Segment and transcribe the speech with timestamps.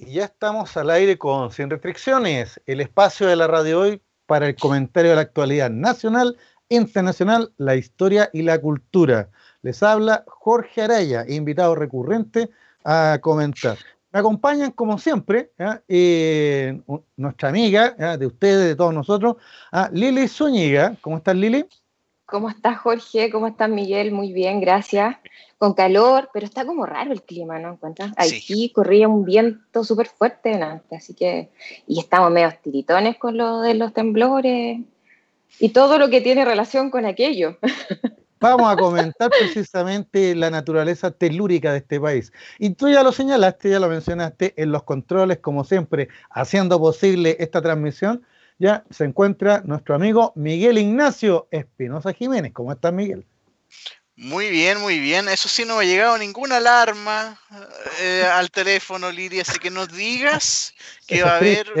[0.00, 4.46] Y ya estamos al aire con Sin Restricciones, el espacio de la radio hoy para
[4.46, 6.36] el comentario de la actualidad nacional,
[6.68, 9.28] internacional, la historia y la cultura.
[9.62, 12.48] Les habla Jorge Araya, invitado recurrente
[12.84, 13.76] a comentar.
[14.12, 15.50] Me acompañan, como siempre,
[15.88, 16.80] eh,
[17.16, 19.34] nuestra amiga de ustedes, de todos nosotros,
[19.90, 20.96] Lili Zúñiga.
[21.00, 21.66] ¿Cómo estás, Lili?
[22.28, 23.30] ¿Cómo estás, Jorge?
[23.30, 24.12] ¿Cómo estás, Miguel?
[24.12, 25.16] Muy bien, gracias
[25.56, 27.72] con calor, pero está como raro el clima, ¿no?
[27.72, 28.12] ¿Encuentras?
[28.18, 31.48] Aquí corría un viento súper fuerte antes, así que,
[31.86, 34.80] y estamos medio tiritones con lo de los temblores
[35.58, 37.56] y todo lo que tiene relación con aquello.
[38.40, 42.30] Vamos a comentar precisamente la naturaleza telúrica de este país.
[42.58, 47.38] Y tú ya lo señalaste, ya lo mencionaste en los controles, como siempre, haciendo posible
[47.40, 48.22] esta transmisión.
[48.58, 52.52] Ya se encuentra nuestro amigo Miguel Ignacio Espinosa Jiménez.
[52.52, 53.24] ¿Cómo estás, Miguel?
[54.16, 55.28] Muy bien, muy bien.
[55.28, 57.40] Eso sí, no me ha llegado ninguna alarma
[58.00, 60.74] eh, al teléfono, Lidia, así que no digas
[61.06, 61.72] que va a haber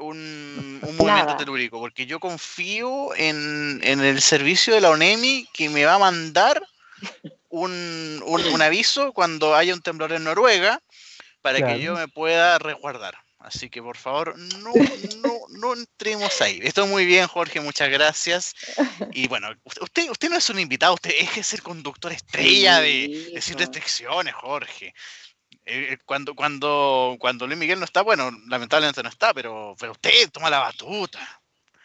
[0.00, 5.94] un, movimiento telúrico, porque yo confío en, el servicio de la ONEMI que me va
[5.94, 6.60] a mandar
[7.50, 10.82] un, aviso cuando haya un temblor en Noruega
[11.40, 13.14] para que yo me pueda resguardar.
[13.46, 14.72] Así que por favor, no,
[15.22, 16.58] no, no entremos ahí.
[16.64, 18.56] Esto muy bien, Jorge, muchas gracias.
[19.12, 19.46] Y bueno,
[19.80, 24.34] usted, usted no es un invitado, usted es el conductor estrella de, de Sin Restricciones,
[24.34, 24.86] Jorge.
[25.64, 29.92] Eh, eh, cuando, cuando, cuando Luis Miguel no está, bueno, lamentablemente no está, pero, pero
[29.92, 31.20] usted toma la batuta.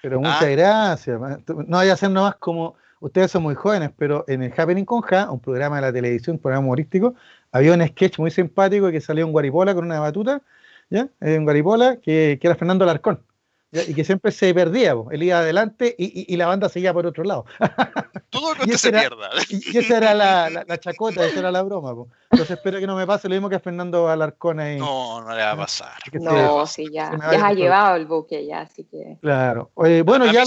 [0.02, 0.48] Pero muchas ¿Ah?
[0.48, 1.20] gracias.
[1.20, 5.02] No vaya a ser nomás como, ustedes son muy jóvenes, pero en el Happening con
[5.02, 7.14] Ja, un programa de la televisión, un programa humorístico,
[7.52, 10.42] había un sketch muy simpático que salió en Guaripola con una batuta
[10.92, 11.09] ¿ya?
[11.22, 13.23] en Garipola, que, que, era Fernando Alarcón,
[13.72, 17.23] y que siempre se perdía, él iba adelante y, y, la banda seguía por otro
[17.23, 17.45] lado.
[18.30, 19.30] Todo lo que se pierda.
[19.50, 21.92] Y, esa era la, la, chacota, esa era la broma.
[22.31, 24.78] Entonces espero que no me pase lo mismo que a Fernando Alarcón ahí.
[24.78, 25.94] No, no le va a pasar.
[26.11, 29.17] No, sí, ya, ya ha llevado el buque ya, así que...
[29.22, 29.72] Claro.
[29.76, 30.44] bueno, ya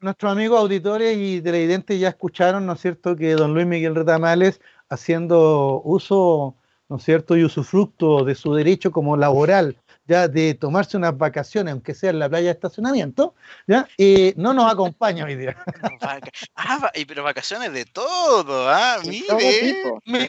[0.00, 4.60] nuestros amigos auditores y televidentes ya escucharon, ¿no es cierto?, que don Luis Miguel Retamales,
[4.88, 6.54] haciendo uso
[6.90, 7.36] ¿no es cierto?
[7.36, 9.76] Y usufructo de su derecho como laboral,
[10.10, 13.32] ya de tomarse unas vacaciones, aunque sea en la playa de estacionamiento,
[13.68, 13.86] ¿ya?
[13.96, 15.56] Y no nos acompaña hoy día.
[16.56, 18.96] ah, pero vacaciones de todo, ¿ah?
[19.06, 19.84] Mire.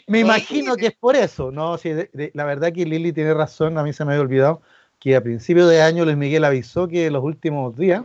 [0.05, 1.79] Me, imagino que es por eso, ¿no?
[1.79, 1.93] Sí,
[2.33, 4.61] la verdad que Lili tiene razón, a mí se me había olvidado
[4.99, 8.03] que a principio de año Luis Miguel avisó que los últimos días,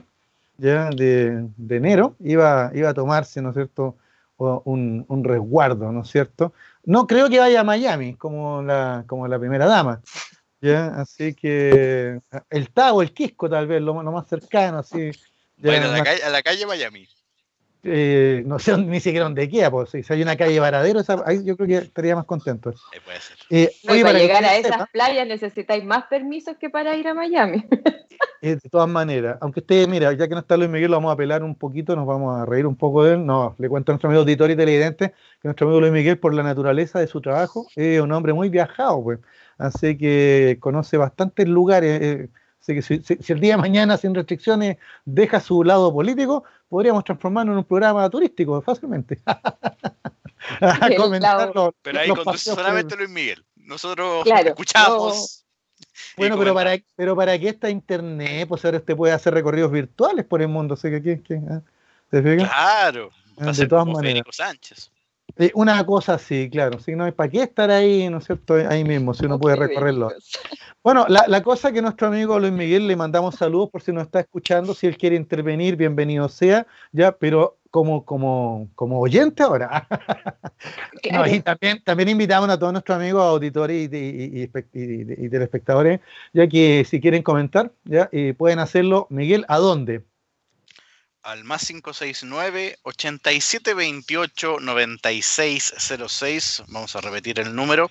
[0.57, 3.97] ya de, enero, iba, iba a tomarse, ¿no es cierto?,
[4.39, 6.53] un, un resguardo, ¿no es cierto?
[6.85, 10.01] No creo que vaya a Miami como la, como la primera dama.
[10.67, 10.89] ¿Ya?
[11.01, 14.79] Así que el Tago, el Quisco tal vez, lo, más cercano.
[14.79, 15.11] Así,
[15.57, 17.09] bueno, a, la calle, a la calle Miami.
[17.89, 21.57] Eh, no sé ni siquiera dónde queda, pues si hay una calle Varadero, ahí yo
[21.57, 22.71] creo que estaría más contento.
[22.71, 23.37] Eh, puede ser.
[23.49, 23.71] Eh,
[24.03, 27.65] para, llegar a esas playas necesitáis más permisos que para ir a Miami.
[28.43, 31.15] de todas maneras, aunque ustedes, mira, ya que no está Luis Miguel, lo vamos a
[31.15, 33.25] apelar un poquito, nos vamos a reír un poco de él.
[33.25, 36.35] No, le cuento a nuestro amigo auditor y televidente que nuestro amigo Luis Miguel, por
[36.35, 39.21] la naturaleza de su trabajo, es un hombre muy viajado, pues.
[39.59, 42.03] Así que conoce bastantes lugares.
[42.03, 42.29] Eh,
[42.61, 47.53] así que si, el día de mañana, sin restricciones, deja su lado político, podríamos transformarlo
[47.53, 49.21] en un programa turístico fácilmente.
[51.83, 53.45] Pero ahí conduce solamente Luis Miguel.
[53.57, 55.45] Nosotros escuchamos.
[56.17, 60.25] Bueno, pero para, pero para qué está internet, pues ahora usted puede hacer recorridos virtuales
[60.25, 61.61] por el mundo, sé que aquí, ah,
[62.11, 64.25] Claro, ah, de todas maneras.
[64.31, 64.91] Sánchez.
[65.55, 68.55] Una cosa así, claro, si no, ¿para qué estar ahí, no es cierto?
[68.55, 70.11] Ahí mismo, si uno puede recorrerlo.
[70.83, 74.05] Bueno, la, la, cosa que nuestro amigo Luis Miguel le mandamos saludos por si nos
[74.05, 79.87] está escuchando, si él quiere intervenir, bienvenido sea, ya, pero como, como, como oyente ahora.
[81.03, 86.01] y también, también invitamos a todos nuestros amigos auditores y, y, telespectadores,
[86.33, 88.09] ya que si quieren comentar, ya
[88.39, 89.09] pueden hacerlo.
[89.11, 90.05] Miguel, ¿a dónde?
[91.27, 96.63] Al más 569 8728 9606.
[96.69, 97.91] Vamos a repetir el número.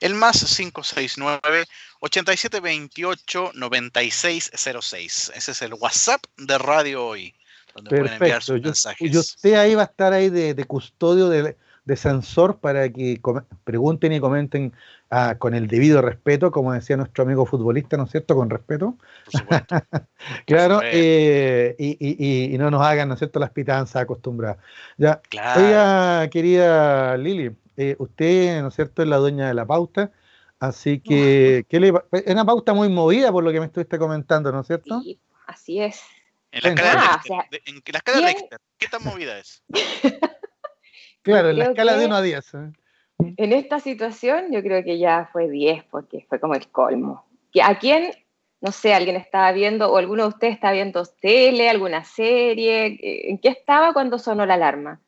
[0.00, 1.66] El más 569
[2.00, 5.32] 8728 9606.
[5.34, 7.34] Ese es el WhatsApp de Radio Hoy.
[7.86, 8.56] Perfecto.
[8.56, 8.70] yo,
[9.20, 13.20] usted ahí va a estar ahí de, custodio, de, de, sensor para que
[13.64, 14.72] pregunten y comenten
[15.10, 18.34] ah, con el debido respeto, como decía nuestro amigo futbolista, ¿no es cierto?
[18.34, 18.96] Con respeto.
[20.46, 24.58] claro, eh, y, y, no nos hagan, ¿no es cierto?, las pitanzas acostumbradas.
[24.96, 25.20] Ya.
[25.56, 30.12] Oiga, querida Lili, eh, usted, ¿no es cierto?, es la dueña de la pauta.
[30.60, 34.52] Así que, ¿qué le, es una pauta muy movida por lo que me estuviste comentando,
[34.52, 35.00] ¿no es cierto?
[35.00, 36.02] Sí, así es.
[36.52, 38.34] En la escala, de, en la escala
[38.76, 39.62] ¿qué tan movida es?
[41.22, 42.54] claro, en la escala de 1 a 10.
[42.54, 42.72] ¿eh?
[43.36, 47.24] En esta situación yo creo que ya fue 10 porque fue como el colmo.
[47.62, 48.12] ¿A quién,
[48.60, 52.98] no sé, alguien estaba viendo o alguno de ustedes está viendo tele, alguna serie?
[53.30, 55.00] ¿En qué estaba cuando sonó la alarma?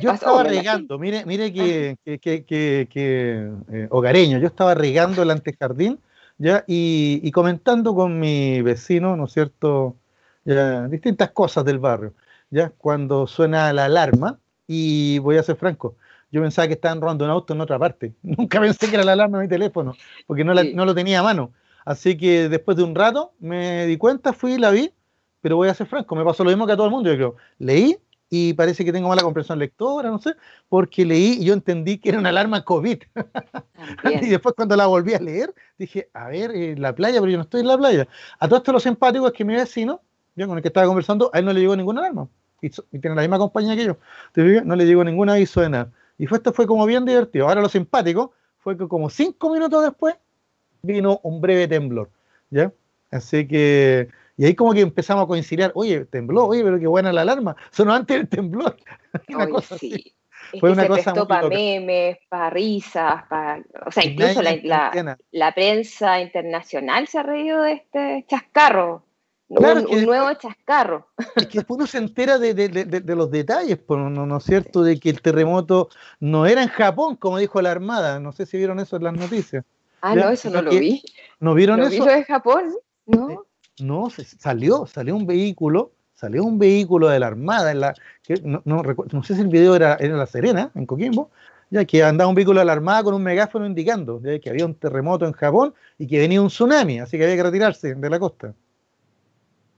[0.00, 6.00] yo estaba regando, mire, mire que, eh, hogareño, yo estaba regando el antejardín
[6.38, 6.64] ¿ya?
[6.66, 9.96] Y, comentando con mi vecino, ¿no es cierto?
[10.44, 12.14] Ya, distintas cosas del barrio,
[12.50, 12.70] ¿ya?
[12.70, 15.96] Cuando suena la alarma, y voy a ser franco,
[16.30, 18.14] yo pensaba que estaban robando un auto en otra parte.
[18.22, 19.94] Nunca pensé que era la alarma de mi teléfono,
[20.26, 21.52] porque no, no lo tenía a mano.
[21.84, 24.92] Así que después de un rato me di cuenta, fui y la vi,
[25.40, 27.16] pero voy a ser franco, me pasó lo mismo que a todo el mundo, yo
[27.16, 27.36] creo.
[27.58, 27.96] Leí
[28.28, 30.34] y parece que tengo mala comprensión lectora, no sé,
[30.68, 33.02] porque leí y yo entendí que era una alarma COVID.
[34.20, 37.36] y después cuando la volví a leer, dije, a ver, en la playa, pero yo
[37.36, 38.08] no estoy en la playa.
[38.40, 40.00] A todo esto lo simpático es que mi vecino,
[40.34, 42.28] yo con el que estaba conversando, a él no le llegó ninguna alarma.
[42.60, 43.98] Y, tiene la misma compañía que yo.
[44.64, 45.92] No le llegó ningún aviso de nada.
[46.18, 47.48] Y fue, esto fue como bien divertido.
[47.48, 50.16] Ahora lo simpático fue que como cinco minutos después
[50.82, 52.10] vino un breve temblor.
[52.50, 52.72] ¿Ya?
[53.10, 57.12] Así que y ahí como que empezamos a coincidir, oye, tembló, oye, pero qué buena
[57.12, 57.56] la alarma.
[57.70, 58.76] Sonó antes del temblor.
[59.28, 60.14] una cosa sí.
[60.60, 63.64] Fue una se cosa para memes, para risas, para...
[63.84, 69.05] O sea, incluso la, la, prensa internacional se ha reído de este chascarro.
[69.48, 71.08] Un, nuevo chascarro.
[71.36, 74.82] Es que después uno se entera de, de, de, los detalles, ¿no, ¿no es cierto?
[74.82, 75.88] De que el terremoto
[76.20, 78.18] no era en Japón, como dijo la Armada.
[78.18, 79.64] No sé si vieron eso en las noticias.
[80.00, 81.02] Ah, no, eso no lo vi.
[81.40, 82.04] ¿No vieron eso?
[82.04, 82.74] Vi de Japón,
[83.06, 83.46] ¿no?
[83.78, 84.08] No,
[84.38, 88.82] salió, salió un vehículo, salió un vehículo de la Armada, en la, que no, no,
[89.12, 91.30] no sé si el video era, en La Serena, en Coquimbo,
[91.68, 94.74] ya que andaba un vehículo de la Armada con un megáfono indicando que había un
[94.74, 98.18] terremoto en Japón y que venía un tsunami, así que había que retirarse de la
[98.18, 98.54] costa.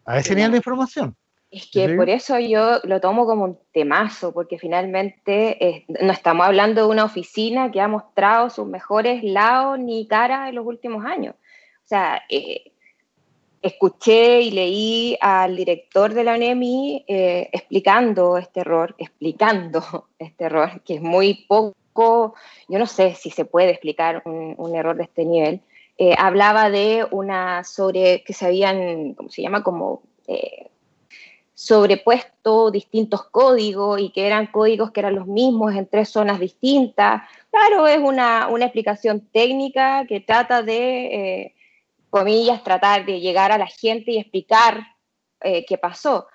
[0.08, 1.14] A ver si tenían la información.
[1.50, 6.82] Es que por eso yo lo tomo como un temazo, porque finalmente no estamos hablando
[6.82, 11.34] de una oficina que ha mostrado sus mejores lados ni caras en los últimos años.
[11.34, 12.72] O sea, eh,
[13.60, 20.82] escuché y leí al director de la ONEMI eh, explicando este error, explicando este error,
[20.84, 22.34] que es muy poco,
[22.68, 25.60] yo no sé si se puede explicar un, error de este nivel.
[25.98, 29.62] Eh, hablaba de una sobre, que se habían, ¿cómo se llama?
[29.62, 30.68] Como eh,
[31.52, 37.22] sobrepuesto distintos códigos y que eran códigos que eran los mismos en tres zonas distintas.
[37.50, 41.54] Claro, es una, una explicación técnica que trata de
[42.10, 44.82] comillas, tratar de llegar a la gente y explicar
[45.40, 46.26] eh, qué pasó.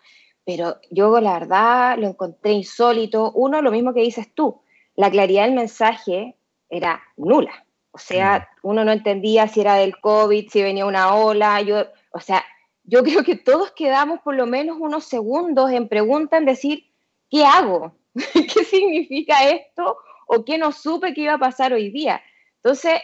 [0.45, 3.31] Pero yo la verdad lo encontré insólito.
[3.31, 4.61] Uno, lo mismo que dices tú,
[4.95, 6.35] la claridad del mensaje
[6.69, 7.62] era nula.
[7.93, 8.67] O sea, mm.
[8.67, 11.61] uno no entendía si era del COVID, si venía una ola.
[11.61, 12.43] Yo, o sea,
[12.83, 16.91] yo creo que todos quedamos por lo menos unos segundos en pregunta en decir,
[17.29, 17.95] ¿qué hago?
[18.33, 19.97] ¿Qué significa esto?
[20.27, 22.21] ¿O qué no supe que iba a pasar hoy día?
[22.57, 22.99] Entonces,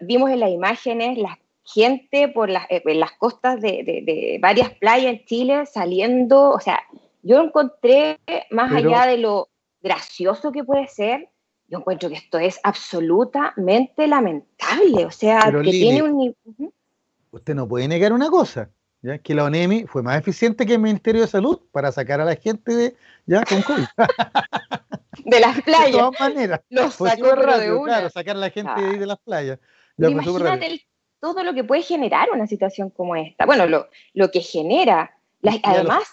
[0.00, 5.24] vimos en las imágenes las gente por las, eh, las costas de, varias playas en
[5.24, 6.80] Chile saliendo, o sea,
[7.22, 9.48] yo encontré, más allá de lo
[9.82, 11.28] gracioso que puede ser,
[11.68, 16.34] yo encuentro que esto es absolutamente lamentable, o sea, que tiene un...
[17.30, 18.70] Usted no puede negar una cosa,
[19.02, 19.18] ¿ya?
[19.18, 22.36] que la ONEMI fue más eficiente que el Ministerio de Salud para sacar a la
[22.36, 22.96] gente de,
[23.26, 23.84] ya con COVID.
[25.24, 25.86] de las playas.
[25.92, 26.60] De todas maneras.
[26.70, 27.92] Los sacó de una.
[27.94, 29.58] Claro, sacar a la gente de, de las playas.
[29.98, 30.80] imagínate el
[31.20, 33.46] todo lo que puede generar una situación como esta.
[33.46, 35.18] Bueno, lo, lo que genera,
[35.62, 36.04] además,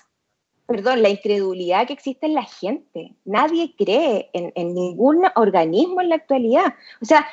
[0.66, 3.16] perdón, la incredulidad que existe en la gente.
[3.26, 6.76] Nadie cree en, ningún organismo en la actualidad.
[7.02, 7.28] O sea,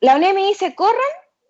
[0.00, 0.94] la ONEM dice corran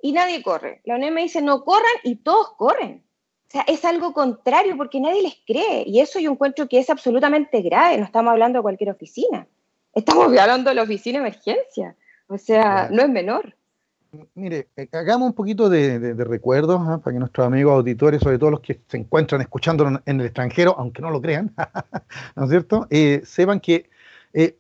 [0.03, 0.81] y nadie corre.
[0.85, 3.05] La ONEM dice no corran y todos corren.
[3.49, 5.85] O sea, es algo contrario porque nadie les cree.
[5.87, 7.99] Y eso yo encuentro que es absolutamente grave.
[7.99, 9.47] No estamos hablando de cualquier oficina.
[9.93, 11.97] Estamos hablando de la oficina de emergencia.
[12.29, 13.57] O sea, no es menor.
[14.35, 16.99] Mire, eh, hagamos un poquito de, recuerdos ¿ah?
[16.99, 20.75] para que nuestros amigos auditores, sobre todo los que se encuentran escuchándonos en el extranjero,
[20.79, 21.55] aunque no lo crean,
[22.37, 22.89] ¿no es cierto?
[22.91, 23.89] Eh, sepan que
[24.33, 24.57] eh,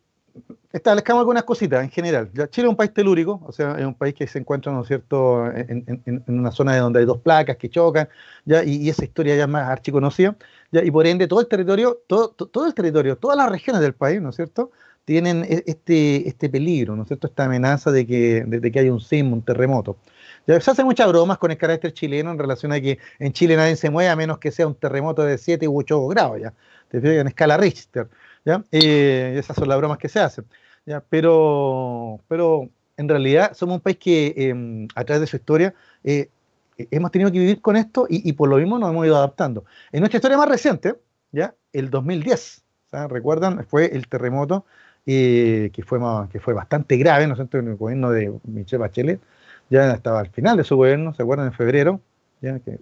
[0.73, 2.30] establezcamos algunas cositas en general.
[2.50, 4.87] Chile es un país telúrico, o sea, es un país que se encuentra, ¿no es
[4.87, 8.09] cierto?, en, una zona de donde hay dos placas que chocan,
[8.45, 10.37] ya, y, esa historia ya es más archiconocida,
[10.71, 13.95] ya, y por ende todo el territorio, todo, todo el territorio, todas las regiones del
[13.95, 14.71] país, ¿no es cierto?,
[15.11, 17.26] tienen e, este, este peligro, ¿no es cierto?
[17.26, 19.97] Esta amenaza de que, de, que haya un sismo, un terremoto.
[20.47, 23.75] Se hacen muchas bromas con el carácter chileno en relación a que en Chile nadie
[23.75, 26.55] se mueve a menos que sea un terremoto de 7 u 8 grados, ¿ya?
[26.93, 28.09] En escala Richter,
[28.45, 28.62] ¿ya?
[28.71, 30.45] Eh, esas son las bromas que se hacen,
[30.87, 31.02] ¿ya?
[31.09, 35.75] Pero, pero en realidad somos un país que em, a través de su historia
[36.05, 36.29] eh,
[36.93, 39.64] hemos tenido que vivir con esto y, por lo mismo nos hemos ido adaptando.
[39.90, 40.95] En nuestra historia más reciente,
[41.33, 41.52] ¿ya?
[41.73, 42.62] El 2010,
[43.09, 43.67] ¿recuerdan?
[43.67, 44.64] Fue el terremoto
[45.04, 45.99] que, fue
[46.30, 49.21] que fue bastante grave, ¿no es en el gobierno de Michelle Bachelet,
[49.71, 51.47] ya estaba al final de su gobierno, ¿se acuerdan?
[51.47, 52.00] En febrero,
[52.40, 52.78] ya que,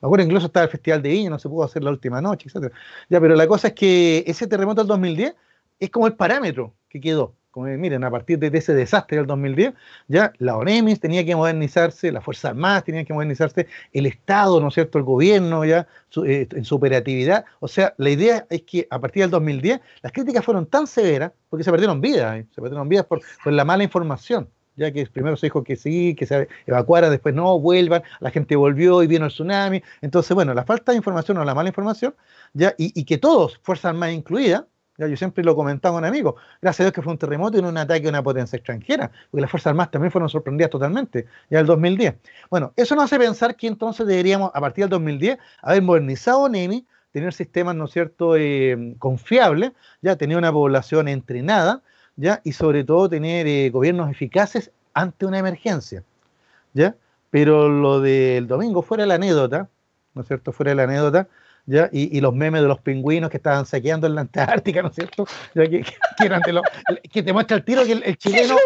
[0.00, 2.48] me acuerdo incluso estaba el Festival de Viña, no se pudo hacer la última noche,
[2.52, 2.72] etc.
[3.08, 5.34] Ya, pero la cosa es que ese terremoto del 2010
[5.80, 7.34] es como el parámetro que quedó.
[7.52, 9.74] Como, miren, a partir de ese desastre del 2010,
[10.08, 14.68] ya la ONEMIS tenía que modernizarse, las Fuerzas Armadas tenían que modernizarse, el Estado, ¿no
[14.68, 15.86] es cierto?, el gobierno ya
[16.24, 17.44] eh, en su operatividad.
[17.60, 21.32] O sea, la idea es que a partir del 2010 las críticas fueron tan severas
[21.50, 22.46] porque se perdieron vidas, ¿eh?
[22.54, 26.24] se perdieron vidas por, la mala información ya que primero se dijo que sí, que
[26.24, 29.82] se evacuara, después no, vuelvan, la gente volvió y vino el tsunami.
[30.00, 32.14] Entonces, bueno, la falta de información o la mala información,
[32.54, 34.64] ya, y, y que todos, Fuerzas Armadas incluidas,
[34.98, 37.68] yo siempre lo comentaba con amigos, gracias a Dios que fue un terremoto y no
[37.68, 41.60] un ataque a una potencia extranjera, porque las Fuerzas Armadas también fueron sorprendidas totalmente, ya
[41.60, 42.14] el 2010.
[42.50, 46.86] Bueno, eso nos hace pensar que entonces deberíamos, a partir del 2010, haber modernizado NEMI,
[47.12, 51.82] tener sistemas, ¿no es cierto?, eh, confiables, ya tener una población entrenada,
[52.16, 52.40] ¿ya?
[52.44, 56.02] Y sobre todo tener eh, gobiernos eficaces ante una emergencia,
[56.74, 56.96] ¿ya?
[57.30, 59.68] Pero lo del domingo, fuera la anécdota,
[60.14, 60.52] ¿no es cierto?
[60.52, 61.28] Fuera la anécdota,
[61.66, 61.88] ¿ya?
[61.92, 65.26] Y, los memes de los pingüinos que estaban saqueando en la Antártica, ¿no es cierto?
[65.54, 65.68] ¿Ya?
[65.68, 65.84] Que,
[67.10, 68.56] que, te muestra el tiro que el, chileno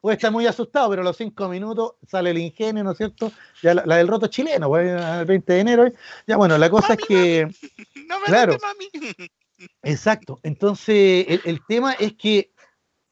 [0.00, 3.32] puede estar muy asustado, pero a los cinco minutos sale el ingenio, ¿no es cierto?
[3.62, 5.92] Ya la, del roto chileno, pues, el 20 de enero.
[6.26, 7.48] Ya bueno, la cosa es que...
[8.08, 9.14] No me claro, mami.
[9.82, 10.38] Exacto.
[10.42, 12.52] Entonces, el tema es que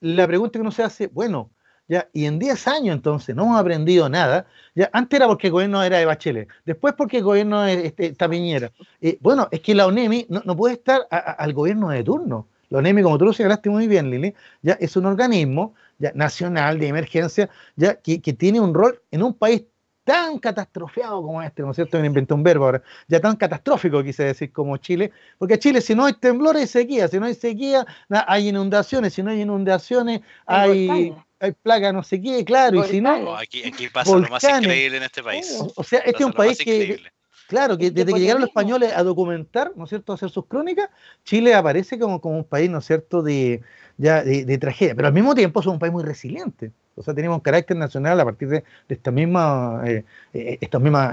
[0.00, 1.50] la pregunta que uno se hace, bueno,
[1.92, 4.46] ya, y en 10 años entonces no hemos aprendido nada.
[4.75, 8.14] Ya, antes era porque el gobierno era de Bachelet, después porque el gobierno es este,
[8.14, 8.72] Tapiñera.
[9.02, 12.49] Eh, bueno, es que la ONEMI no, puede estar al gobierno de turno.
[12.70, 16.78] La ONEMI, como tú lo señalaste muy bien, Lili, ya es un organismo ya, nacional
[16.78, 19.64] de emergencia ya, que, que tiene un rol en un país
[20.04, 21.99] tan catastrofiado como este, ¿no es cierto?
[21.99, 25.94] Me inventé un verbo ahora, ya tan catastrófico quise decir como Chile, porque Chile si
[25.94, 30.21] no hay temblores hay sequía, si no hay sequía hay inundaciones, si no hay inundaciones
[30.47, 33.37] hay, hay plaga no sé qué, claro, y si no...
[33.37, 35.62] aquí, aquí, pasa lo más increíble en este país.
[35.76, 37.00] O, sea, este es un país que...
[37.52, 40.47] Claro, que desde que llegaron los españoles a documentar, ¿no es cierto?, a hacer sus
[40.47, 40.88] crónicas,
[41.23, 43.61] Chile aparece como, como un país, ¿no es cierto?, de,
[43.99, 46.73] ya, de, tragedia, pero al mismo tiempo es un país muy resiliente.
[46.94, 51.11] O sea, tenemos un carácter nacional a partir de, esta misma, eh, eh estos mismos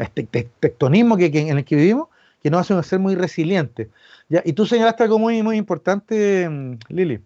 [0.62, 2.08] tectonismos que, en el que vivimos,
[2.41, 3.89] que nos hacen ser muy resilientes.
[4.29, 4.41] ¿ya?
[4.46, 7.19] Y tú señalaste algo muy, muy importante, mm, Lili.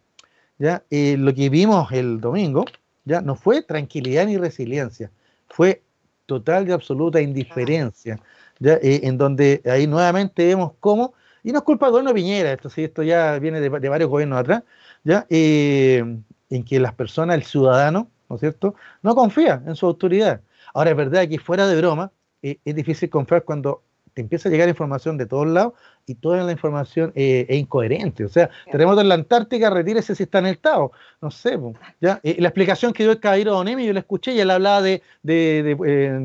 [0.58, 0.82] ¿ya?
[0.90, 2.66] Eh, lo que vimos el domingo
[3.06, 5.12] ya no fue tranquilidad ni resiliencia,
[5.50, 5.84] fue
[6.26, 8.20] total y absoluta indiferencia.
[8.60, 12.86] En donde ahí nuevamente vemos cómo, y no es culpa del gobierno Piñera, esto sí,
[12.86, 14.64] esto ya viene de, varios gobiernos atrás,
[15.04, 15.26] ¿ya?
[15.30, 20.42] en que las personas, el ciudadano, ¿no es cierto?, no confía en su autoridad.
[20.74, 23.84] Ahora, es verdad que fuera de broma, eh, es difícil confiar cuando
[24.14, 25.74] te empieza a llegar información de todos lados
[26.06, 28.26] y toda la información eh, es incoherente.
[28.26, 30.92] O sea, terremoto en la Antártica, retírese si está en el estado.
[31.22, 31.58] No sé,
[32.02, 32.20] ¿ya?
[32.24, 35.02] Eh, la explicación que dio el caballero Donemi, yo la escuché y él hablaba de,
[35.22, 35.64] de,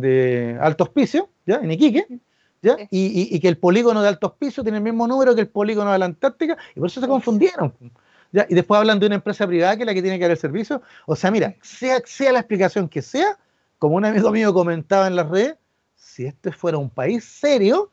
[0.00, 1.56] de, alto hospicio, ¿ya?
[1.56, 2.06] En Iquique.
[2.60, 2.76] ¿Ya?
[2.90, 5.92] Y, y, que el polígono de alto hospicio tiene el mismo número que el polígono
[5.92, 7.72] de la Antártica, y por eso se confundieron.
[8.32, 10.38] Y después hablan de una empresa privada que es la que tiene que dar el
[10.38, 10.82] servicio.
[11.06, 13.38] O sea, mira, sea, sea la explicación que sea,
[13.78, 15.54] como un amigo mío comentaba en las redes,
[15.94, 17.92] si este fuera un país serio,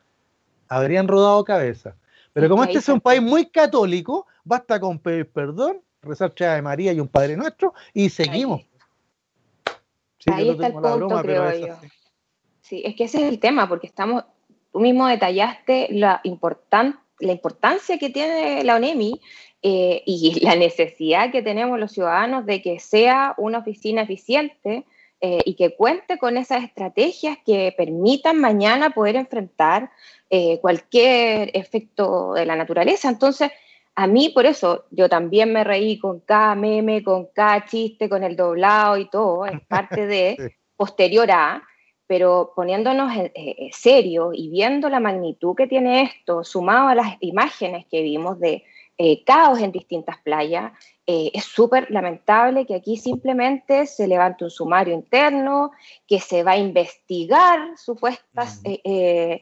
[0.68, 1.96] habrían rodado cabeza.
[2.34, 6.62] Pero como este es un país muy católico, basta con pedir perdón, rezar Chá de
[6.62, 8.62] María y un Padre Nuestro y seguimos.
[10.26, 11.76] Ahí, está el punto, creo yo.
[12.62, 14.24] Sí, es que ese es el tema, porque estamos,
[14.74, 19.22] tú mismo detallaste la, la importancia que tiene la ONEMI
[19.62, 24.86] eh, y la necesidad que tenemos los ciudadanos de que sea una oficina eficiente
[25.28, 29.90] eh, y que cuente con esas estrategias que permitan mañana poder enfrentar
[30.30, 33.10] eh, cualquier efecto de la naturaleza.
[33.10, 33.50] Entonces,
[33.96, 38.24] a mí por eso yo también me reí con cada meme, con cada chiste, con
[38.24, 41.64] el doblado y todo, es parte de posterior a,
[42.06, 47.88] pero poniéndonos en serio y viendo la magnitud que tiene esto, sumado a las imágenes
[47.90, 48.64] que vimos de
[49.00, 50.72] eh, caos en distintas playas.
[51.08, 55.72] Eh, es súper lamentable que aquí simplemente se levante un sumario interno,
[56.08, 59.42] que se va a investigar supuestas eh,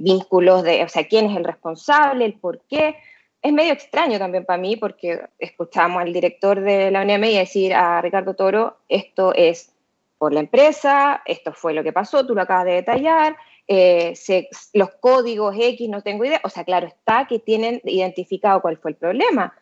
[0.00, 2.96] vínculos de, o sea, quién es el responsable, el por qué.
[3.40, 8.00] Es medio extraño también para mí porque escuchamos al director de la y decir a
[8.00, 9.72] Ricardo Toro, esto es
[10.18, 14.14] por la empresa, esto fue lo que pasó, tú lo acabas de detallar, eh,
[14.74, 16.40] los códigos X, no tengo idea.
[16.44, 19.52] O sea, claro está que tienen identificado cuál fue el problema.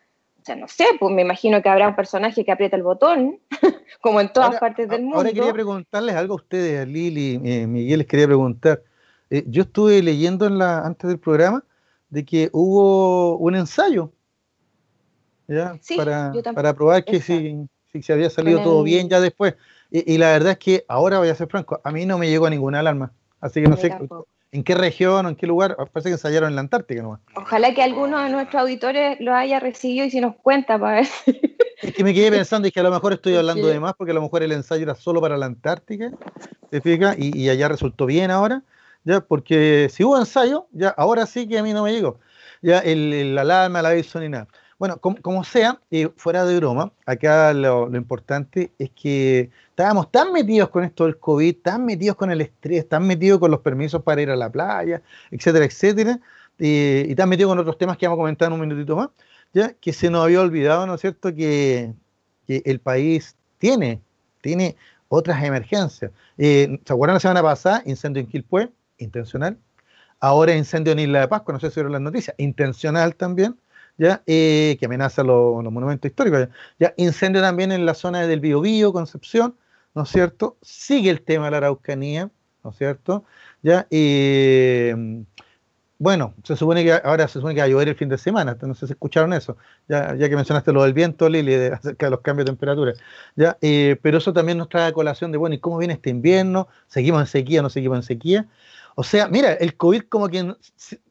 [0.41, 3.39] O sea, no sé, pues me imagino que habrá un personaje que aprieta el botón,
[4.01, 5.19] como en todas partes del mundo.
[5.19, 8.83] Ahora quería preguntarles algo a ustedes, a Lili, eh, Miguel, les quería preguntar.
[9.29, 11.63] Eh, yo estuve leyendo en la, antes del programa
[12.09, 14.13] de que hubo un ensayo
[15.47, 15.79] ¿ya?
[15.97, 19.57] para, para probar que si, si, se había salido todo bien ya después.
[19.91, 22.49] Y, la verdad es que ahora voy a ser franco, a mí no me llegó
[22.49, 23.13] ninguna alarma.
[23.41, 23.91] Así que no sé
[24.53, 25.77] en qué región o en qué lugar.
[25.77, 27.21] Parece que ensayaron en la Antártica nomás.
[27.35, 31.09] Ojalá que alguno de nuestros auditores lo haya recibido y si nos cuenta para ver.
[31.83, 34.11] Es que me quedé pensando y que a lo mejor estoy hablando de más porque
[34.11, 36.11] a lo mejor el ensayo era solo para la Antártica,
[36.69, 37.17] ¿te fijas?
[37.19, 38.63] Y, allá resultó bien ahora,
[39.05, 42.21] ya, porque si hubo ensayo, ya ahora sí que a mí no me llegó.
[42.61, 44.47] Ya el, la alarma, la aviso ni nada.
[44.81, 50.71] Bueno, como, sea, eh, fuera de broma, acá lo, importante es que estábamos tan metidos
[50.71, 54.23] con esto del COVID, tan metidos con el estrés, tan metidos con los permisos para
[54.23, 56.19] ir a la playa, etcétera, etcétera,
[56.59, 59.11] eh, y tan metidos con otros temas que vamos a comentar en un minutito más,
[59.53, 61.93] ya que se nos había olvidado, ¿no es cierto?, que,
[62.49, 64.01] el país tiene,
[64.41, 64.77] tiene
[65.09, 66.11] otras emergencias.
[66.39, 67.83] Eh, ¿Se acuerdan la semana pasada?
[67.85, 69.59] Incendio en Quilpué, intencional.
[70.21, 73.57] Ahora incendio en Isla de Pascua, no sé si vieron las noticias, intencional también.
[74.01, 74.23] ¿Ya?
[74.27, 76.49] Eh, que amenaza los, monumentos históricos.
[76.79, 76.95] ¿ya?
[76.97, 79.57] Incendio también en la zona del Biobío, Concepción,
[79.95, 80.57] ¿no es cierto?
[80.63, 82.31] Sigue el tema de la Araucanía,
[82.65, 83.25] ¿no es cierto?
[83.63, 83.87] ¿Ya?
[83.91, 85.23] Eh,
[85.99, 88.57] bueno, se supone que ahora se supone que va a llover el fin de semana,
[88.63, 92.11] no sé si escucharon eso, ya, ya que mencionaste lo del viento, Lili, acerca de
[92.11, 92.95] los cambios de temperatura.
[93.37, 93.59] ¿ya?
[93.61, 96.69] Eh, pero eso también nos trae a colación de, bueno, ¿y cómo viene este invierno?
[96.87, 98.49] ¿Seguimos en sequía, no seguimos en sequía?
[98.95, 100.55] O sea, mira, el COVID como que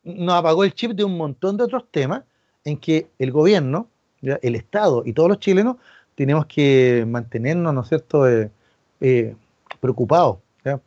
[0.04, 2.24] nos apagó el chip de un montón de otros temas,
[2.64, 3.88] en que el gobierno,
[4.22, 5.78] el Estado y todos los chilenos
[6.16, 8.52] tenemos que mantenernos, ¿no es cierto?, eh,
[9.00, 9.36] eh,
[9.80, 10.40] preocupados,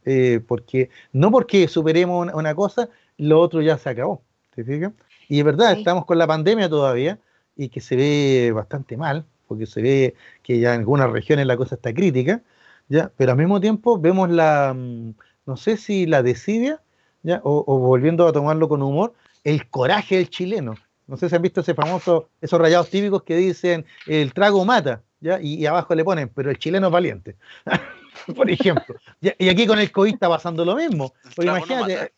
[0.05, 4.23] eh, porque no porque superemos una, cosa, lo otro ya se acabó,
[4.55, 4.93] ¿te fijas?
[5.29, 7.19] Y es verdad, estamos con la pandemia todavía
[7.57, 11.57] y que se ve bastante mal, porque se ve que ya en algunas regiones la
[11.57, 12.43] cosa está crítica,
[12.89, 13.11] ¿ya?
[13.17, 15.15] pero al mismo tiempo vemos la, mm,
[15.47, 16.83] no sé si la desidia,
[17.23, 17.41] ¿ya?
[17.43, 19.15] o volviendo a tomarlo con humor,
[19.45, 20.75] el coraje del chileno,
[21.07, 25.03] no sé si han visto ese famoso, esos rayados típicos que dicen el trago mata,
[25.21, 25.41] ¿ya?
[25.41, 27.37] Y, abajo le ponen, pero el chileno es valiente.
[28.37, 28.97] Por ejemplo.
[29.21, 31.15] Y, aquí con el COVID está pasando lo mismo.
[31.35, 32.13] Porque imagínate.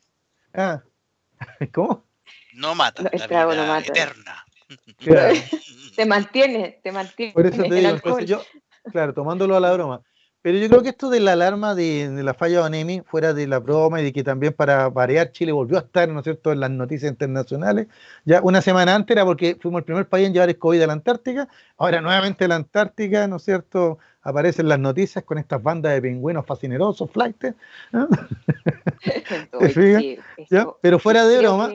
[0.55, 0.83] ah,
[1.73, 2.05] ¿Cómo?
[2.55, 3.09] No mata.
[3.11, 3.87] el trago no mata.
[3.89, 4.45] Eterna.
[5.97, 7.33] te mantiene, te mantiene.
[7.33, 8.43] Por eso te digo, yo,
[8.91, 10.03] claro, tomándolo a la broma.
[10.45, 13.47] Pero yo creo que esto de la alarma de, la falla de ONEMI, fuera de
[13.47, 16.53] la broma y de que también para variar Chile volvió a estar, ¿no es cierto?,
[16.53, 17.87] en las noticias internacionales.
[18.27, 20.87] Ya una semana antes era porque fuimos el primer país en llevar el COVID a
[20.87, 21.49] la Antártica.
[21.79, 26.45] Ahora nuevamente la Antártica, ¿no es cierto?, aparecen las noticias con estas bandas de pingüinos
[26.45, 27.55] fascinerosos, flightes.
[30.83, 31.73] Pero fuera de broma.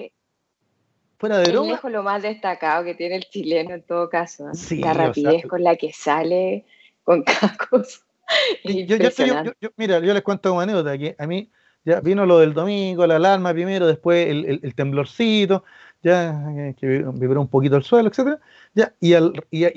[1.18, 1.74] Fuera de broma.
[1.74, 4.52] Es lo más destacado que tiene el chileno en todo caso.
[4.70, 6.66] la rapidez con la que sale
[7.04, 8.02] con cada cosa
[8.64, 11.50] yo, mira, yo les cuento una anécdota, que a mí
[11.86, 15.64] ya vino lo del domingo, la alarma primero, después el, temblorcito,
[16.04, 18.40] ya eh, que vibró un poquito el suelo, etcétera,
[18.74, 19.16] ya, y,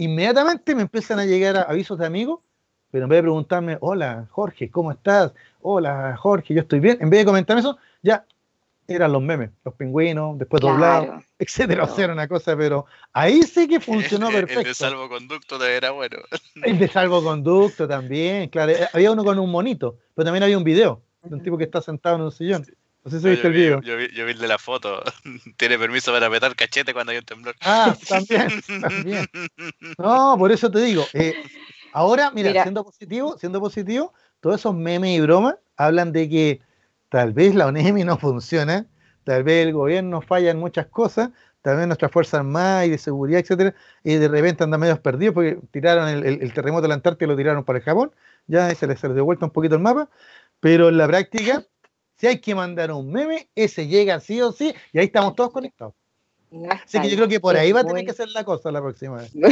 [0.03, 2.41] inmediatamente me empiezan a llegar avisos de amigos,
[2.91, 5.33] pero en vez de preguntarme, hola Jorge, ¿cómo estás?
[5.63, 8.27] Hola Jorge, yo estoy bien, en vez de comentarme eso, ya
[8.89, 11.85] eran los memes, los pingüinos, después doblados, etcétera.
[11.85, 14.61] O sea, era una cosa, pero ahí sí que funcionó perfecto.
[14.61, 16.19] El de salvoconducto también era bueno.
[16.63, 18.73] El de salvoconducto también, claro.
[18.73, 21.65] Eh, había uno con un monito, pero también había un video de un tipo que
[21.65, 22.67] está sentado en un sillón.
[23.05, 23.81] No sé si viste el video.
[23.81, 25.03] Yo vi, yo vi el de la foto.
[25.57, 27.57] Tiene permiso para meter cachete cuando hay un temblor.
[27.61, 29.27] Ah, también, también.
[29.99, 31.05] No, por eso te digo.
[31.13, 31.35] Eh,
[31.93, 36.61] ahora, mira, siendo positivo, siendo positivo, todos esos memes y bromas hablan de que
[37.13, 38.87] tal vez la ONEMI no funciona,
[39.25, 41.29] tal vez el gobierno falla en muchas cosas,
[41.61, 45.35] tal vez nuestras fuerzas armadas y de seguridad, etcétera, y de repente andan medio perdidos
[45.35, 48.13] porque tiraron el, terremoto de la Antártida y lo tiraron para el Japón,
[48.47, 50.09] ya se les, se un poquito el mapa,
[50.59, 51.67] pero en la práctica,
[52.17, 55.53] si hay que mandar un meme, ese llega sí o sí, y ahí estamos todos
[55.53, 55.93] conectados.
[56.85, 58.81] Así que yo creo que por ahí va a tener que ser la cosa la
[58.81, 59.33] próxima vez.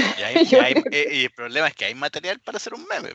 [0.93, 3.11] Eh, y, el problema es que hay material para hacer un meme.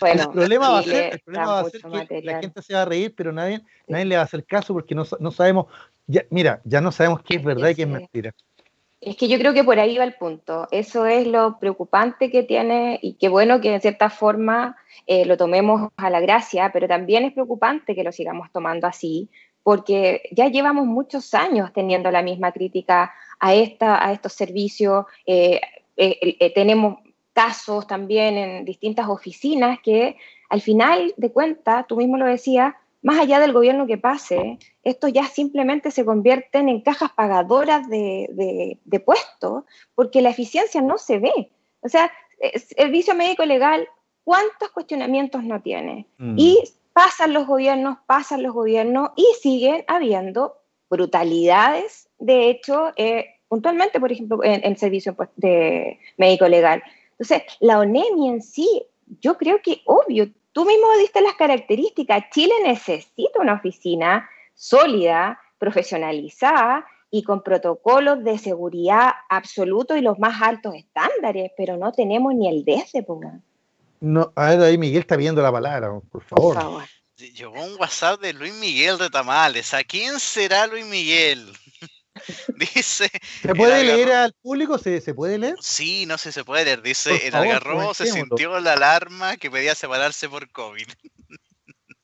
[0.00, 2.74] Bueno, el problema va a ser, el problema va a ser que la gente se
[2.74, 5.66] va a reír, pero nadie, nadie le va a hacer caso porque no, no sabemos,
[6.06, 8.34] ya, mira, ya no sabemos qué es verdad y qué es mentira.
[9.02, 10.68] Es que yo creo que por ahí va el punto.
[10.70, 14.76] Eso es lo preocupante que tiene y qué bueno que en cierta forma
[15.06, 19.28] eh, lo tomemos a la gracia, pero también es preocupante que lo sigamos tomando así,
[19.62, 25.06] porque ya llevamos muchos años teniendo la misma crítica a, esta, a estos servicios.
[25.26, 25.60] Eh,
[25.96, 26.98] eh, eh, tenemos
[27.32, 30.16] casos también en distintas oficinas que
[30.48, 35.08] al final de cuentas, tú mismo lo decías, más allá del gobierno que pase, esto
[35.08, 41.18] ya simplemente se convierten en cajas pagadoras de, de, puestos porque la eficiencia no se
[41.18, 41.50] ve.
[41.80, 42.12] O sea,
[42.76, 43.88] servicio médico legal,
[44.22, 46.06] ¿cuántos cuestionamientos no tiene?
[46.18, 46.34] Mm.
[46.38, 50.56] Y pasan los gobiernos, pasan los gobiernos y siguen habiendo
[50.90, 52.08] brutalidades.
[52.18, 56.82] De hecho, eh, puntualmente, por ejemplo, en el servicio de médico legal.
[57.12, 58.86] Entonces, la ONEMI en sí
[59.20, 62.24] yo creo que obvio, tú mismo diste las características.
[62.30, 70.40] Chile necesita una oficina sólida, profesionalizada y con protocolos de seguridad absoluto y los más
[70.40, 73.02] altos estándares, pero no tenemos ni el de ese,
[74.02, 76.54] No, a ver, ahí Miguel está viendo la palabra, por favor.
[76.54, 76.84] Por favor.
[77.16, 79.72] Llegó un WhatsApp de Luis Miguel de Tamales.
[79.74, 81.52] ¿A quién será Luis Miguel?
[82.56, 83.08] Dice.
[83.40, 84.76] ¿Se puede leer al público?
[84.76, 85.54] ¿Se, puede leer?
[85.60, 86.82] Sí, no sé, se puede leer.
[86.82, 90.88] Dice: el algarrobo se sintió la alarma que pedía separarse por COVID.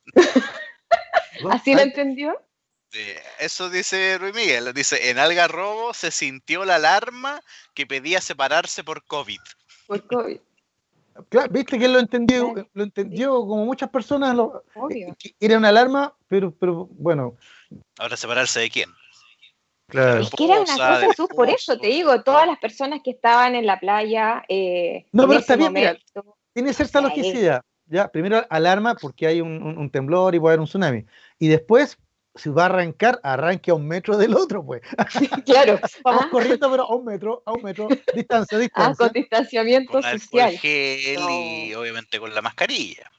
[1.50, 2.40] ¿Así lo entendió?
[3.40, 4.72] eso dice Luis Miguel.
[4.72, 7.40] Dice: en algarrobo se sintió la alarma
[7.74, 9.40] que pedía separarse por COVID.
[9.88, 10.38] Por COVID.
[11.28, 14.34] Claro, viste que él lo entendió, lo entendió como muchas personas.
[14.34, 14.64] Lo,
[15.40, 17.36] era una alarma, pero, pero bueno.
[17.98, 18.90] Ahora separarse de quién?
[19.88, 20.20] Claro.
[20.20, 23.66] Es que era una cosa, por eso te digo, todas las personas que estaban en
[23.66, 24.44] la playa.
[24.48, 25.74] Eh, no, pero está bien,
[26.52, 27.62] tiene cierta logicidad.
[27.86, 31.06] Ya, primero alarma porque hay un, temblor y puede haber un tsunami.
[31.38, 31.96] Y después,
[32.38, 34.82] si va a arrancar, arranque a un metro del otro, pues.
[35.44, 35.78] claro.
[36.04, 36.28] Vamos ah.
[36.30, 38.92] corriendo, pero a un metro, a un metro, distancia, distancia.
[38.92, 40.54] Ah, con distanciamiento social.
[40.62, 43.10] y obviamente con la mascarilla.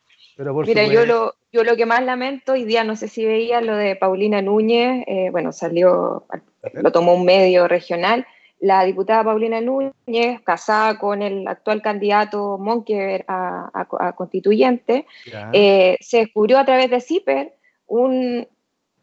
[0.66, 3.76] Mira, yo lo, yo lo que más lamento, hoy día no sé si veía lo
[3.76, 6.26] de Paulina Núñez, eh, bueno, salió,
[6.72, 8.26] lo tomó un medio regional,
[8.62, 15.06] la diputada Paulina Núñez, casada con el actual candidato Monkever a, constituyente,
[15.52, 17.54] eh, se descubrió a través de CIPER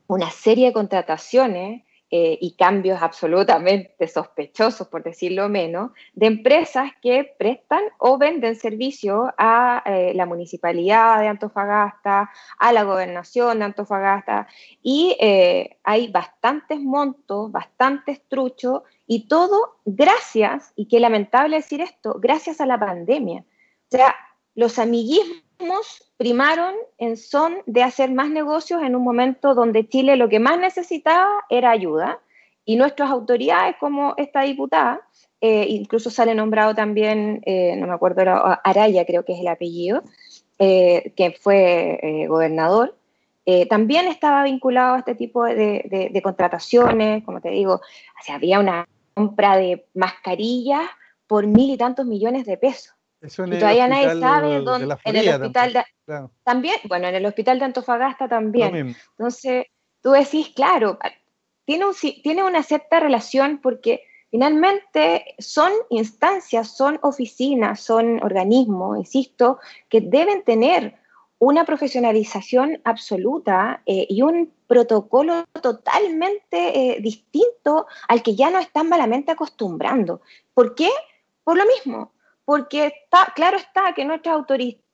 [0.08, 7.34] una serie de contrataciones eh, y cambios absolutamente sospechosos, por decirlo menos, de empresas que
[7.36, 14.46] prestan o venden servicio a eh, la municipalidad de Antofagasta, a la gobernación de Antofagasta,
[14.84, 22.18] y eh, hay bastantes montos, bastantes truchos, y todo gracias, y qué lamentable decir esto,
[22.20, 23.40] gracias a la pandemia.
[23.40, 24.14] O sea,
[24.56, 30.28] los amiguismos primaron en son de hacer más negocios en un momento donde Chile lo
[30.28, 32.20] que más necesitaba era ayuda
[32.64, 35.02] y nuestras autoridades como esta diputada,
[35.40, 38.22] eh, incluso sale nombrado también, eh, no me acuerdo,
[38.64, 40.02] Araya creo que es el apellido,
[40.58, 42.96] eh, que fue gobernador,
[43.68, 49.56] también estaba vinculado a este tipo de, contrataciones, como te digo, o había una compra
[49.56, 50.82] de mascarillas
[51.28, 52.95] por mil y tantos millones de pesos
[53.26, 54.96] y todavía nadie sabe dónde.
[55.04, 55.84] en el hospital de,
[56.44, 58.96] también, bueno, en el hospital de Antofagasta también.
[59.18, 59.66] Entonces,
[60.00, 60.98] tú decís, claro,
[61.64, 69.58] tiene, un, tiene una cierta relación porque finalmente son instancias, son oficinas, son organismos, insisto,
[69.88, 70.94] que deben tener
[71.38, 78.88] una profesionalización absoluta eh, y un protocolo totalmente eh, distinto al que ya no están
[78.88, 80.22] malamente acostumbrando.
[80.54, 80.88] ¿Por qué?
[81.44, 82.12] Por lo mismo,
[82.46, 84.36] porque está, claro está que nuestras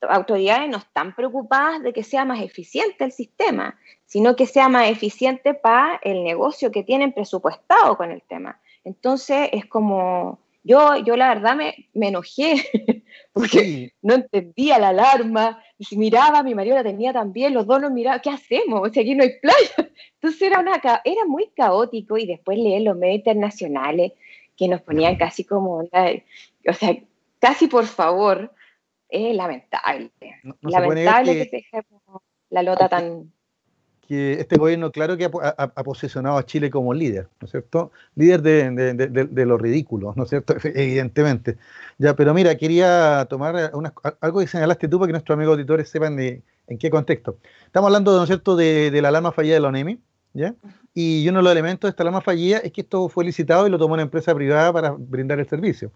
[0.08, 4.90] autoridades no están preocupadas de que sea más eficiente el sistema, sino que sea más
[4.90, 8.58] eficiente para el negocio que tienen presupuestado con el tema.
[8.84, 15.62] Entonces es como, yo, yo la verdad me, me enojé porque no entendía la alarma,
[15.78, 18.80] si miraba, mi marido la tenía también, los dos nos miraban, ¿qué hacemos?
[18.80, 19.90] O sea, aquí no hay playa.
[20.14, 24.12] Entonces era, una, era muy caótico y después leer los medios internacionales
[24.56, 26.96] que nos ponían casi como, o sea,
[27.42, 28.52] casi por favor,
[29.08, 30.12] es lamentable.
[30.62, 31.86] lamentable que, se deje
[32.50, 33.32] la lota tan...
[34.06, 37.90] Que este gobierno, claro que ha, posicionado a Chile como líder, ¿no es cierto?
[38.14, 40.54] Líder de, de, de, lo ridículo, ¿no es cierto?
[40.64, 41.56] Evidentemente.
[41.98, 43.72] Ya, pero mira, quería tomar
[44.20, 47.38] algo que señalaste tú para que nuestros amigos auditores sepan de, en qué contexto.
[47.66, 49.98] Estamos hablando, ¿no es cierto?, de, la alarma fallida de la ONEMI,
[50.34, 50.54] ¿ya?
[50.94, 53.70] Y uno de los elementos de esta alarma fallida es que esto fue licitado y
[53.70, 55.90] lo tomó una empresa privada para brindar el servicio.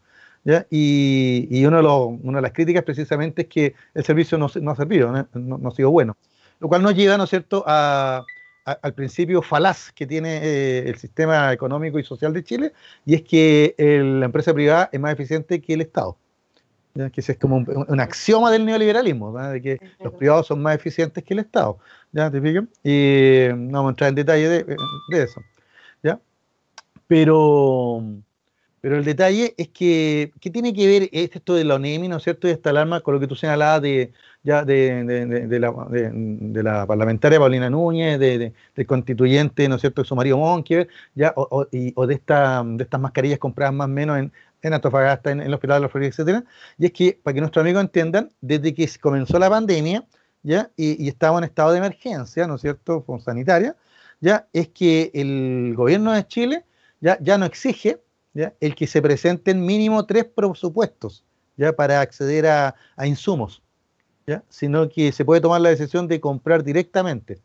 [0.70, 4.70] Y, y uno de una de las críticas precisamente es que el servicio no, no
[4.70, 5.68] ha servido, ¿no?
[5.68, 6.16] ha sido bueno.
[6.60, 8.24] Lo cual nos lleva, ¿no es cierto?, a,
[8.64, 12.72] al principio falaz que tiene eh, el sistema económico y social de Chile,
[13.04, 16.16] y es que la empresa privada es más eficiente que el Estado.
[16.94, 21.22] que ese es como un, axioma del neoliberalismo, de que los privados son más eficientes
[21.22, 21.78] que el Estado.
[22.12, 22.30] ¿ya?
[22.30, 22.38] ¿Te
[22.82, 24.64] Y no vamos a entrar en detalle de,
[25.10, 25.40] de eso.
[26.02, 26.18] ¿ya?
[27.06, 28.02] Pero,
[28.86, 32.22] pero el detalle es que, ¿qué tiene que ver esto de la ONEMI, ¿no es
[32.22, 34.12] cierto?, y esta alarma con lo que tú señalabas de,
[34.44, 38.52] ya de, de, la, parlamentaria Paulina Núñez, del
[38.86, 43.40] constituyente, ¿no es cierto?, de su marido Monquiver, ya, o, de, esta, de estas mascarillas
[43.40, 46.44] compradas más o menos en, en Antofagasta, en, el Hospital de la Florida, etcétera.
[46.78, 50.04] Y es que, para que nuestros amigos entiendan, desde que comenzó la pandemia,
[50.44, 53.74] ya, y, y estaba en estado de emergencia, ¿no es cierto?, sanitaria,
[54.20, 56.64] ya, es que el gobierno de Chile
[57.00, 58.05] ya, ya no exige
[58.60, 61.24] el que se presenten mínimo tres presupuestos
[61.56, 61.72] ¿ya?
[61.74, 63.62] para acceder a, insumos.
[64.26, 64.42] ¿ya?
[64.48, 67.40] sino que se puede tomar la decisión de comprar directamente.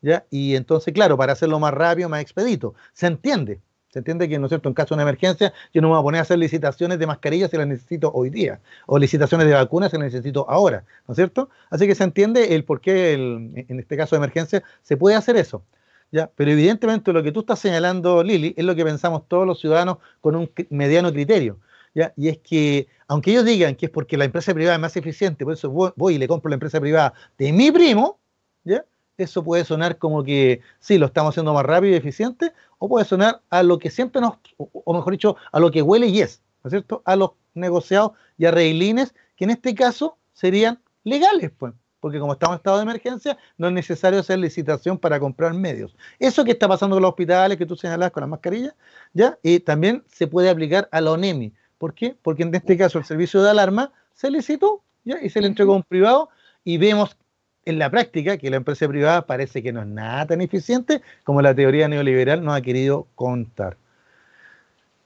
[0.00, 0.24] ¿ya?
[0.30, 2.74] Y entonces, claro, para hacerlo más rápido, más expedito.
[2.92, 3.60] Se entiende,
[3.90, 6.00] se entiende que, ¿no es cierto?, en caso de una emergencia, yo no me voy
[6.00, 9.54] a poner a hacer licitaciones de mascarillas si las necesito hoy día, o licitaciones de
[9.54, 11.48] vacunas si las necesito ahora, ¿no es cierto?
[11.70, 15.36] Así que se entiende el por qué, en este caso de emergencia, se puede hacer
[15.36, 15.62] eso.
[16.10, 16.30] ¿Ya?
[16.34, 19.98] Pero evidentemente lo que tú estás señalando, Lili, es lo que pensamos todos los ciudadanos
[20.20, 21.58] con un mediano criterio.
[21.94, 22.12] ¿ya?
[22.16, 25.44] Y es que, aunque ellos digan que es porque la empresa privada es más eficiente,
[25.44, 28.18] por eso voy, y le compro la empresa privada de mi primo,
[28.64, 28.84] ¿ya?
[29.16, 33.04] eso puede sonar como que sí, lo estamos haciendo más rápido y eficiente, o puede
[33.04, 36.42] sonar a lo que siempre nos, o mejor dicho, a lo que huele y es,
[36.62, 37.02] ¿no es cierto?
[37.04, 42.54] A los negociados y arreglines, que en este caso serían legales, pues porque como estamos
[42.54, 45.96] en estado de emergencia, no es necesario hacer licitación para comprar medios.
[46.18, 48.74] Eso que está pasando con los hospitales, que tú señalabas con las mascarillas,
[49.12, 49.38] ¿ya?
[49.42, 51.52] Y también se puede aplicar a la ONEMI.
[51.78, 52.16] ¿Por qué?
[52.22, 55.18] Porque en este caso el servicio de alarma se licitó, ¿ya?
[55.22, 56.28] Y se le entregó a un privado
[56.64, 57.16] y vemos
[57.64, 61.42] en la práctica que la empresa privada parece que no es nada tan eficiente como
[61.42, 63.76] la teoría neoliberal nos ha querido contar.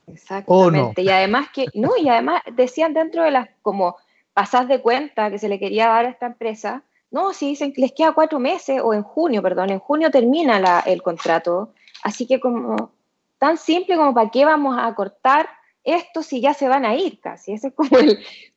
[0.07, 1.03] Exactamente.
[1.03, 3.97] Y además que, no, y además decían dentro de las como
[4.35, 7.83] pasás de cuenta que se le quería dar a esta empresa, no, si dicen que
[7.83, 12.41] les queda cuatro meses, o en junio, perdón, en junio termina el contrato, así que
[12.41, 12.93] como
[13.39, 15.49] tan simple como para qué vamos a cortar
[15.85, 17.91] esto si ya se van a ir casi, esa es como,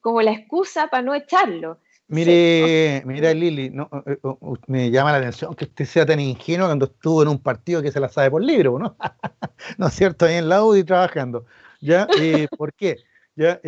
[0.02, 1.80] como la excusa para no echarlo.
[2.08, 4.36] Mire, mira Lili, no, eh, eh,
[4.68, 7.92] me llama la atención que usted sea tan ingenuo cuando estuvo en un partido que
[7.92, 8.96] se la sabe por libro, ¿no?
[9.80, 10.26] ¿No es cierto?
[10.26, 11.46] Ahí en la UDI trabajando.
[11.82, 12.08] ¿Ya?
[12.22, 12.98] Eh, ¿Por qué?
[13.36, 13.60] ¿Ya?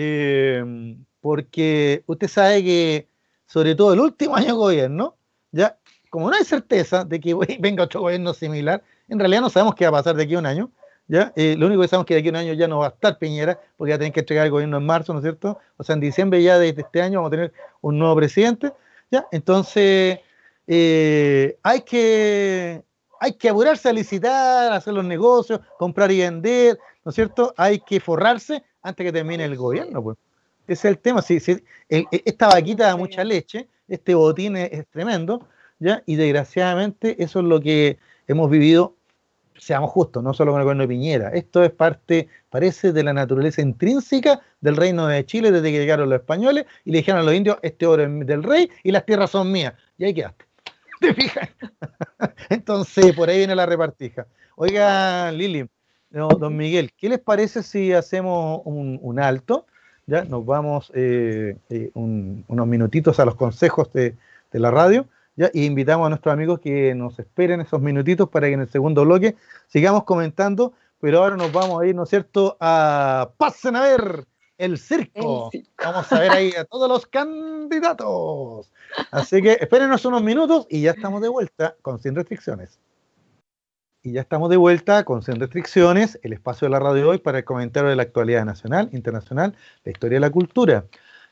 [1.27, 3.09] Porque usted sabe que,
[3.47, 5.17] sobre todo el último año de gobierno,
[5.51, 5.77] ya,
[6.09, 9.83] como no hay certeza de que venga otro gobierno similar, en realidad no sabemos qué
[9.83, 10.71] va a pasar de aquí a un año,
[11.09, 11.33] ¿ya?
[11.35, 12.85] Eh, lo único que sabemos es que de aquí a un año ya no va
[12.85, 15.59] a estar Piñera, porque ya tienen que entregar el gobierno en marzo, ¿no es cierto?
[15.75, 18.71] O sea, en diciembre ya de este año vamos a tener un nuevo presidente,
[19.11, 19.27] ¿ya?
[19.33, 20.19] Entonces,
[20.65, 22.85] eh, hay que
[23.19, 27.53] hay que apurarse a licitar, hacer los negocios, comprar y vender, ¿no es cierto?
[27.57, 30.17] Hay que forrarse antes que termine el gobierno, pues.
[30.67, 31.21] Ese es el tema.
[31.21, 31.39] Sí,
[31.89, 35.47] e, esta vaquita da mucha leche, este botín es, tremendo,
[35.79, 36.03] ¿ya?
[36.05, 38.95] Y desgraciadamente eso es lo que hemos vivido,
[39.57, 41.29] seamos justos, no solo con el gobierno de Piñera.
[41.29, 46.09] Esto es parte, parece, de la naturaleza intrínseca del reino de Chile desde que llegaron
[46.09, 49.05] los españoles y le dijeron a los indios, este oro es del rey y las
[49.05, 49.73] tierras son mías.
[49.97, 50.45] Y ahí quedaste.
[50.99, 51.49] ¿Te fijas?
[52.49, 54.27] Entonces, por ahí viene la repartija.
[54.57, 55.69] Oiga, Lili,
[56.09, 59.65] don Miguel, ¿qué les parece si hacemos un alto?
[60.07, 64.15] Ya nos vamos eh, eh, unos minutitos a los consejos de,
[64.53, 68.53] la radio, ya, y invitamos a nuestros amigos que nos esperen esos minutitos para que
[68.53, 69.35] en el segundo bloque
[69.67, 74.25] sigamos comentando, pero ahora nos vamos a ir, ¿no es cierto?, a Pasen a ver
[74.57, 75.51] el circo.
[75.77, 78.71] Vamos a ver ahí a todos los candidatos.
[79.11, 82.79] Así que espérenos unos minutos y ya estamos de vuelta con Sin Restricciones.
[84.07, 87.39] Y ya estamos de vuelta con Sin Restricciones, el espacio de la radio hoy para
[87.39, 90.85] el comentario de la actualidad nacional, internacional, la historia de la cultura.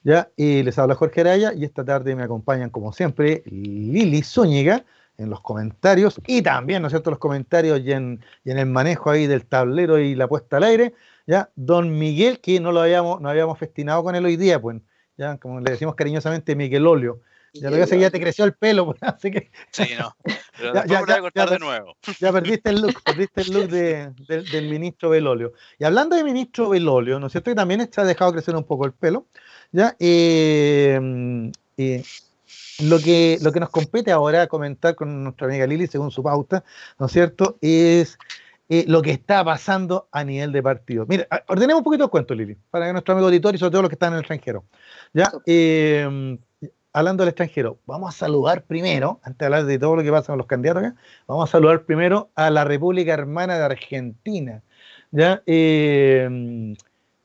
[0.03, 4.83] Ya, y les habla Jorge Araya y esta tarde me acompañan, como siempre, Lili Zúñiga
[5.17, 9.25] en los comentarios y también, ¿no es cierto?, los comentarios y en, el manejo ahí
[9.25, 10.93] del tablero y la puesta al aire,
[11.25, 14.81] ya, don Miguel, que no lo habíamos, no habíamos festinado con él hoy día, pues,
[15.17, 17.21] ya, como le decimos cariñosamente, Miguel Olio.
[17.61, 19.49] Ya lo que pasa ya te creció el pelo, pues, así que.
[19.71, 20.15] Sí, no.
[20.57, 21.95] Pero ya, ya, ya, cortar de nuevo.
[22.19, 25.53] Ya perdiste el look, perdiste el look de, del ministro Belolio.
[25.79, 27.51] Y hablando de ministro Belolio, ¿no es cierto?
[27.51, 29.27] Que también está dejado crecer un poco el pelo.
[29.71, 29.95] ¿ya?
[29.99, 32.03] Eh, eh,
[32.79, 36.63] lo, que, lo que nos compete ahora comentar con nuestra amiga Lili, según su pauta,
[36.99, 37.57] ¿no es cierto?
[37.61, 38.17] Es
[38.69, 41.05] eh, lo que está pasando a nivel de partido.
[41.07, 43.81] Mira, ordenemos un poquito el cuento, Lili, para que nuestro amigo auditorio y sobre todo
[43.83, 44.63] los que están en el extranjero.
[45.13, 45.31] ¿ya?
[46.95, 50.27] Hablando del extranjero, vamos a saludar primero, antes de hablar de todo lo que pasa
[50.27, 50.95] con los candidatos acá,
[51.27, 54.63] vamos a saludar primero a la República Hermana de Argentina,
[55.11, 55.43] ¿ya?
[55.45, 56.73] Eh,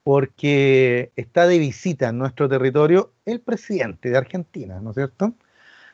[0.02, 5.34] porque está de visita en nuestro territorio el presidente de Argentina, ¿no es cierto?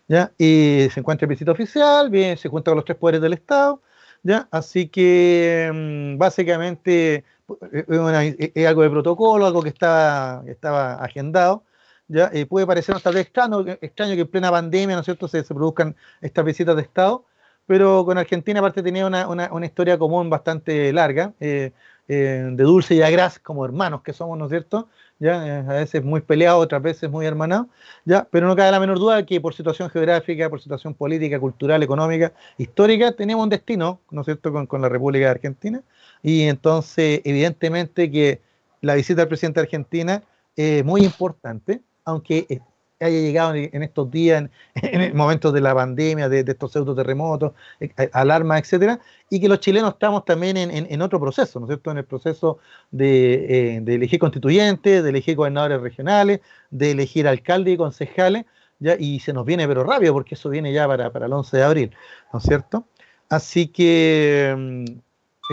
[0.09, 0.33] ¿Ya?
[0.39, 3.83] Y se encuentra en visita oficial, bien, se cuenta con los tres poderes del Estado,
[4.23, 4.49] ¿ya?
[4.51, 7.25] Así que mm, básicamente
[7.73, 11.66] eh, es, algo de protocolo, algo que estaba, estaba agendado,
[12.09, 12.31] ¿ya?
[12.33, 15.97] Eh, puede parecer tal vez extraño, extraño que en plena pandemia, ¿no cierto?, se, produzcan
[16.21, 17.25] estas visitas de Estado,
[17.67, 21.73] pero con Argentina aparte tenía una, una, historia común bastante larga, eh,
[22.09, 24.89] eh, de dulce y agraz, como hermanos que somos, ¿no es cierto?,
[25.19, 25.61] ¿ya?
[25.61, 27.67] a veces muy peleados, otras veces muy hermanados,
[28.05, 28.29] ¿ya?
[28.31, 32.33] pero no cabe la menor duda que por situación geográfica, por situación política, cultural, económica,
[32.59, 35.83] histórica, tenemos un destino, ¿no es cierto?, con, con la República de Argentina,
[36.23, 38.41] y entonces evidentemente que
[38.81, 40.23] la visita del presidente de Argentina
[40.55, 42.63] es muy importante, aunque
[42.99, 47.91] haya llegado en, estos días, en, momentos de la pandemia, de, estos pseudo terremotos, eh,
[48.13, 51.91] alarmas, etcétera, y que los chilenos estamos también en, otro proceso, ¿no es cierto?
[51.91, 52.59] En el proceso
[52.91, 56.41] de, elegir constituyentes, de elegir gobernadores regionales,
[56.71, 58.47] de elegir alcaldes y concejales,
[58.79, 61.57] ya, y se nos viene pero rápido, porque eso viene ya para, para el 11
[61.57, 61.97] de abril,
[62.33, 62.87] ¿no es cierto?
[63.29, 64.85] Así que mm,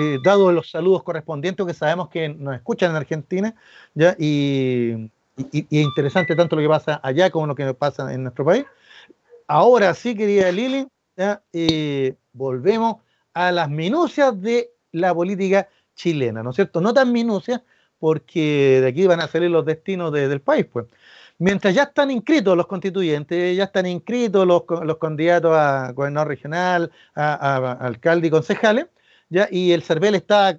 [0.01, 3.55] eh, dado los saludos correspondientes que sabemos que nos escuchan en Argentina,
[3.95, 4.15] ¿ya?
[4.19, 8.65] Y, es interesante tanto lo que pasa allá como lo que pasa en nuestro país.
[9.47, 10.87] Ahora sí, querida Lili.
[11.51, 12.97] Eh, volvemos
[13.33, 16.81] a las minucias de la política chilena, ¿no es cierto?
[16.81, 17.61] No tan minucias,
[17.99, 20.85] porque de aquí van a salir los destinos del país, pues.
[21.39, 26.91] Mientras ya están inscritos los constituyentes, ya están inscritos los, los candidatos a gobernador regional,
[27.15, 28.85] a, a alcalde y concejales,
[29.49, 30.57] y el CERVEL está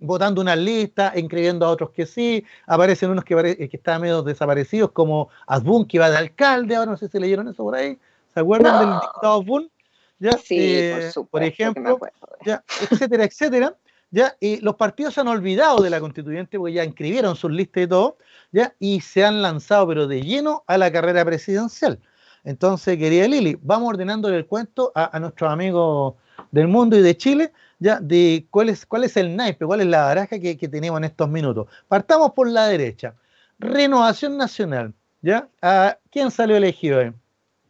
[0.00, 4.92] votando una lista, inscribiendo a otros que sí, aparecen unos que, que están medio desaparecidos,
[4.92, 7.98] como Asbun, que va de alcalde, ahora no sé si leyeron eso por ahí,
[8.32, 9.70] ¿se acuerdan del diputado Asbun?
[10.18, 10.32] ¿Ya?
[10.32, 11.98] Sí, por, eh, supuesto, ejemplo,
[12.44, 12.64] ¿ya?
[12.90, 13.76] etcétera, etcétera.
[14.10, 14.34] ¿ya?
[14.40, 17.86] Y los partidos se han olvidado de la constituyente porque ya inscribieron sus listas y
[17.86, 18.16] todo,
[18.50, 18.74] ¿ya?
[18.78, 21.98] y se han lanzado, pero de lleno, a la carrera presidencial.
[22.44, 26.14] Entonces, querida Lili, vamos ordenándole el cuento a, a nuestros amigos
[26.50, 29.86] del mundo y de Chile, ya de cuál es, cuál es el naipe, cuál es
[29.86, 31.68] la baraja que, tenemos en estos minutos.
[31.88, 33.14] Partamos por la derecha.
[33.58, 35.48] Renovación Nacional, ¿ya?
[35.62, 37.12] ¿A quién salió elegido ahí?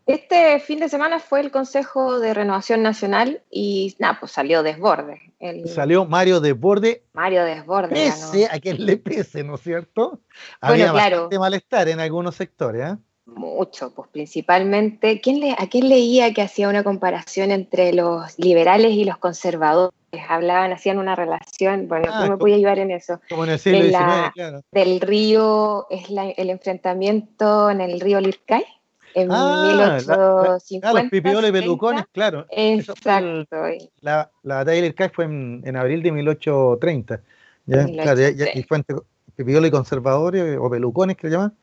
[0.07, 5.33] Este fin de semana fue el Consejo de Renovación Nacional y nada, pues salió Desborde.
[5.67, 7.03] Salió Mario Desborde.
[7.13, 7.89] Mario Desborde.
[7.89, 10.21] Pese a quien le pese, ¿no es cierto?
[10.61, 12.97] Había bastante malestar en algunos sectores, ¿eh?
[13.27, 18.93] Mucho, pues principalmente, ¿quién le, ¿a quién leía que hacía una comparación entre los liberales
[18.93, 19.93] y los conservadores?
[20.29, 23.21] Hablaban, hacían una relación, bueno, ah, me voy a ayudar en eso.
[23.29, 23.99] Como en el siglo
[24.33, 24.63] claro.
[24.71, 28.65] Del río, es el enfrentamiento en el río Lircay,
[29.15, 30.93] en ah, 1850.
[30.93, 32.47] La, los pipioles belucones, claro.
[32.51, 33.59] Exacto.
[34.03, 37.21] la, la batalla de Lircay fue en, en, abril de 1830.
[37.67, 37.85] ¿ya?
[37.87, 38.21] claro,
[38.55, 38.99] y fue entre
[39.35, 41.57] pipioles y conservadores, o belucones que le llaman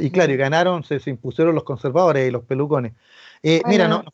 [0.00, 2.92] y claro, y ganaron, se, impusieron los conservadores y los pelucones.
[3.42, 4.04] Eh, mira, no,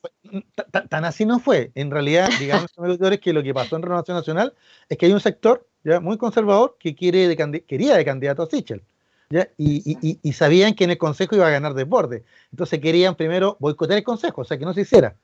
[0.89, 1.71] tan así no fue.
[1.75, 2.71] En realidad, digamos,
[3.23, 4.55] que lo que pasó en Renovación Nacional
[4.89, 8.47] es que hay un sector ya muy conservador que quiere de, quería de candidato a
[8.47, 8.83] Sichel.
[9.31, 9.49] ¿ya?
[9.57, 12.25] Y, y, sabían que en el Consejo iba a ganar desborde.
[12.51, 15.17] Entonces querían primero boicotear el Consejo, o sea, que no se hiciera.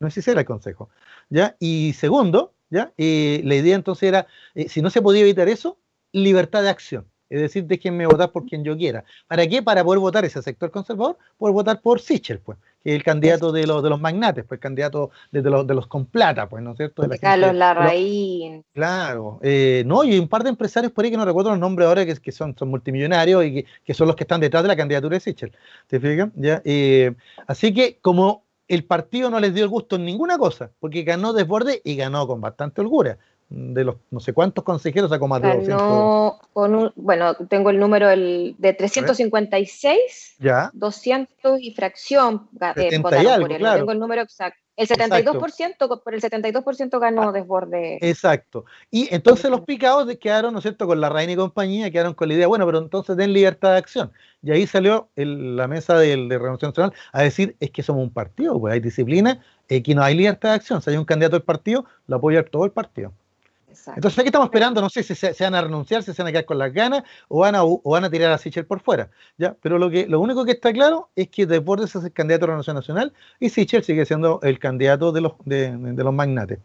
[0.00, 0.88] No se hiciera el Consejo.
[1.28, 1.56] ¿ya?
[1.60, 2.92] Y segundo, ¿ya?
[2.96, 5.78] Eh, la idea entonces era, eh, si no se podía evitar eso,
[6.12, 7.06] libertad de acción.
[7.32, 9.04] Es decir, déjenme votar por quien yo quiera.
[9.26, 9.62] ¿Para qué?
[9.62, 13.52] Para poder votar ese sector conservador, poder votar por Sichel, pues, que es el candidato
[13.52, 16.62] de los, de los magnates, pues el candidato de, los, de los con plata, pues,
[16.62, 17.04] ¿no es cierto?
[17.04, 18.62] De Carlos Larraín.
[18.74, 19.40] Claro.
[19.42, 22.04] Eh, no, y un par de empresarios por ahí que no recuerdo los nombres ahora,
[22.04, 25.16] que, que son, son multimillonarios y que, son los que están detrás de la candidatura
[25.16, 25.52] de Sichel.
[25.86, 26.28] ¿Te fijas?
[26.34, 26.60] ¿Ya?
[26.66, 27.14] Eh,
[27.46, 31.32] así que, como el partido no les dio el gusto en ninguna cosa, porque ganó
[31.32, 33.16] desborde y ganó con bastante holgura
[33.52, 35.76] de los no sé cuántos consejeros sacó más de
[36.52, 40.70] con bueno, tengo el número el, de 356, ya.
[40.72, 42.48] 200 y fracción.
[42.76, 44.58] Eh, tengo el número exacto.
[44.74, 47.98] El 72%, por el 72% ganó ah, Desborde.
[48.00, 48.64] Exacto.
[48.90, 52.28] Y entonces los picados quedaron, ¿no es cierto?, con la reina y compañía, quedaron con
[52.28, 54.12] la idea, bueno, pero entonces den libertad de acción.
[54.42, 58.12] Y ahí salió la mesa del, de Renovación Nacional a decir, es que somos un
[58.12, 60.80] partido, pues hay disciplina, aquí no hay libertad de acción.
[60.80, 63.12] Si hay un candidato del partido, lo apoya todo el partido.
[63.94, 66.32] Entonces aquí estamos esperando, no sé si se, van a renunciar, si se van a
[66.32, 69.10] quedar con las ganas o van a, o van a tirar a Sichel por fuera.
[69.38, 69.56] ¿ya?
[69.60, 72.48] Pero lo, que, lo único que está claro es que Deportes es el candidato a
[72.48, 76.58] la Nación Nacional y Sichel sigue siendo el candidato de los, de, los magnates.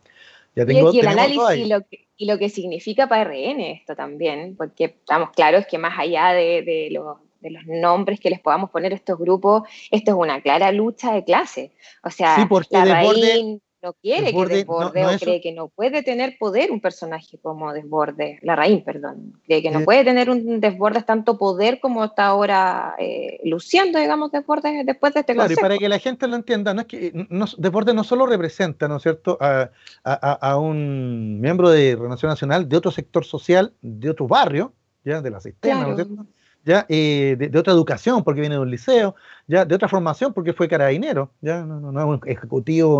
[0.56, 3.96] Ya tengo, y, el análisis y lo, que, y lo, que, significa para RN esto
[3.96, 8.40] también, porque estamos claros que más allá de, de los de los nombres que les
[8.40, 11.72] podamos poner a estos grupos, esto es una clara lucha de clase.
[12.04, 16.72] O sea, la Raín, no quiere que desborde o cree que no puede tener poder
[16.72, 19.86] un personaje como desborde, la raíz, perdón, cree que no eh.
[19.86, 25.20] puede tener un desborde tanto poder como está ahora eh, luciendo, digamos, desborde después de
[25.22, 28.04] este Claro, y para que la gente lo entienda, no es que no, desborde no
[28.04, 29.70] solo representa, ¿no es cierto?, a,
[30.04, 34.74] a, un miembro de Renovación Nacional de otro sector social, de otro barrio,
[35.04, 36.26] ya de la sistema, ¿no es cierto?
[36.68, 39.16] Ya eh, de, otra educación porque viene de un liceo,
[39.48, 42.98] ya de otra formación porque fue carabinero, ya no, no, no es un ejecutivo,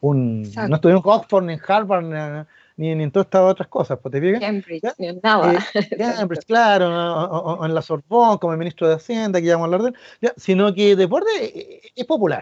[0.00, 2.46] un, no estudió en Oxford ni en Harvard
[2.78, 5.52] ni, ni, en todas estas otras cosas, pues, ¿te Cambridge, ni nada.
[5.74, 9.64] Eh, Cambridge, claro, o, en la Sorbonne como el ministro de Hacienda, que ya vamos
[9.64, 12.40] a hablar de él, ya, sino que deporte eh, es popular,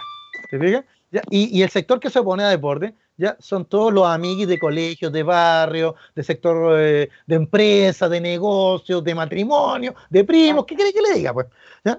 [0.50, 0.84] ¿te fijas?
[1.30, 5.12] Y, el sector que se opone a deporte ya son todos los amigos de colegios,
[5.12, 10.92] de barrio, de sector eh, de empresa, de negocios, de matrimonio, de primos, ¿qué quiere
[10.92, 11.32] que le diga?
[11.32, 11.46] pues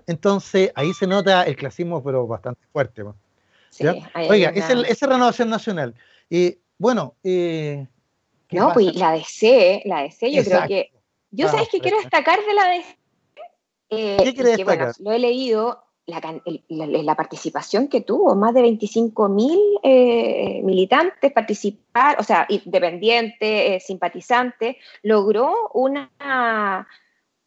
[0.07, 3.03] Entonces ahí se nota el clasismo, pero bastante fuerte.
[3.03, 3.15] Pues,
[4.29, 5.93] Oiga, esa es renovación nacional.
[6.29, 7.87] Y bueno, eh,
[8.51, 10.91] no, pues la DC, la DC, yo creo que.
[11.31, 12.97] Yo sabes que quiero destacar de la DC.
[13.89, 14.93] Eh, ¿Qué quiere destacar?
[14.99, 22.23] lo he leído, la, participación que tuvo, más de 25 mil eh, militantes participar, o
[22.23, 26.87] sea, independientes, eh, simpatizantes, logró una,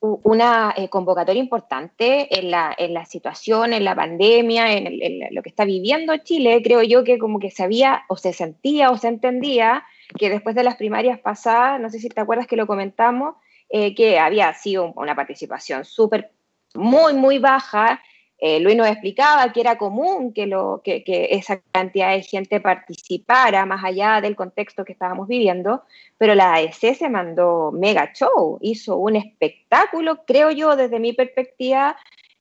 [0.01, 5.51] una eh, convocatoria importante en la, en la situación, en la pandemia, en, lo que
[5.51, 6.61] está viviendo Chile.
[6.63, 9.85] Creo yo que como que se había, o se sentía, o se entendía
[10.19, 13.37] que después de las primarias pasadas, no sé si te acuerdas que lo comentamos,
[13.71, 16.33] que había sido una participación súper,
[16.75, 18.01] muy, muy baja
[18.41, 23.67] eh, Luis nos explicaba que era común que, lo, que, esa cantidad de gente participara
[23.67, 25.83] más allá del contexto que estábamos viviendo,
[26.19, 31.97] pero la AEC se mandó mega show, hizo un espectáculo, creo yo, desde mi perspectiva,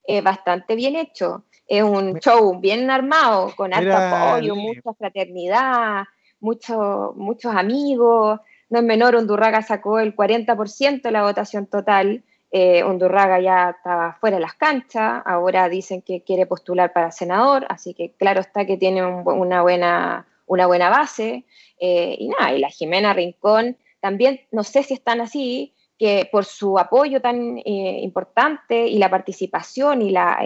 [0.06, 1.42] eh, bastante bien hecho.
[1.66, 6.04] Es un show bien armado, con alto apoyo, mucha fraternidad,
[6.40, 8.40] muchos muchos amigos.
[8.70, 12.22] No es menor, Undurraga sacó el 40% de la votación total.
[12.50, 17.66] Eh, Hondurraga ya estaba fuera de las canchas, ahora dicen que quiere postular para senador,
[17.68, 21.44] así que claro está que tiene una, buena, una buena base.
[21.78, 26.44] Eh, y nada, y la Jimena Rincón también, no sé si están así, que por
[26.44, 30.38] su apoyo tan eh, importante y la participación y la,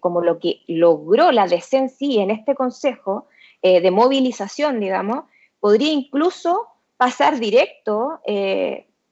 [0.00, 3.26] como lo que logró la decencia en este consejo
[3.62, 5.24] de movilización, digamos,
[5.58, 8.20] podría incluso pasar directo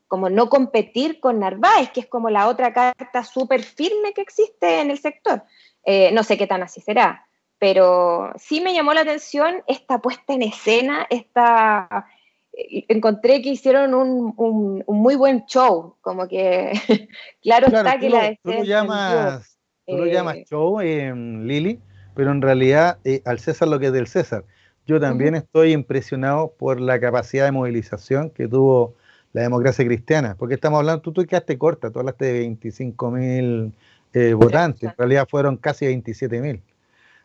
[0.09, 4.81] como no competir con Narváez, que es como la otra carta súper firme que existe
[4.81, 5.43] en el sector.
[5.85, 7.27] Eh, no sé qué tan así será,
[7.59, 12.07] pero sí me llamó la atención esta puesta en escena, esta...
[12.53, 16.73] Eh, encontré que hicieron un, muy buen show, como que
[17.43, 18.35] claro, está que la...
[18.43, 21.81] Tú lo llamas, tú lo llamas eh, show, Lili,
[22.15, 24.45] pero en realidad al César lo que es del César.
[24.87, 28.95] Yo también estoy impresionado por la capacidad de movilización que tuvo
[29.37, 33.71] la democracia cristiana, porque estamos hablando, tú, tú quedaste corta, tú hablaste de 25 mil
[34.15, 36.63] eh, votantes, en realidad fueron casi 27 mil,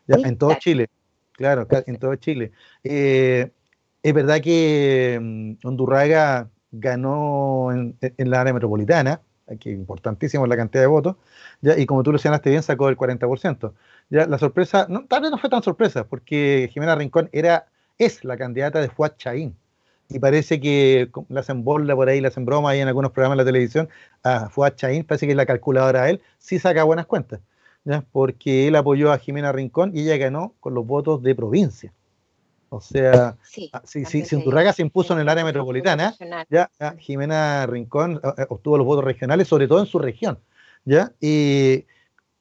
[0.08, 0.90] en todo Chile,
[1.32, 2.52] claro, en todo Chile.
[2.84, 3.50] Eh,
[4.02, 10.88] es verdad que mm, Hondurraga ganó en, la área metropolitana, aquí importantísimo la cantidad de
[10.88, 11.16] votos,
[11.62, 13.72] ya, y como tú lo señalaste bien, sacó el 40%.
[14.10, 18.22] Ya, la sorpresa, no, tal vez no fue tan sorpresa, porque Jimena Rincón era, es
[18.22, 19.56] la candidata de Fuad Chaín,
[20.12, 23.38] y parece que la hacen bola por ahí, la hacen broma ahí en algunos programas
[23.38, 23.88] de la televisión,
[24.22, 27.40] a Fuad Chaín, parece que es la calculadora de él, sí saca buenas cuentas,
[27.84, 28.04] ¿ya?
[28.12, 31.92] porque él apoyó a Jimena Rincón y ella ganó con los votos de provincia.
[32.68, 34.36] O sea, sí, ah, si, si, se
[34.82, 36.14] impuso en el área metropolitana,
[36.48, 40.38] ya ah, Jimena Rincón ah, obtuvo los votos regionales, sobre todo en su región.
[40.84, 41.12] ¿ya?
[41.20, 41.84] Y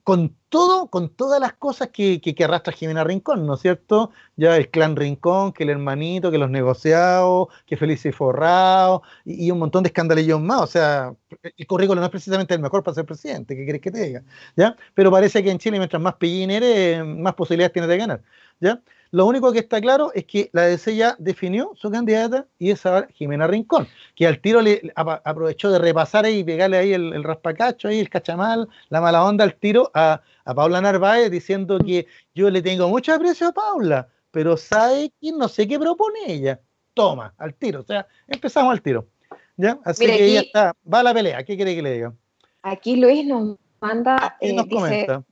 [0.03, 4.11] con todo, con todas las cosas que, que, arrastra Jimena Rincón, ¿no es cierto?
[4.35, 9.51] Ya el clan Rincón, que el hermanito, que los negociados, que Feliz y Forrado, y,
[9.51, 10.61] un montón de escandalillos más.
[10.61, 11.15] O sea,
[11.57, 14.23] el currículo no es precisamente el mejor para ser presidente, ¿qué querés que te diga?
[14.55, 14.75] ¿Ya?
[14.93, 18.21] Pero parece que en Chile, mientras más pillín eres, más posibilidades tienes de ganar.
[18.59, 18.81] ¿Ya?
[19.11, 22.81] Lo único que está claro es que la DC ya definió su candidata y es
[23.13, 27.89] Jimena Rincón, que al tiro le aprovechó de repasar ahí y pegarle ahí el, raspacacho,
[27.89, 30.21] ahí el cachamal, la mala onda al tiro a,
[30.55, 35.49] Paula Narváez diciendo que yo le tengo mucho aprecio a Paula, pero sabe que no
[35.49, 36.61] sé qué propone ella.
[36.93, 37.81] Toma, al tiro.
[37.81, 39.07] O sea, empezamos al tiro.
[39.57, 39.77] ¿Ya?
[39.85, 41.43] Así que ella está, va a la pelea.
[41.43, 42.13] ¿Qué quiere que le diga?
[42.63, 45.23] Aquí Luis nos manda, eh, nos comenta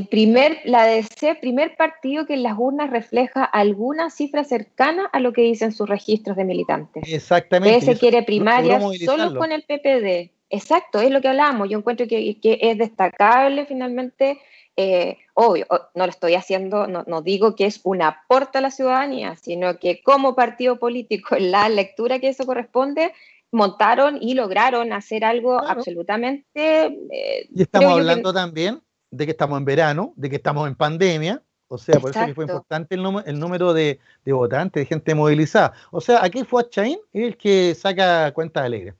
[0.00, 5.34] primer, la DC, primer partido que en las urnas refleja alguna cifra cercana a lo
[5.34, 7.02] que dicen sus registros de militantes.
[7.06, 7.92] Exactamente.
[7.92, 10.30] DS quiere primaria solo con el PPD.
[10.48, 11.68] Exacto, es lo que hablábamos.
[11.68, 14.38] Yo encuentro que, es destacable finalmente.
[14.74, 19.36] Eh, obvio, no lo estoy haciendo, no, digo que es un aporte a la ciudadanía,
[19.36, 23.12] sino que como partido político, en la lectura que eso corresponde,
[23.50, 26.86] montaron y lograron hacer algo absolutamente...
[27.10, 28.80] Eh, y estamos hablando también
[29.12, 32.34] de que estamos en verano, de que estamos en pandemia, o sea, por eso que
[32.34, 35.72] fue importante el, el número de, votantes, de gente movilizada.
[35.90, 38.94] O sea, aquí fue Chain el que saca cuenta alegre.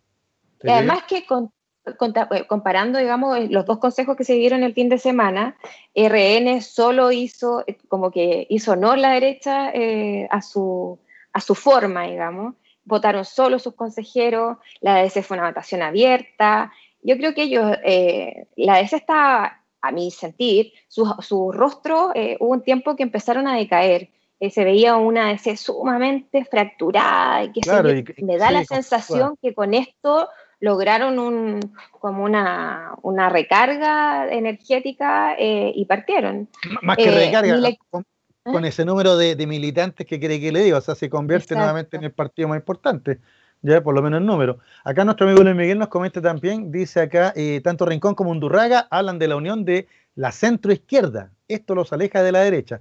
[0.67, 4.99] además que eh, comparando, digamos, eh, los dos consejos que se dieron el fin de
[4.99, 5.57] semana,
[5.95, 9.73] RN solo hizo, eh, como que hizo honor la derecha
[10.31, 10.99] a, su,
[11.33, 12.55] a su forma, digamos.
[12.85, 16.73] Votaron solo sus consejeros, la DS fue una votación abierta.
[17.03, 17.71] Yo creo que ellos,
[18.57, 23.47] la DS está a mi sentir, su, su rostro eh, hubo un tiempo que empezaron
[23.49, 24.11] a decaer.
[24.51, 30.28] se veía una DC sumamente fracturada y que me da la sensación que con esto
[30.61, 31.61] lograron un,
[31.91, 36.49] como una, una recarga energética eh, y partieron.
[36.83, 37.59] más que recarga,
[38.45, 41.97] con, ese número de, militantes que quiere que le diga, o sea, se convierte nuevamente
[41.97, 43.20] en el partido más importante
[43.63, 44.59] ya por lo menos el número.
[44.85, 48.89] Acá nuestro amigo Luis Miguel nos comenta también, dice acá, eh, tanto Rincón como Undurraga
[48.91, 51.33] hablan de la unión de la centroizquierda.
[51.49, 52.81] Esto los aleja de la derecha.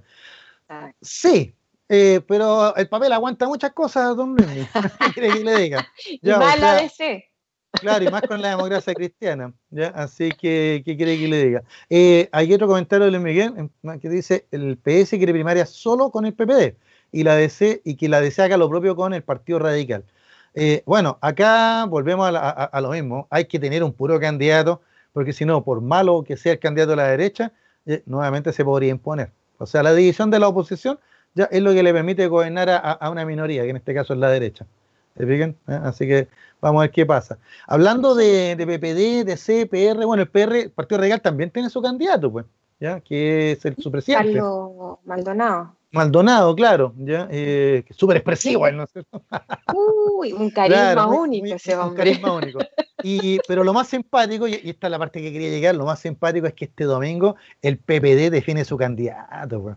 [1.00, 1.54] Sí,
[1.88, 4.66] eh, pero el papel aguanta muchas cosas, don Luis.
[4.98, 5.86] ¿Qué quiere que le diga?
[6.22, 7.28] Ya, y más la DC.
[7.72, 9.52] Claro, y más con la democracia cristiana.
[9.70, 9.88] ¿ya?
[9.88, 11.62] Así que, ¿qué quiere que le diga?
[11.88, 13.70] Eh, hay otro comentario de Luis Miguel
[14.00, 16.76] que dice: el PS quiere primaria solo con el PPD
[17.12, 20.04] y la DC y que la DC haga lo propio con el Partido Radical.
[20.54, 23.26] Eh, bueno, acá volvemos a, lo mismo.
[23.30, 24.82] Hay que tener un puro candidato,
[25.12, 27.52] porque si no, por malo que sea el candidato de la derecha,
[27.86, 29.30] eh, nuevamente se podría imponer.
[29.58, 30.98] O sea, la división de la oposición
[31.34, 34.18] ya es lo que le permite gobernar a, una minoría, que en este caso es
[34.18, 34.66] la derecha.
[35.16, 35.56] ¿Se fijan?
[35.68, 35.78] ¿Eh?
[35.82, 36.28] Así que
[36.60, 37.38] vamos a ver qué pasa.
[37.66, 42.30] Hablando de, PPD, de CPR, bueno, el PR, el Partido Regal también tiene su candidato,
[42.30, 42.46] pues,
[42.82, 43.00] ¿ya?
[43.00, 44.34] que es el, su presidente.
[44.34, 45.76] Carlos Maldonado.
[45.92, 49.22] Maldonado, claro, ya, eh, súper expresivo, ¿no es cierto?
[49.74, 51.90] Uy, un carisma único ese hombre.
[51.90, 52.58] Un carisma único.
[53.02, 56.00] Y, pero lo más simpático, y esta es la parte que quería llegar, lo más
[56.00, 59.74] simpático es que este domingo el PPD define su candidato, güey.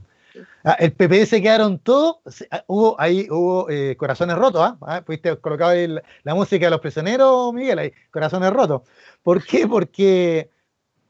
[0.63, 2.17] Ah, el PPD se quedaron todos,
[2.51, 4.77] ah, hubo ahí hubo eh, corazones rotos, ¿ah?
[4.81, 5.01] ¿ah?
[5.01, 5.75] Pudiste colocar
[6.23, 8.81] la música de los prisioneros, Miguel, ahí, corazones rotos.
[9.21, 9.67] ¿Por qué?
[9.67, 10.49] Porque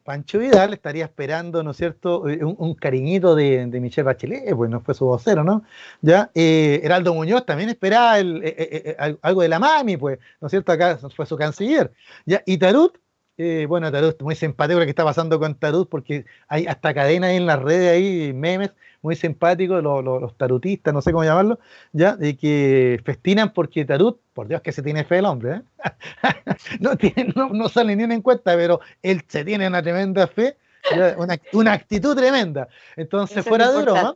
[0.06, 4.70] Pancho Vidal estaría esperando, ¿no es cierto?, eh, un, cariñito de, de, Michelle Bachelet, pues
[4.70, 5.64] no fue su vocero, ¿no?
[6.02, 10.72] Ya, eh, Heraldo Muñoz también esperaba eh, algo de la mami, pues, ¿no es cierto?,
[10.72, 11.92] acá fue su canciller.
[12.26, 13.00] Ya, y Tarut,
[13.68, 17.48] bueno, Tarut, muy simpático lo que está pasando con Tarut, porque hay hasta cadenas en
[17.48, 18.74] las redes ahí, memes,
[19.06, 21.60] muy simpáticos, los, tarutistas, no sé cómo llamarlo,
[21.94, 25.62] ya, de que festinan porque Tarut, por Dios que se tiene fe el hombre, ¿eh?
[26.80, 30.58] no, tiene, no, sale ni una encuesta, pero él se tiene una tremenda fe,
[31.54, 32.68] una, actitud tremenda.
[32.96, 34.16] Entonces, fuera de broma,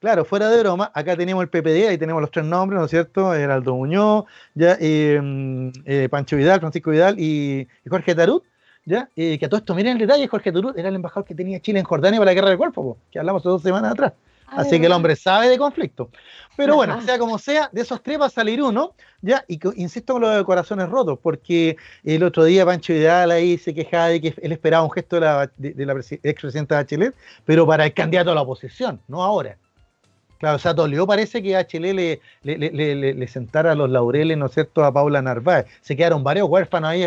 [0.00, 2.90] claro, fuera de broma, acá tenemos el PPD, ahí tenemos los tres nombres, ¿no es
[2.90, 3.32] cierto?
[3.32, 4.24] Heraldo Muñoz,
[4.54, 5.20] ya, eh,
[5.84, 8.42] eh, Pancho Vidal, Francisco Vidal y, Jorge Tarut.
[8.86, 9.10] ¿Ya?
[9.14, 11.80] que a todo esto, miren el detalle, Jorge Tarut era el embajador que tenía Chile
[11.80, 14.14] en Jordania para la guerra del Golfo, que hablamos hace dos semanas atrás.
[14.48, 16.08] Así que el hombre sabe de conflicto.
[16.56, 19.44] Pero bueno, sea como sea, de esos tres va a salir uno, ¿ya?
[19.48, 23.74] Y insisto con lo de corazones rotos, porque el otro día Pancho Vidal ahí se
[23.74, 27.14] quejaba de que él esperaba un gesto de la, de, la expresidenta Bachelet,
[27.44, 29.58] pero para el candidato a la oposición, no ahora.
[30.38, 34.52] Claro, o sea, dolió parece que HL le, le, le, sentara los laureles, ¿no es
[34.52, 35.66] cierto?, a Paula Narváez.
[35.80, 37.04] Se quedaron varios huérfanos ahí,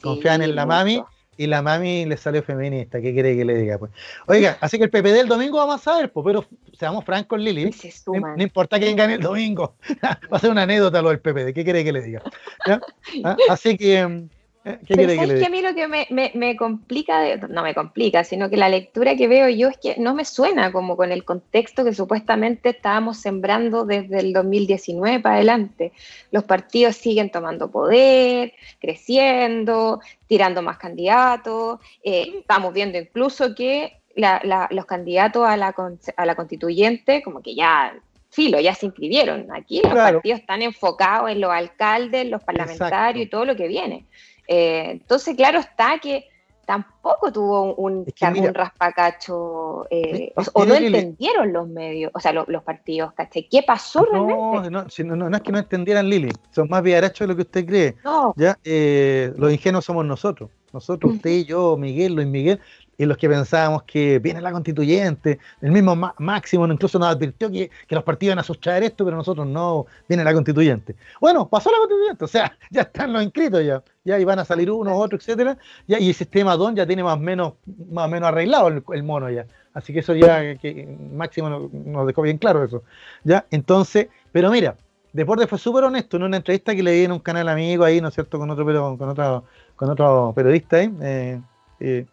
[0.00, 1.02] confían en la mami
[1.36, 3.00] y la mami le salió feminista.
[3.00, 3.78] ¿Qué quiere que le diga?
[3.78, 3.92] Pues?
[4.26, 6.44] Oiga, así que el PPD el domingo vamos a ver, pues, pero
[6.78, 7.74] seamos francos, Lili.
[8.06, 9.74] No, importa quién gane el domingo.
[10.02, 11.52] Va a ser una anécdota lo del PPD.
[11.52, 12.22] ¿Qué quiere que le diga?
[12.66, 13.36] ¿Ah?
[13.48, 14.28] Así que mm,
[14.86, 15.86] ¿Qué Pero que, que a mí lo que
[16.34, 20.14] me, complica, no me complica, sino que la lectura que veo yo es que no
[20.14, 25.92] me suena como con el contexto que supuestamente estábamos sembrando desde el 2019 para adelante.
[26.30, 31.80] Los partidos siguen tomando poder, creciendo, tirando más candidatos.
[32.02, 35.74] Eh, estamos viendo incluso que los candidatos a la,
[36.16, 37.94] a la constituyente, como que ya
[38.30, 39.46] filo, ya se inscribieron.
[39.52, 44.06] Aquí los partidos están enfocados en los alcaldes, los parlamentarios y todo lo que viene.
[44.46, 46.28] Eh, entonces, claro está que
[46.64, 48.06] tampoco tuvo un,
[48.52, 53.48] raspacacho, eh, o, no entendieron los medios, o sea, los partidos, ¿cachai?
[53.48, 54.70] ¿Qué pasó realmente?
[54.70, 57.96] No, no, es que no entendieran, Lili, son más viarachos de lo que usted cree.
[58.36, 58.58] ¿ya?
[58.64, 62.60] Eh, los ingenuos somos nosotros, nosotros, usted y yo, Miguel, Luis Miguel,
[62.96, 67.70] y los que pensábamos que viene la constituyente, el mismo Máximo incluso nos advirtió que,
[67.88, 70.94] los partidos iban a sustraer esto, pero nosotros no, viene la constituyente.
[71.20, 74.44] Bueno, pasó la constituyente, o sea, ya están los inscritos ya, ya y van a
[74.44, 77.54] salir unos, otros, etcétera, ya, y el sistema DON ya tiene más o menos,
[77.90, 79.46] más menos arreglado el, mono ya.
[79.72, 82.84] Así que eso ya, que Máximo nos, dejó bien claro eso.
[83.24, 84.76] Ya, entonces, pero mira,
[85.12, 88.00] Deporte fue súper honesto en una entrevista que le di en un canal amigo ahí,
[88.00, 88.64] ¿no es cierto?, con otro,
[88.98, 89.44] con otro,
[89.76, 90.92] con otro periodista ahí.
[91.02, 91.40] Eh,
[91.80, 92.06] eh,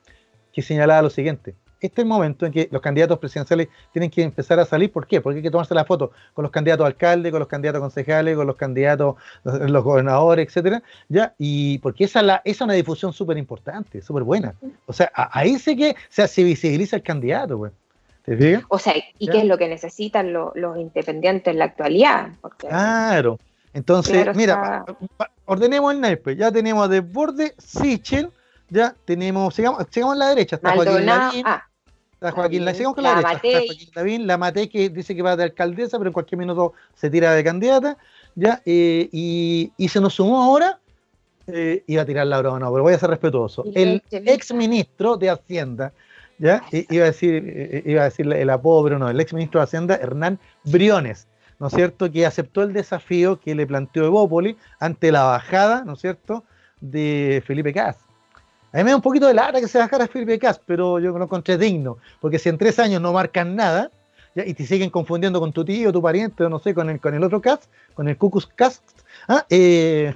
[0.51, 1.55] que señalaba lo siguiente.
[1.81, 4.91] Este es el momento en que los candidatos presidenciales tienen que empezar a salir.
[4.91, 5.19] ¿Por qué?
[5.19, 8.45] Porque hay que tomarse la foto con los candidatos alcaldes, con los candidatos concejales, con
[8.45, 11.33] los candidatos, los, gobernadores, etcétera, ¿ya?
[11.39, 14.53] Y porque esa, la, es una difusión súper importante, súper buena.
[14.85, 17.71] O sea, ahí sí que se visibiliza el candidato, güey.
[18.25, 18.63] ¿Te fijas?
[18.69, 22.29] O sea, ¿y qué es lo que necesitan los, independientes en la actualidad?
[22.57, 23.39] Claro.
[23.73, 24.85] Entonces, mira,
[25.45, 26.35] ordenemos el naipe.
[26.35, 28.29] Ya tenemos de borde Sichel
[28.71, 30.55] ya tenemos, sigamos, sigamos a la derecha.
[30.55, 31.67] Está Maldonado, ah,
[32.13, 33.33] Está Joaquín, la, con la, derecha.
[33.33, 36.73] Está Joaquín Lavín, la Matei que dice que va de alcaldesa, pero en cualquier minuto
[36.95, 37.97] se tira de candidata,
[38.35, 38.61] ¿ya?
[38.65, 40.79] Eh, y, y, se nos sumó ahora,
[41.47, 43.65] eh, iba a tirar la broma, no, pero voy a ser respetuoso.
[43.75, 45.91] El ex ministro de Hacienda,
[46.37, 46.63] ¿ya?
[46.71, 49.63] iba a decir, eh, iba a decir el apodo, pero no, el ex ministro de
[49.65, 51.27] Hacienda, Hernán Briones,
[51.59, 52.09] ¿no es cierto?
[52.09, 56.45] Que aceptó el desafío que le planteó Evópoli ante la bajada, ¿no es cierto?,
[56.79, 57.97] de Felipe Cas.
[58.73, 61.11] A mí me da un poquito de lata que se bajara Felipe Cas, pero yo
[61.17, 63.91] lo encontré digno, porque si en tres años no marcan nada,
[64.33, 67.13] y te siguen confundiendo con tu tío, tu pariente, o no sé, con el, con
[67.13, 68.81] el otro Cas, con el Cucus Cas,
[69.27, 69.45] ¿ah?
[69.49, 70.15] eh,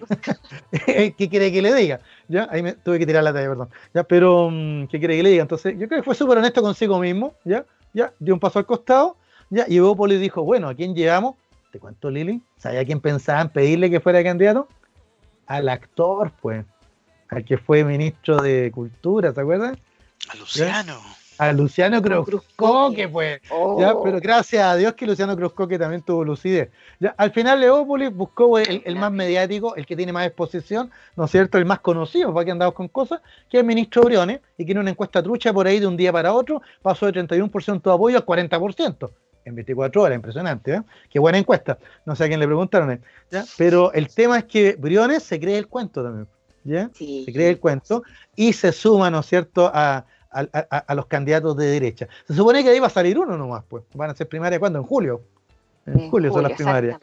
[1.18, 2.00] ¿qué quiere que le diga?
[2.28, 2.48] ¿Ya?
[2.50, 3.70] Ahí me tuve que tirar la talla, perdón.
[3.94, 4.04] ¿Ya?
[4.04, 5.42] Pero, mm, ¿qué quiere que le diga?
[5.42, 7.66] Entonces, yo creo que fue súper honesto consigo mismo, ¿ya?
[7.94, 8.14] ¿Ya?
[8.20, 9.18] Dio un paso al costado,
[9.50, 9.66] ¿ya?
[9.68, 11.36] Y Evópolis dijo, bueno, ¿a quién llevamos?
[11.72, 14.70] Te cuento, Lili, ¿sabía quién pensaban pedirle que fuera candidato?
[15.46, 16.66] Al actor, pues
[17.30, 19.78] al que fue ministro de Cultura, ¿te acuerdas?
[20.30, 21.00] A Luciano.
[21.38, 23.42] A Luciano Cruzcoque, pues.
[23.78, 23.94] ¿ya?
[24.02, 26.70] Pero gracias a Dios que Luciano Cruzcoque también tuvo lucidez.
[27.00, 27.14] ¿ya?
[27.18, 31.58] Al final Leópolis buscó el, más mediático, el que tiene más exposición, ¿no es cierto?
[31.58, 34.72] El más conocido, para que andamos con cosas, que es el ministro Briones, y que
[34.72, 37.92] en una encuesta trucha por ahí de un día para otro pasó de 31% de
[37.92, 39.12] apoyo al 40%
[39.44, 40.82] en 24 horas, impresionante, ¿eh?
[41.10, 41.78] Qué buena encuesta.
[42.06, 43.02] No sé a quién le preguntaron, ¿eh?
[43.30, 43.46] ¿ya?
[43.58, 46.28] Pero el tema es que Briones se cree el cuento también.
[46.66, 46.90] ¿Ya?
[46.94, 48.04] Se cree el cuento
[48.36, 50.06] y se suma, ¿no es cierto?, a,
[50.94, 52.10] los candidatos de derecha.
[52.28, 53.86] Se supone que ahí va a salir uno nomás, pues.
[53.94, 54.80] Van a ser primarias, ¿cuándo?
[54.80, 55.22] En julio.
[55.86, 57.00] En, julio, son las primarias.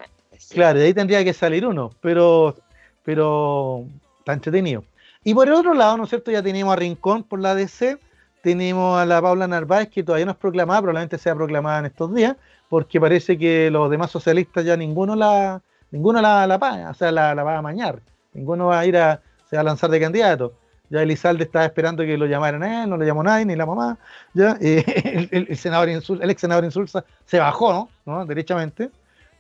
[0.51, 2.57] Claro, de ahí tendría que salir uno, pero,
[3.05, 3.87] pero
[4.19, 4.85] está entretenido.
[5.25, 6.31] Y por el otro lado, ¿no es cierto?
[6.31, 7.97] Ya tenemos a Rincón por la DC,
[8.43, 12.13] tenemos a la Paula Narváez, que todavía no es proclamada, probablemente sea proclamada en estos
[12.13, 12.37] días,
[12.69, 17.13] porque parece que los demás socialistas ya ninguno la, ninguno la, la paga, o sea,
[17.13, 18.01] la, la va a mañar.
[18.35, 19.21] Ninguno va a ir a,
[19.53, 20.55] se va a lanzar de candidato.
[20.89, 23.67] Ya Elizalde estaba esperando que lo llamaran a él, no le llamó nadie, ni la
[23.67, 23.99] mamá.
[24.33, 28.25] Ya, el, senador el ex senador Insulza se bajó, ¿no?
[28.25, 28.89] Derechamente.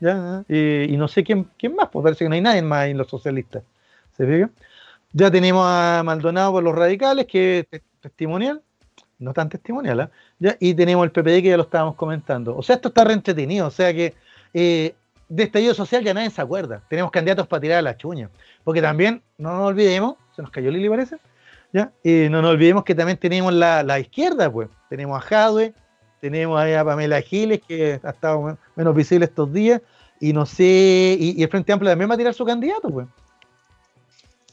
[0.00, 0.44] ¿ya?
[0.48, 3.08] y no sé quién, quién más, pues parece que no hay nadie más en los
[3.08, 3.62] socialistas.
[4.14, 4.50] ¿Se fija?
[5.14, 8.60] Ya tenemos a Maldonado por los radicales, que es testimonial,
[9.18, 10.08] no tan testimonial, ¿eh?
[10.40, 10.56] ¿Ya?
[10.60, 12.54] y tenemos el PPD que ya lo estábamos comentando.
[12.54, 14.12] O sea, esto está reentretenido, o sea que
[14.52, 14.94] eh,
[15.32, 16.82] de estallido social ya nadie se acuerda.
[16.90, 18.28] Tenemos candidatos para tirar a la chuña.
[18.64, 21.16] Porque también, no nos olvidemos, se nos cayó Lili parece,
[21.72, 21.90] ¿ya?
[22.04, 24.68] Y no nos olvidemos que también tenemos la, izquierda, pues.
[24.90, 25.72] Tenemos a Jadwe,
[26.20, 29.80] tenemos a Pamela Giles, que ha estado menos visible estos días,
[30.20, 33.06] y no sé, y, el Frente Amplio también va a tirar su candidato, pues.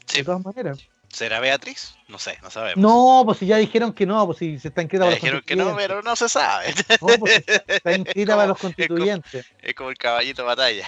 [0.06, 0.18] Sí.
[0.20, 0.78] De todas maneras.
[1.12, 1.96] ¿Será Beatriz?
[2.08, 2.76] No sé, no sabemos.
[2.80, 5.42] No, pues si ya dijeron que no, pues si se está inscrita para los dijeron
[5.44, 6.72] que no, pero no se sabe.
[7.00, 9.46] No, pues está inscrita para los constituyentes.
[9.60, 10.86] Es como, el caballito de batalla.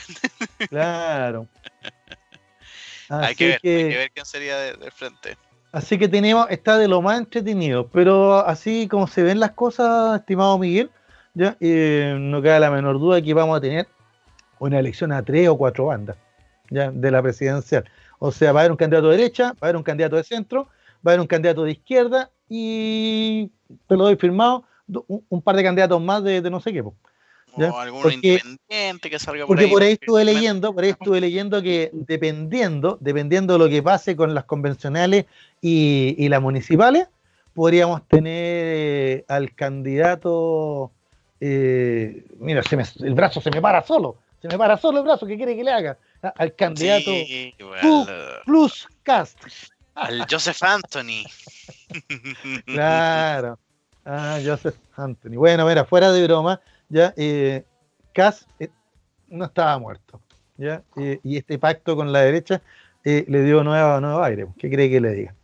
[0.68, 1.48] Claro.
[3.08, 5.36] hay, que ver, hay que ver quién sería del frente.
[5.72, 10.20] Así que tenemos, está de lo más entretenido, pero así como se ven las cosas,
[10.20, 10.90] estimado Miguel,
[11.34, 13.88] ya eh, no queda la menor duda que vamos a tener
[14.58, 16.16] una elección a tres o cuatro bandas
[16.70, 17.84] ya de la presidencial.
[18.24, 20.22] O sea, va a haber un candidato de derecha, va a haber un candidato de
[20.22, 20.68] centro,
[21.04, 23.50] va a haber un candidato de izquierda y
[23.88, 24.62] te lo doy firmado,
[25.08, 26.82] un, par de candidatos más de, no sé qué.
[26.82, 26.94] O
[27.56, 31.90] algún independiente que salga por porque por ahí estuve leyendo, por ahí estuve leyendo que
[31.92, 35.26] dependiendo, dependiendo de lo que pase con las convencionales
[35.60, 37.08] y, las municipales,
[37.54, 40.92] podríamos tener al candidato.
[41.40, 42.62] Eh, mira,
[43.00, 45.62] el brazo se me para solo, se me para solo el brazo, ¿qué quiere que
[45.62, 45.96] le haga?
[46.20, 47.12] al candidato
[48.44, 49.38] Plus Cast.
[49.94, 51.24] Al Joseph Anthony.
[52.66, 53.58] claro.
[54.04, 55.36] Ah, Joseph Anthony.
[55.36, 57.64] Bueno, mira, fuera de broma, ya eh,
[58.12, 58.68] Cast eh,
[59.28, 60.20] no estaba muerto.
[60.56, 60.82] ¿ya?
[60.96, 62.60] y este pacto con la derecha
[63.04, 64.46] eh, le dio nuevo, nuevo aire.
[64.58, 65.34] ¿Qué cree que le diga?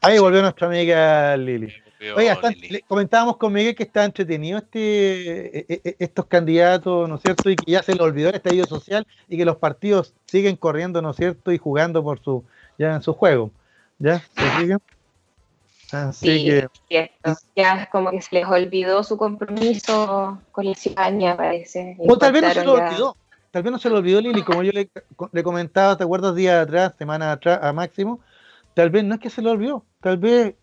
[0.00, 1.74] Ahí volvió nuestra amiga Lili.
[2.14, 2.40] Oiga,
[2.86, 7.50] comentábamos con Miguel que está entretenido este, e, e, e, estos candidatos, ¿no es cierto?
[7.50, 11.02] Y que ya se le olvidó el estadio social y que los partidos siguen corriendo,
[11.02, 11.50] ¿no es cierto?
[11.50, 12.44] Y jugando por su,
[12.78, 13.50] ya en su juego.
[13.98, 14.20] ¿Ya?
[14.36, 14.76] ¿Se
[15.90, 16.44] Así
[16.88, 17.10] que.
[17.56, 21.96] Ya es como que se les olvidó su compromiso con la ciudadanía, parece.
[22.06, 23.16] O tal vez no se lo olvidó.
[23.50, 24.90] Tal vez no se lo olvidó Lili, como yo le,
[25.32, 28.20] le comentaba, ¿te acuerdas días atrás, semanas atrás a Máximo?
[28.74, 30.54] Tal vez no es que se lo olvidó, tal vez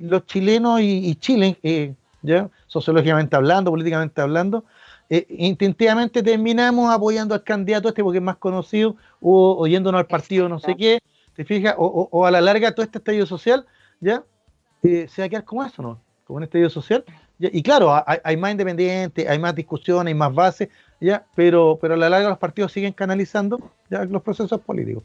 [0.00, 2.48] los chilenos y, Chile, eh, ¿ya?
[2.66, 4.64] sociológicamente hablando, políticamente hablando,
[5.08, 10.48] eh, instintivamente terminamos apoyando al candidato este porque es más conocido, o oyéndonos al partido
[10.48, 11.00] no sé qué,
[11.34, 11.74] ¿te fijas?
[11.78, 13.66] O, a la larga todo este estallido social,
[14.00, 14.22] ¿ya?
[14.82, 16.00] Eh, se va a quedar como eso, ¿no?
[16.24, 17.04] Como un estallido social.
[17.38, 20.68] Y claro, hay, más independientes, hay más discusión, hay más bases,
[21.00, 21.24] ¿ya?
[21.34, 24.04] Pero, pero a la larga los partidos siguen canalizando ¿ya?
[24.04, 25.04] los procesos políticos.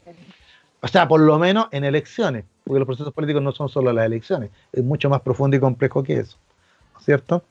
[0.81, 4.05] O sea, por lo menos en elecciones, porque los procesos políticos no son solo las
[4.05, 6.37] elecciones, es mucho más profundo y complejo que eso,
[6.99, 7.43] ¿cierto?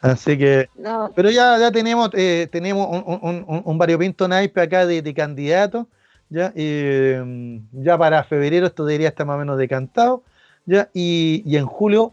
[0.00, 0.68] Así que,
[1.14, 5.86] pero ya, ya tenemos, eh, tenemos un, un, un, variopinto naipe acá de, de candidatos,
[6.28, 10.24] ya, eh, ya para febrero esto debería estar más o menos decantado,
[10.66, 12.12] ya, y, y en julio,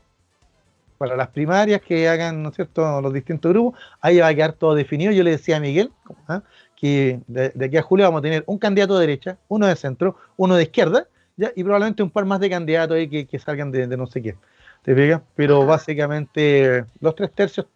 [0.99, 4.53] para las primarias que hagan, ¿no es cierto?, los distintos grupos, ahí va a quedar
[4.53, 5.13] todo definido.
[5.13, 5.91] Yo le decía a Miguel,
[6.27, 6.43] ¿ah?
[6.79, 10.17] Que de, aquí a julio vamos a tener un candidato de derecha, uno de centro,
[10.37, 11.07] uno de izquierda,
[11.37, 14.07] ya, y probablemente un par más de candidatos ahí que, que salgan de, de, no
[14.07, 14.35] sé qué.
[14.83, 15.21] ¿Te fijas?
[15.35, 17.67] Pero básicamente los tres tercios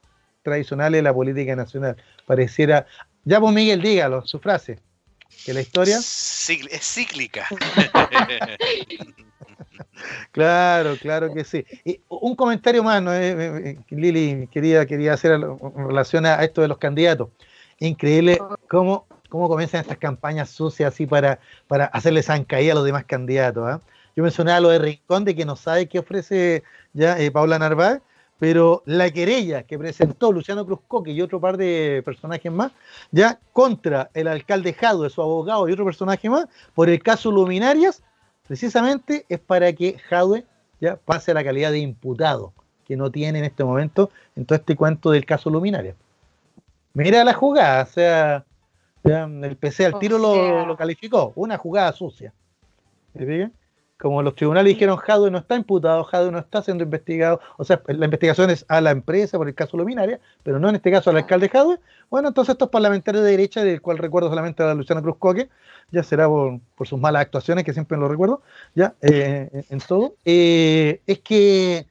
[0.43, 1.95] tradicionales de la política nacional.
[2.25, 2.85] Pareciera.
[3.23, 4.79] Ya, pues Miguel, dígalo, su frase.
[5.45, 5.97] Que la historia.
[5.97, 6.45] es
[6.81, 7.47] cíclica.
[10.31, 11.65] claro, claro que sí.
[11.83, 13.13] Y un comentario más, ¿no?
[13.13, 17.29] Eh, eh, eh, Lili, quería, quería hacer en relación a esto de los candidatos.
[17.79, 23.05] Increíble cómo, cómo comienzan estas campañas sucias así para, para hacerle zancadilla a los demás
[23.05, 23.63] candidatos.
[23.67, 23.81] ¿ah?
[24.15, 26.63] Yo mencionaba lo de Rincón, de que no sabe qué ofrece
[26.93, 28.01] ya Paula Narváez,
[28.39, 32.71] pero la querella que presentó Luciano Cruzcoque y otro par de personajes más,
[33.11, 38.03] ya contra el alcalde Jadwe, su abogado y otro personaje más, por el caso Luminarias,
[38.47, 40.45] precisamente es para que Jadwe
[40.81, 42.53] ya pase a la calidad de imputado,
[42.85, 45.95] que no tiene en este momento en todo este cuento del caso Luminarias.
[46.93, 48.45] Mira la jugada, o sea,
[49.03, 52.33] el PC al tiro lo, lo, calificó, una jugada sucia.
[53.13, 53.51] ¿Se
[54.03, 57.81] como los tribunales dijeron, Jadwe no está imputado, Jadwe no está siendo investigado, o sea,
[57.87, 61.09] la investigación es a la empresa por el caso Luminaria, pero no en este caso
[61.09, 61.79] al alcalde Jadwe,
[62.09, 65.47] bueno, entonces estos parlamentarios de derecha, del cual recuerdo solamente a Luciana Cruz Coque,
[65.89, 68.41] ya será por, sus malas actuaciones, que siempre lo recuerdo,
[68.75, 71.85] ya, eh, en, todo, eh, es que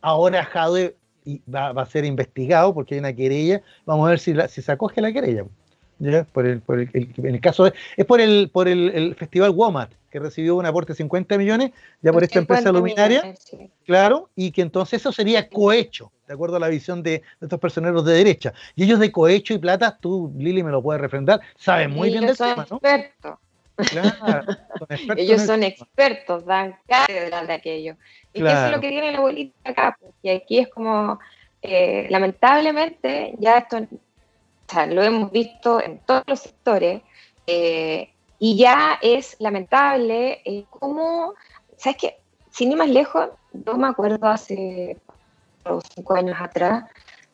[0.00, 0.96] ahora Jadwe
[1.52, 5.00] va, a ser investigado porque hay una querella, vamos a ver si, si se acoge
[5.00, 5.44] la querella.
[5.98, 6.24] ¿ya?
[6.24, 9.50] Por el, por el, en el caso de, es por el por el, el festival
[9.50, 13.34] Walmart que recibió un aporte de 50 millones ya por esta empresa luminaria,
[13.86, 18.04] claro, y que entonces eso sería cohecho, de acuerdo a la visión de, estos personeros
[18.04, 18.52] de derecha.
[18.76, 22.26] Y ellos de cohecho y plata, tú, Lili, me lo puedes refrendar, saben muy bien
[22.26, 22.78] del tema, ¿no?
[23.76, 24.44] Claro,
[24.78, 27.96] son ellos son expertos, dan cátedra de aquello.
[28.32, 28.58] Y claro.
[28.58, 31.18] eso es lo que tiene la política acá, y aquí es como,
[31.62, 33.86] eh, lamentablemente, ya esto
[34.88, 37.02] lo hemos visto en todos los sectores,
[37.46, 41.34] eh, y ya es lamentable eh, cómo,
[41.76, 42.18] ¿sabes qué?
[42.50, 44.96] Sin ir más lejos, no me acuerdo hace
[45.94, 46.84] cinco años atrás,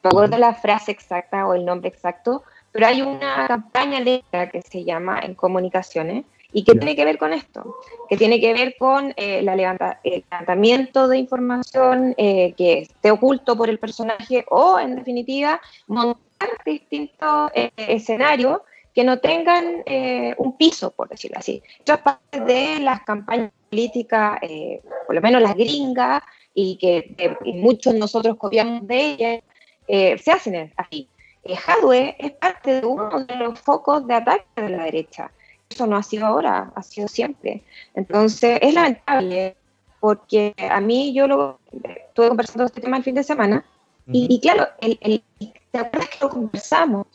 [0.02, 2.42] no me acuerdo la frase exacta o el nombre exacto,
[2.72, 7.18] pero hay una campaña letra que se llama En Comunicaciones y que tiene que ver
[7.18, 7.76] con esto,
[8.08, 13.10] que tiene que ver con eh, la levanta, el levantamiento de información eh, que esté
[13.10, 16.18] oculto por el personaje o, en definitiva, montar
[16.64, 18.60] distintos eh, escenarios
[18.94, 21.62] que no tengan eh, un piso, por decirlo así.
[21.78, 26.22] Esto es parte de las campañas políticas, eh, por lo menos las gringas,
[26.54, 27.14] y que
[27.44, 29.42] muchos nosotros copiamos de ellas,
[29.86, 31.08] se hacen así.
[31.56, 35.30] Hadwe es parte de uno de los focos de ataque de la derecha.
[35.68, 37.62] Eso no ha sido ahora, ha sido siempre.
[37.94, 39.56] Entonces, es lamentable,
[40.00, 43.64] porque a mí yo lo estuve conversando este tema el fin de semana,
[44.10, 45.22] y, claro, el, el,
[45.70, 47.06] ¿te acuerdas que lo conversamos?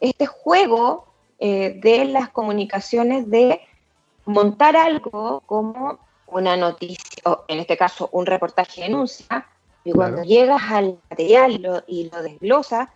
[0.00, 1.06] Este juego
[1.38, 3.60] eh, de las comunicaciones de
[4.24, 9.46] montar algo como una noticia, o en este caso un reportaje de denuncia,
[9.84, 12.88] y cuando llegas al material y lo, desglosas,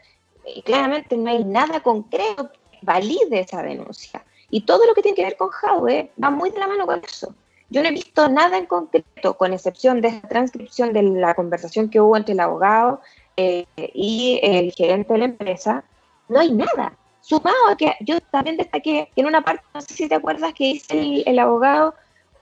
[0.47, 4.25] y claramente no hay nada concreto que valide esa denuncia.
[4.51, 7.01] Y todo lo que tiene que ver con Jadwe va muy de la mano con
[7.05, 7.35] eso.
[7.71, 11.89] Yo no he visto nada en concreto, con excepción de esta transcripción de la conversación
[11.89, 13.01] que hubo entre el abogado
[13.37, 15.85] eh, y el gerente de la empresa,
[16.29, 16.97] no hay nada.
[17.21, 20.53] Sumado a que yo también destaqué que en una parte, no sé si te acuerdas
[20.53, 21.95] que dice el, abogado,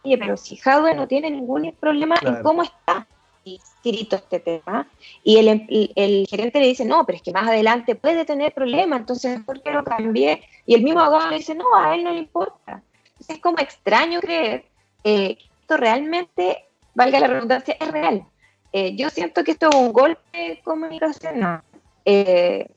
[0.04, 3.06] oye, pero si Jadwe no tiene ningún problema en cómo está
[3.44, 4.88] escrito este tema,
[5.24, 5.66] y el,
[5.96, 9.62] el, gerente le dice, no, pero es que más adelante puede tener problemas, entonces ¿por
[9.62, 10.42] qué lo cambié?
[10.66, 12.82] Y el mismo abogado le dice, no, a él no le importa.
[13.04, 14.64] Entonces es como extraño creer
[15.04, 16.64] eh, que esto realmente,
[16.94, 18.24] valga la redundancia, es real.
[18.72, 21.62] Eh, yo siento que esto es un golpe de comunicación,
[22.04, 22.68] eh,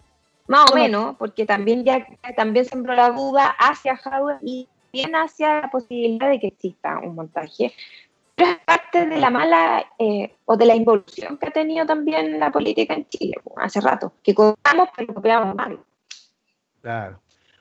[0.48, 2.06] más o menos, porque también ya
[2.36, 7.16] también sembró la duda hacia Howard y bien hacia la posibilidad de que exista un
[7.16, 7.74] montaje.
[8.38, 12.52] Es parte de la mala eh, o de la involución que ha tenido también la
[12.52, 15.80] política en Chile hace rato, que copiamos pero copiamos mal.
[16.82, 17.20] Claro.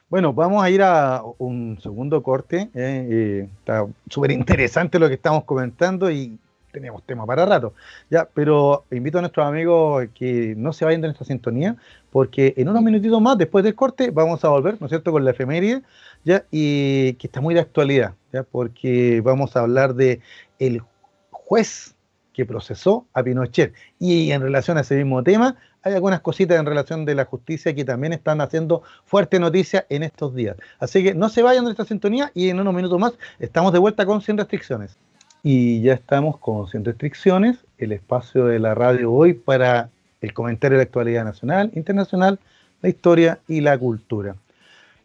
[0.09, 2.71] Bueno, vamos a ir a un segundo corte.
[2.75, 6.39] está súper interesante lo que estamos comentando y
[6.75, 7.73] teníamos tema para rato.
[8.11, 11.77] Ya, pero invito a nuestros amigos que no se vayan de nuestra sintonía,
[12.11, 15.25] porque en unos minutitos más, después del corte, vamos a volver, ¿no es cierto?, con
[15.25, 15.83] la efeméride,
[16.25, 20.21] ya, y que está muy de actualidad, ya, porque vamos a hablar de
[20.59, 20.83] el
[21.31, 21.95] juez
[22.33, 23.73] que procesó a Pinochet.
[23.99, 27.75] Y en relación a ese mismo tema, hay algunas cositas en relación de la justicia
[27.75, 30.57] que también están haciendo fuerte noticia en estos días.
[30.79, 33.79] Así que no se vayan de esta sintonía y en unos minutos más estamos de
[33.79, 34.97] vuelta con Sin Restricciones.
[35.43, 39.91] Y ya estamos con Sin Restricciones, el espacio de la radio hoy para
[40.23, 42.39] el comentario de la actualidad nacional, internacional,
[42.81, 44.37] la historia y la cultura.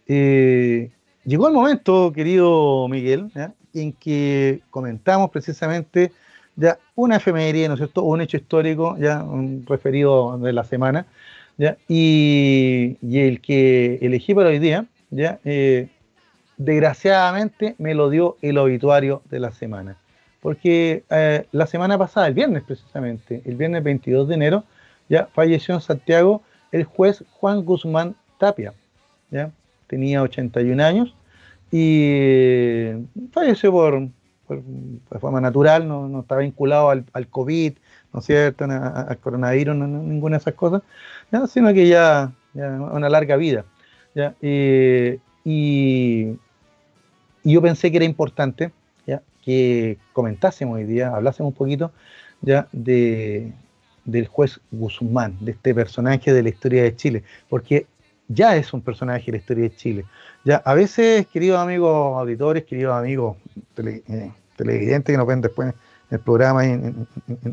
[0.08, 0.91] Eh,
[1.26, 3.32] llegó el momento, querido Miguel,
[3.74, 6.11] en que comentamos precisamente
[6.55, 8.03] ya una efemería, ¿no es cierto?
[8.03, 9.26] Un hecho histórico, ya
[9.65, 11.05] referido de la semana,
[11.57, 11.78] ¿ya?
[11.88, 15.39] Y, el que elegí para hoy día, ¿ya?
[15.45, 15.88] Eh,
[16.57, 19.95] desgraciadamente me lo dio el obituario de la semana.
[20.41, 24.63] Porque eh, la semana pasada, el viernes precisamente, el viernes 22 de enero,
[25.07, 28.74] ya falleció en Santiago el juez Juan Guzmán Tapia,
[29.32, 29.51] ¿ya?
[29.88, 31.15] Tenía 81 años
[31.72, 32.91] y
[33.32, 34.09] falleció por,
[34.49, 37.74] de forma natural, no, está vinculado al, COVID,
[38.13, 40.82] ¿no es cierto?, al coronavirus, ninguna de esas cosas,
[41.47, 43.65] sino que ya, una larga vida.
[45.43, 46.28] y,
[47.43, 48.72] yo pensé que era importante
[49.07, 49.22] ¿ya?
[49.43, 51.91] que comentásemos hoy día, hablásemos un poquito
[52.41, 53.53] ya de,
[54.05, 57.88] del juez Guzmán, de este personaje de la historia de Chile, porque
[58.30, 60.06] ya es un personaje de la historia de Chile.
[60.46, 63.36] Ya, a veces, queridos amigos auditores, queridos amigos
[63.78, 65.76] eh, televidentes que nos ven después en
[66.12, 67.08] el programa y en,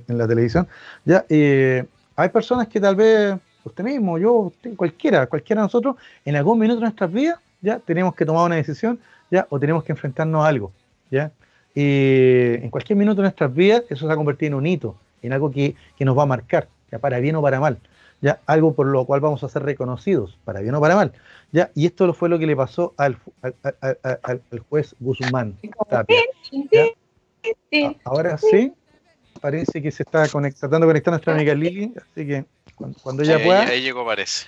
[0.06, 0.68] la televisión,
[1.04, 6.36] ya eh, hay personas que tal vez usted mismo, yo, cualquiera, cualquiera de nosotros, en
[6.36, 9.00] algún minuto de nuestras vidas, ya tenemos que tomar una decisión,
[9.30, 10.72] ya, o tenemos que enfrentarnos a algo,
[11.10, 11.32] ya.
[11.74, 14.96] Y en cualquier minuto de nuestras vidas, eso se va a convertir en un hito,
[15.22, 17.78] en algo que, nos va a marcar, ya para bien o para mal,
[18.20, 21.12] ya, algo por lo cual vamos a ser reconocidos, para bien o para mal,
[21.52, 25.56] ya, y esto fue lo que le pasó al, al, juez Guzmán
[28.04, 28.72] Ahora sí,
[29.40, 32.44] parece que se está tratando de conectar nuestra amiga Lili, así que
[33.02, 33.62] cuando, ella pueda.
[33.62, 34.46] Ahí, llegó, parece.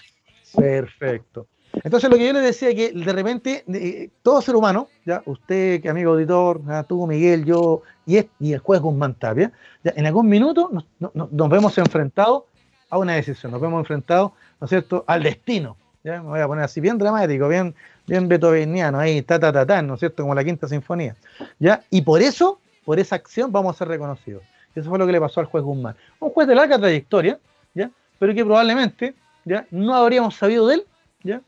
[0.54, 1.46] Perfecto.
[1.84, 5.88] Entonces, lo que yo le decía que de repente, todo ser humano, ya usted, que
[5.88, 9.52] amigo auditor, tú, Miguel, yo y, y el juez Guzmán Tapia,
[9.84, 12.44] ya en algún minuto nos, nos, vemos enfrentados
[12.90, 15.76] a una decisión, nos vemos enfrentados, ¿no es cierto?, al destino.
[16.02, 16.22] ¿ya?
[16.22, 17.74] Me voy a poner así bien dramático, bien,
[18.06, 21.16] bien beethoveniano, ahí, ta, ta, ta, ta, ¿no es cierto?, como la quinta sinfonía.
[21.58, 21.82] ¿ya?
[21.90, 24.42] Y por eso por esa acción vamos a ser reconocidos.
[24.74, 25.94] Eso fue lo que le pasó al juez Guzmán.
[26.20, 27.38] Un juez de larga trayectoria,
[27.74, 27.90] ¿ya?
[28.18, 29.14] pero que probablemente
[29.44, 29.66] ¿ya?
[29.70, 30.86] no habríamos sabido de él
[31.22, 31.42] ¿ya?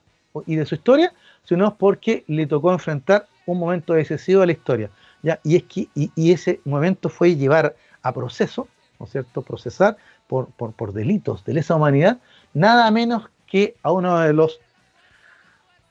[0.45, 1.15] y de su historia,
[1.45, 4.91] sino porque le tocó enfrentar un momento decisivo de la historia.
[5.23, 5.41] ¿ya?
[5.43, 8.69] Y, es que, y, ese momento fue llevar a proceso,
[8.99, 9.97] ¿no cierto?, procesar
[10.31, 12.21] por, por, por delitos de lesa humanidad,
[12.55, 14.61] nada menos que a uno de los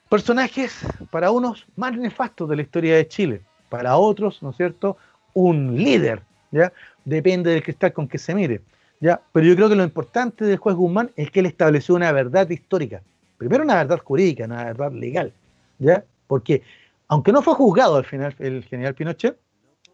[0.08, 0.80] personajes,
[1.12, 4.96] para unos, más nefastos de la historia de Chile, para otros, ¿no es cierto?,
[5.34, 6.22] un líder,
[6.52, 6.72] ¿ya?
[7.04, 8.62] Depende del cristal con que se mire,
[9.02, 9.20] ¿ya?
[9.34, 12.50] Pero yo creo que lo importante del juez Guzmán es que él estableció una verdad
[12.50, 13.02] histórica.
[13.38, 15.34] Primero una verdad jurídica, una verdad legal,
[15.80, 16.06] ¿ya?
[16.28, 16.64] Porque
[17.10, 19.38] aunque no fue juzgado al final el general Pinochet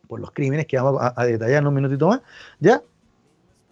[0.07, 2.21] por los crímenes que vamos a, detallar en un minutito más,
[2.59, 2.83] ¿ya?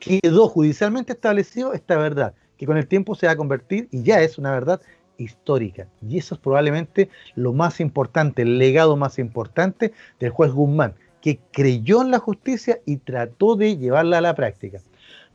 [0.04, 4.22] Quedó judicialmente establecido esta verdad, que con el tiempo se va a convertir y ya
[4.22, 4.82] es una verdad
[5.18, 5.88] histórica.
[6.08, 11.40] Y eso es probablemente lo más importante, el legado más importante del juez Guzmán, que
[11.52, 14.82] creyó en la justicia y trató de llevarla a la práctica.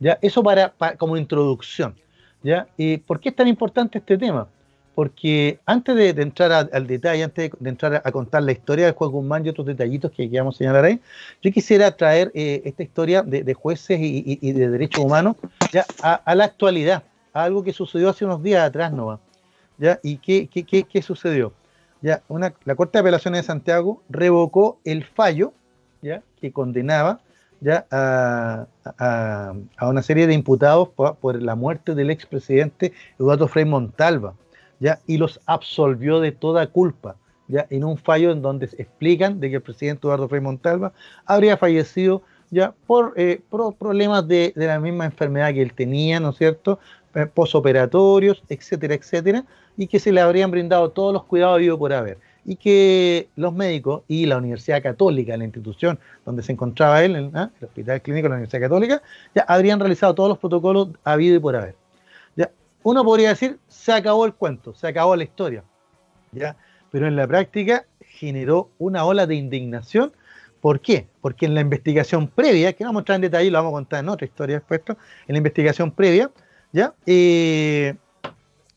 [0.01, 0.19] ¿ya?
[0.21, 1.95] Eso para, como introducción.
[2.43, 2.69] ¿ya?
[2.77, 4.49] ¿Y ¿Por qué es tan importante este tema?
[4.99, 9.13] Porque antes de, entrar al detalle, antes de, entrar a, contar la historia del juez
[9.13, 11.01] Guzmán y otros detallitos que, a señalar ahí,
[11.41, 15.37] yo quisiera traer eh, esta historia de, jueces y, de derechos humanos
[15.73, 19.21] ya a, la actualidad, a algo que sucedió hace unos días atrás, ¿no?
[19.79, 20.01] ¿Ya?
[20.03, 21.53] ¿Y qué, qué, qué, sucedió?
[22.03, 25.53] Ya, una, la Corte de Apelaciones de Santiago revocó el fallo
[26.03, 27.21] que condenaba
[27.61, 28.67] ya a,
[29.81, 34.35] una serie de imputados por, la muerte del expresidente Eduardo Frei Montalva,
[34.81, 35.01] ¿ya?
[35.07, 37.17] y los absolvió de toda culpa,
[37.47, 40.93] ya en un fallo en donde explican de que el presidente Eduardo Frei Montalva
[41.27, 43.41] habría fallecido ya por, eh,
[43.79, 46.79] problemas de, la misma enfermedad que él tenía, ¿no es cierto?,
[47.15, 49.45] eh, posoperatorios, etcétera, etcétera,
[49.77, 52.19] y que se le habrían brindado todos los cuidados habido por haber
[52.49, 57.51] y que los médicos y la Universidad Católica, la institución donde se encontraba él, ¿ah?
[57.61, 59.03] el Hospital Clínico de la Universidad Católica,
[59.35, 61.75] ya habrían realizado todos los protocolos habido y por haber.
[62.83, 65.65] Uno podría decir, se acabó el cuento, se acabó la historia,
[66.33, 66.57] ¿ya?
[66.91, 70.13] pero en la práctica generó una ola de indignación.
[70.61, 71.07] ¿Por qué?
[71.21, 73.77] Porque en la investigación previa, que no vamos a entrar en detalle, lo vamos a
[73.77, 74.97] contar en otra historia después, en
[75.35, 76.31] la investigación previa,
[76.73, 76.95] ¿ya?
[77.07, 77.95] Eh,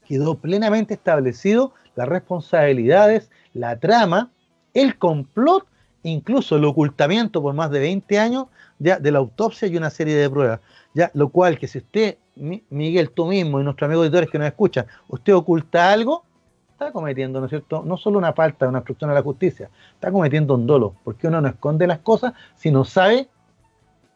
[0.08, 4.32] quedó plenamente establecido las responsabilidades la trama,
[4.74, 5.66] el complot
[6.04, 8.48] incluso el ocultamiento por más de 20 años
[8.80, 10.60] de la autopsia y una serie de pruebas.
[10.94, 14.48] Ya, lo cual que si usted, Miguel, tú mismo y nuestros amigos editores que nos
[14.48, 16.26] escuchan, usted oculta algo,
[16.72, 17.84] está cometiendo, ¿no es cierto?
[17.86, 21.40] No solo una falta, una obstrucción a la justicia, está cometiendo un dolo, porque uno
[21.40, 23.30] no esconde las cosas si no sabe,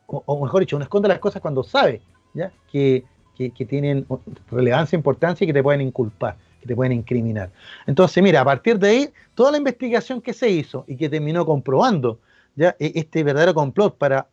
[0.08, 2.02] o, mejor dicho, uno esconde las cosas cuando sabe,
[2.34, 2.52] ¿ya?
[2.72, 3.06] Que,
[3.36, 4.06] que, que tienen
[4.52, 7.52] relevancia, importancia y que te pueden inculpar que te pueden incriminar.
[7.86, 11.46] Entonces, mira, a partir de ahí, toda la investigación que se hizo y que terminó
[11.46, 12.20] comprobando
[12.56, 14.28] ya e, este verdadero complot para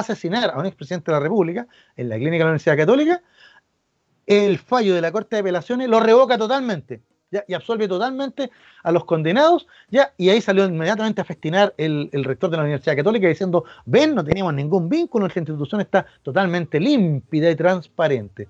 [0.00, 1.66] asesinar a un expresidente de la República
[1.96, 3.22] en la clínica de la Universidad Católica,
[4.26, 7.02] el fallo de la Corte de Apelaciones lo revoca totalmente
[7.48, 8.50] y absuelve totalmente
[8.82, 10.12] a los condenados, ¿ya?
[10.16, 14.14] y ahí salió inmediatamente a festinar el, el, rector de la Universidad Católica diciendo, ven,
[14.14, 18.48] no teníamos ningún vínculo, nuestra institución está totalmente límpida y transparente.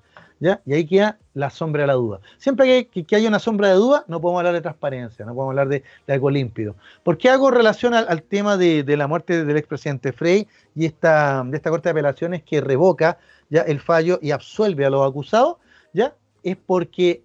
[0.66, 2.20] Y ahí queda la sombra de la duda.
[2.38, 5.52] Siempre que, que, haya una sombra de duda, no podemos hablar de transparencia, no podemos
[5.52, 5.82] hablar de,
[6.12, 6.76] algo límpido.
[7.02, 11.56] ¿Por qué hago relación al, tema de, la muerte del expresidente Frey y esta, de
[11.56, 13.18] esta Corte de Apelaciones que revoca
[13.48, 15.56] ya el fallo y absuelve a los acusados?
[15.92, 16.14] ¿ya?
[16.42, 17.22] Es porque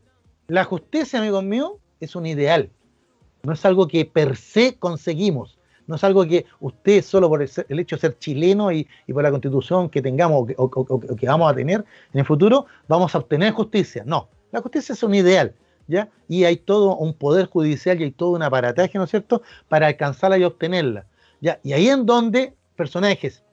[0.48, 2.70] la justicia, amigos míos, es un ideal,
[3.44, 5.59] no es algo que per se conseguimos
[5.90, 9.32] no es algo que usted solo por el, hecho de ser chileno y, por la
[9.32, 11.84] constitución que tengamos o que, vamos a tener
[12.14, 14.04] en el futuro, vamos a obtener justicia.
[14.06, 15.56] No, la justicia es un ideal,
[15.88, 16.08] ¿ya?
[16.28, 19.88] Y hay todo un poder judicial y hay todo un aparataje, ¿no es cierto?, para
[19.88, 21.08] alcanzarla y obtenerla,
[21.42, 21.60] ¿ya?
[21.64, 23.44] Y ahí en donde personajes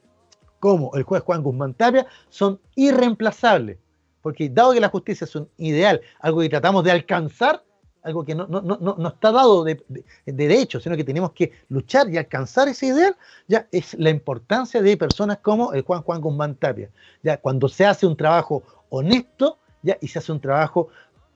[0.60, 3.78] como el juez Juan Guzmán Tapia son irreemplazables,
[4.20, 7.64] porque dado que la justicia es un ideal, algo que tratamos de alcanzar,
[8.06, 9.82] algo que no, no, no, no está dado de,
[10.24, 13.16] derecho, sino que tenemos que luchar y alcanzar ese ideal,
[13.48, 16.88] ya es la importancia de personas como el Juan Juan Guzmán Tapia.
[17.22, 20.88] Ya cuando se hace un trabajo honesto, ya y se hace un trabajo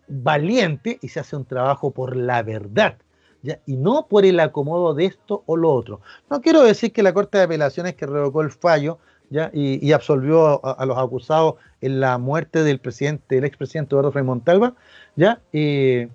[0.07, 2.97] valiente y se hace un trabajo por la verdad.
[3.43, 3.59] ¿Ya?
[3.65, 6.03] y no por el acomodo de esto o lo otro.
[6.29, 8.99] No quiero decir que la Corte de Apelaciones que revocó el fallo
[9.31, 9.51] ¿ya?
[9.55, 14.75] Y, absolvió a, los acusados en la muerte del presidente, el expresidente Eduardo Frei Montalva,
[15.17, 15.41] ¿ya?
[15.53, 16.09] Eh,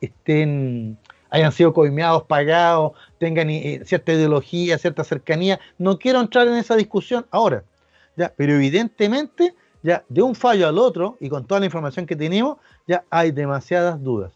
[0.00, 0.98] estén,
[1.30, 5.60] hayan sido coimeados, pagados, tengan eh, cierta ideología, cierta cercanía.
[5.78, 7.64] No quiero entrar en esa discusión ahora,
[8.16, 8.32] ¿ya?
[8.36, 12.58] pero evidentemente, ya de un fallo al otro y con toda la información que tenemos,
[12.86, 14.32] ya hay demasiadas dudas.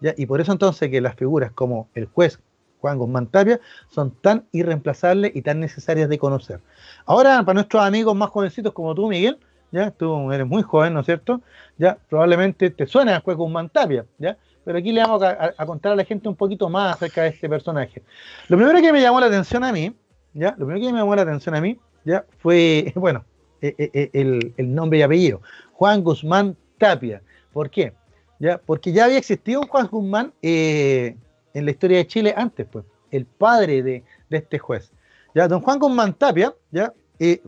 [0.00, 0.14] ¿ya?
[0.16, 2.38] Y por eso entonces que las figuras como el juez
[2.80, 6.60] Juan Guzmán Tapia son tan irreemplazables y tan necesarias de conocer.
[7.04, 9.38] Ahora, para nuestros amigos más jovencitos como tú, Miguel,
[9.72, 11.40] ya tú eres muy joven, ¿no es cierto?
[11.78, 14.36] Ya probablemente te suena el juez Guzmán Tapia, ¿ya?
[14.66, 17.48] Pero aquí le vamos a, contar a la gente un poquito más acerca de este
[17.48, 18.02] personaje.
[18.48, 19.94] Lo primero que me llamó la atención a mí,
[20.34, 20.56] ¿ya?
[20.58, 22.24] Lo primero que me llamó la atención a mí, ¿ya?
[22.38, 23.24] Fue, bueno,
[23.60, 25.40] eh, eh, eh, el, nombre y apellido,
[25.72, 27.22] Juan Guzmán Tapia.
[27.52, 27.92] ¿Por qué?
[28.40, 28.58] ¿Ya?
[28.58, 31.16] Porque ya había existido un Juan Guzmán en
[31.52, 34.90] la historia de Chile antes, pues, el padre de, este juez.
[35.32, 35.46] ¿Ya?
[35.46, 36.92] Don Juan Guzmán Tapia, ¿ya?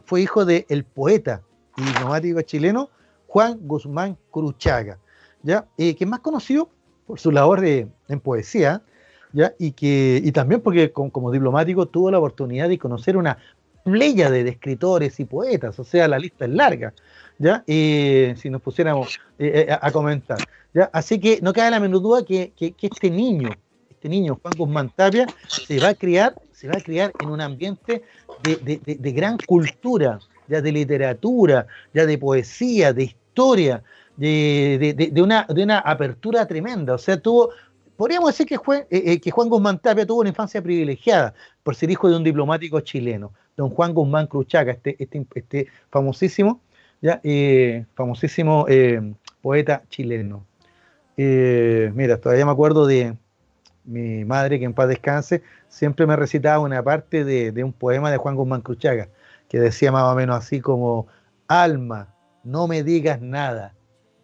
[0.04, 1.42] fue hijo del poeta
[1.76, 2.90] y diplomático chileno
[3.26, 4.98] Juan Guzmán Cruchaga,
[5.42, 5.66] ¿ya?
[5.76, 6.70] que es más conocido
[7.08, 8.82] por su labor de, en poesía,
[9.32, 9.54] ¿ya?
[9.58, 13.38] Y, que, y también porque como, diplomático tuvo la oportunidad de conocer una
[13.82, 16.92] playa de escritores y poetas, o sea, la lista es larga,
[17.38, 17.64] ¿ya?
[17.66, 20.38] Y si nos pusiéramos eh, eh, a, comentar,
[20.74, 20.90] ¿ya?
[20.92, 23.48] Así que no cabe la menor duda que, que, este niño,
[23.88, 27.40] este niño, Juan Guzmán Tapia, se va a criar, se va a criar en un
[27.40, 28.02] ambiente
[28.42, 33.82] de, de, de gran cultura, ya de literatura, ya de poesía, de historia,
[34.18, 36.94] de, de, una, de una apertura tremenda.
[36.94, 37.50] O sea, tuvo,
[37.96, 41.74] podríamos decir que, Juan, eh, eh, que Juan Guzmán Tapia tuvo una infancia privilegiada por
[41.74, 46.60] ser hijo de un diplomático chileno, don Juan Guzmán Cruchaga, este, este, este famosísimo,
[47.00, 48.66] ya, eh, famosísimo
[49.40, 50.44] poeta chileno.
[51.16, 53.16] mira, todavía me acuerdo de
[53.84, 58.10] mi madre, que en paz descanse, siempre me recitaba una parte de, de un poema
[58.10, 59.08] de Juan Guzmán Cruchaga,
[59.48, 61.06] que decía más o menos así como,
[61.46, 62.08] alma,
[62.44, 63.74] no me digas nada,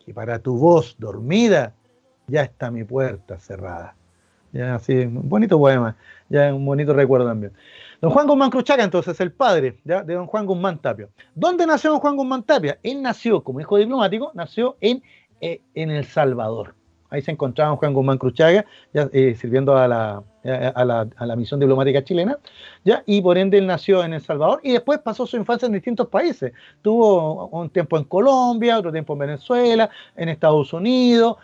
[0.05, 1.75] que para tu voz dormida
[2.27, 3.97] ya está mi puerta cerrada.
[4.53, 5.97] Ya, así, un bonito poema,
[6.29, 7.53] ya un bonito recuerdo también.
[8.01, 10.03] Don Juan Guzmán Cruchaga, entonces, el padre ¿ya?
[10.03, 11.09] de don Juan Guzmán Tapia.
[11.35, 12.79] ¿Dónde nació don Juan Guzmán Tapia?
[12.83, 15.03] Él nació como hijo diplomático, nació en,
[15.41, 16.75] eh, en El Salvador.
[17.15, 20.23] Ahí se encontraba Juan Guzmán Cruchaga, ya, eh, sirviendo a la,
[20.75, 22.39] a, la, a la, misión diplomática chilena,
[22.85, 25.73] ya, y por ende él nació en El Salvador y después pasó su infancia en
[25.73, 26.53] distintos países.
[26.83, 31.37] Tuvo un tiempo en Colombia, otro tiempo en Venezuela, en Estados Unidos,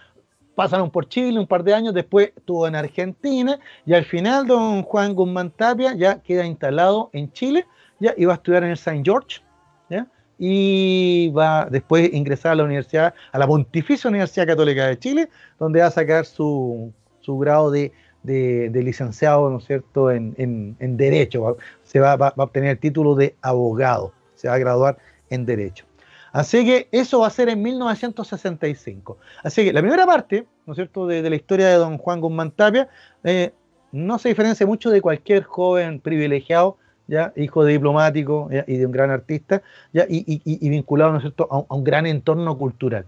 [0.55, 4.83] pasaron por Chile un par de años, después estuvo en Argentina y al final don
[4.83, 7.67] Juan Guzmán Tapia ya queda instalado en Chile,
[7.99, 9.03] ya iba a estudiar en el St.
[9.03, 9.41] George,
[9.89, 10.07] ¿ya?
[10.43, 15.29] Y va después ingresar a la universidad, a la Pontificia Universidad Católica de Chile,
[15.59, 16.95] donde va a sacar su,
[17.27, 21.59] grado de de, licenciado, ¿no cierto?, en, Derecho.
[21.83, 24.97] Se va, va, a obtener el título de abogado, se va a graduar
[25.29, 25.85] en Derecho.
[26.33, 29.19] Así que eso va a ser en 1965.
[29.43, 32.51] Así que la primera parte, ¿no es cierto?, de, la historia de don Juan Guzmán
[32.51, 32.89] Tapia,
[33.25, 33.53] eh,
[33.93, 36.79] no se diferencia mucho de cualquier joven privilegiado,
[37.37, 41.75] hijo de diplomático y de un gran artista, ya, y, vinculado, ¿no es cierto?, a,
[41.75, 43.07] un gran entorno cultural.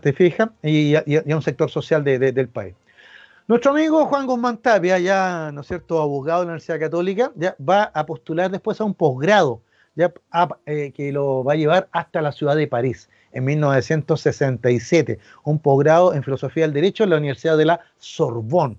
[0.00, 0.50] ¿Te fijas?
[0.62, 2.74] Y, a, un sector social del país.
[3.46, 7.56] Nuestro amigo Juan Guzmán Tapia, ya, ¿no es cierto?, abogado de la Universidad Católica, ya
[7.66, 9.62] va a postular después a un posgrado,
[9.94, 10.12] ya
[10.66, 16.14] eh, que lo va a llevar hasta la ciudad de París en 1967, un posgrado
[16.14, 18.76] en filosofía del derecho en la Universidad de la Sorbonne.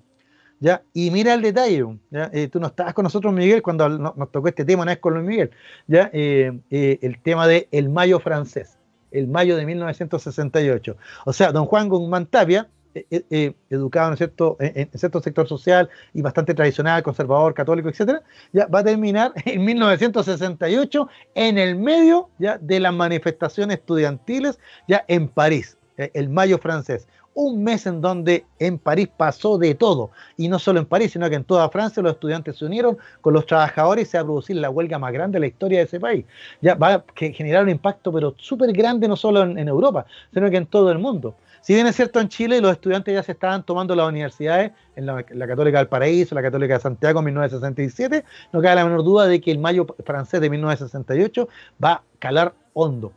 [0.62, 0.82] ¿Ya?
[0.94, 2.30] Y mira el detalle, ¿ya?
[2.34, 5.14] Eh, tú no estabas con nosotros, Miguel, cuando nos tocó este tema, no es con
[5.14, 5.52] Luis Miguel,
[5.88, 6.10] ¿ya?
[6.12, 8.78] Eh, el tema de el mayo francés,
[9.12, 10.98] el mayo de 1968.
[11.26, 14.58] O sea, don Juan Guzmán Tapia, eh, eh, eh, educado ¿no es cierto?
[14.60, 19.64] En, cierto sector social y bastante tradicional, conservador, católico, etcétera, ya va a terminar en
[19.64, 27.08] 1968 en el medio ya de las manifestaciones estudiantiles ya en París, el mayo francés.
[27.42, 31.30] Un mes en donde en París pasó de todo, y no solo en París, sino
[31.30, 34.26] que en toda Francia los estudiantes se unieron con los trabajadores y se va a
[34.26, 36.26] producir la huelga más grande de la historia de ese país.
[36.62, 40.58] Ya va a generar un impacto, pero súper grande, no solo en Europa, sino que
[40.58, 41.36] en todo el mundo.
[41.62, 45.06] Si bien es cierto, en Chile los estudiantes ya se estaban tomando las universidades, en
[45.06, 49.28] la, Católica del Paraíso, la Católica de Santiago en 1967, no cabe la menor duda
[49.28, 51.48] de que el mayo francés de 1968
[51.84, 53.12] va a calar hondo.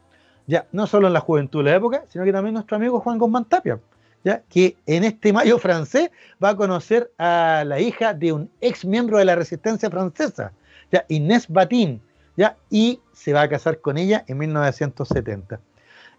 [0.47, 3.19] Ya, no solo en la juventud de la época, sino que también nuestro amigo Juan
[3.19, 3.79] Gómez Tapia,
[4.25, 6.11] ya, que en este mayo francés
[6.43, 10.53] va a conocer a la hija de un ex miembro de la resistencia francesa,
[10.91, 12.01] ya, Inés Batín,
[12.37, 15.61] ya, y se va a casar con ella en 1970.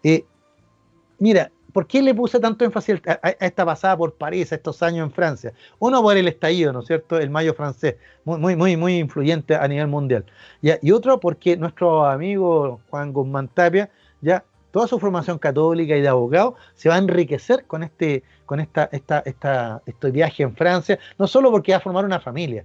[0.02, 0.24] Eh,
[1.18, 5.08] mira, ¿Por qué le puse tanto énfasis a, esta pasada por París, a estos años
[5.08, 5.52] en Francia?
[5.80, 7.18] Uno por el estallido, ¿no es cierto?
[7.18, 10.24] El mayo francés, muy, muy, muy, influyente a nivel mundial.
[10.62, 13.90] Y otro porque nuestro amigo Juan Guzmán Tapia,
[14.20, 14.44] ya
[14.74, 18.88] toda su formación católica y de abogado se va a enriquecer con este, con esta,
[18.90, 22.64] esta, esta, este viaje en Francia, no solo porque va a formar una familia,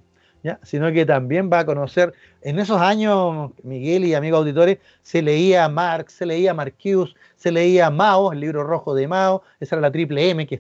[0.63, 5.69] sino que también va a conocer, en esos años, Miguel y amigos auditores, se leía
[5.69, 9.91] Marx, se leía Marcuse, se leía Mao, el libro rojo de Mao, esa era la
[9.91, 10.59] triple M que,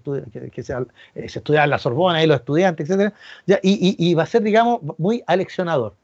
[0.61, 0.85] se, eh,
[1.15, 3.11] estudiaba en la Sorbona, y los estudiantes, etc.
[3.47, 3.59] ¿ya?
[3.63, 5.95] Y, va a ser, digamos, muy aleccionador,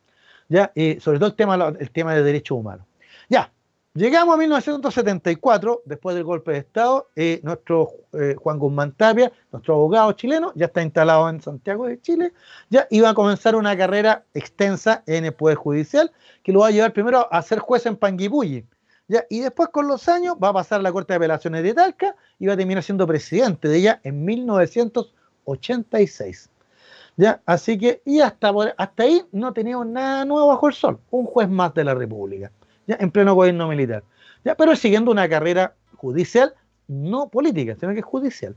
[0.50, 0.72] ¿ya?
[0.74, 2.88] Eh, sobre todo el tema, el tema de derechos humanos.
[3.30, 3.52] Ya,
[3.96, 9.76] Llegamos a 1974, después del golpe de Estado, eh, nuestro eh, Juan Guzmán Tapia, nuestro
[9.76, 12.34] abogado chileno, ya está instalado en Santiago de Chile,
[12.70, 16.12] ya iba a comenzar una carrera extensa en el Poder Judicial,
[16.44, 18.66] que lo va a llevar primero a ser juez en Panguipulli,
[19.08, 21.74] ya, y después con los años va a pasar a la Corte de Apelaciones de
[21.74, 26.50] Talca y va a terminar siendo presidente de ella en 1986.
[27.16, 27.42] ¿Ya?
[27.46, 31.48] Así que, y hasta, hasta ahí no teníamos nada nuevo bajo el sol, un juez
[31.48, 32.52] más de la República
[32.88, 34.04] ya en pleno gobierno militar,
[34.44, 36.54] ya, pero siguiendo una carrera judicial,
[36.88, 38.56] no política, sino que judicial.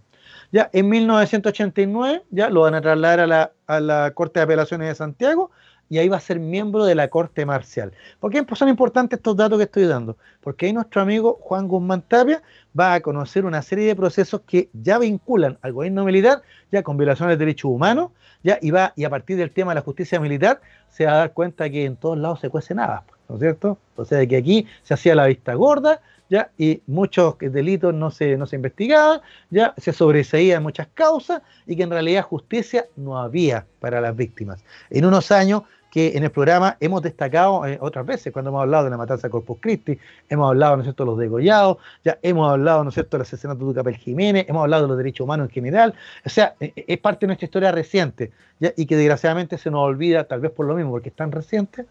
[0.53, 4.89] Ya en 1989 ya lo van a trasladar a la, a la Corte de Apelaciones
[4.89, 5.51] de Santiago
[5.91, 7.93] y ahí va a ser miembro de la Corte Marcial.
[8.21, 10.17] ¿Por qué son importantes estos datos que estoy dando?
[10.41, 12.43] Porque ahí nuestro amigo Juan Guzmán Tapia
[12.79, 16.97] va a conocer una serie de procesos que ya vinculan al gobierno militar, ya con
[16.97, 18.11] violaciones de derechos humanos,
[18.43, 20.61] ya y va y a partir del tema de la justicia militar
[20.91, 23.05] se va a dar cuenta que en todos lados se cuece nada.
[23.29, 23.79] ¿No es cierto?
[23.97, 26.51] O sea, de que aquí se hacía la vista gorda, ¿ya?
[26.59, 29.21] Y muchos delitos no se, no se investigaban,
[29.51, 29.75] ¿ya?
[29.77, 34.65] Se sobreseían muchas causas y que en realidad justicia no había para las víctimas.
[34.91, 38.85] En unos años que en el programa hemos destacado eh, otras veces, cuando hemos hablado
[38.85, 39.99] de la matanza de Corpus Christi,
[40.29, 43.23] hemos hablado, ¿no es cierto?, de los degollados, ya hemos hablado, ¿no es cierto?, del
[43.23, 45.95] asesinato de Capel Jiménez, hemos hablado de los derechos humanos en general,
[46.25, 48.73] o sea, e, e, es parte de nuestra historia reciente, ¿ya?
[48.77, 51.87] y que desgraciadamente se nos olvida, tal vez por lo mismo, porque es tan reciente,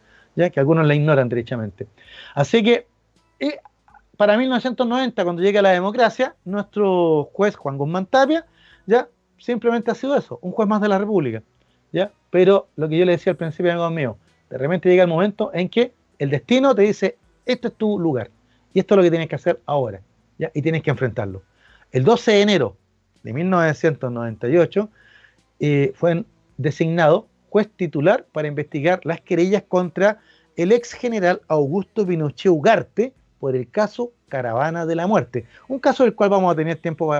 [0.51, 1.87] que algunos la ignoran derechamente.
[2.35, 2.85] Así que
[3.39, 3.57] eh,
[4.15, 8.45] para 1990, cuando llega la democracia, nuestro juez Juan Guzmán Tapia,
[8.85, 9.07] ya
[9.37, 11.43] simplemente ha sido eso, un juez más de la República.
[11.91, 12.11] ¿ya?
[12.29, 14.15] Pero lo que yo le decía al principio, amigos míos,
[14.49, 18.29] de repente llega el momento en que el destino te dice, este es tu lugar,
[18.73, 20.01] y esto es lo que tienes que hacer ahora,
[20.37, 20.51] ¿ya?
[20.53, 21.43] y tienes que enfrentarlo.
[21.91, 22.77] El 12 de enero
[23.23, 24.89] de 1998
[25.59, 26.23] eh, fue
[26.57, 30.19] designado juez titular para investigar las querellas contra
[30.55, 35.45] el ex general Augusto Pinochet Ugarte por el caso Caravana de la Muerte.
[35.67, 37.13] Un caso del cual vamos a tener tiempo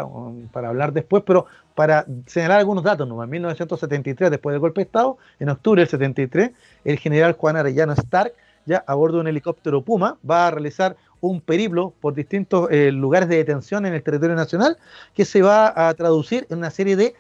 [0.52, 1.46] para, hablar después, pero
[1.76, 3.24] para señalar algunos datos, ¿no?
[3.24, 6.52] en 1973, después del golpe de Estado, en octubre del 73,
[6.84, 8.34] el general Juan Arellano Stark,
[8.66, 12.92] ya a bordo de un helicóptero Puma, va a realizar un periplo por distintos eh,
[12.92, 14.78] lugares de detención en el territorio nacional
[15.14, 17.16] que se va a traducir en una serie de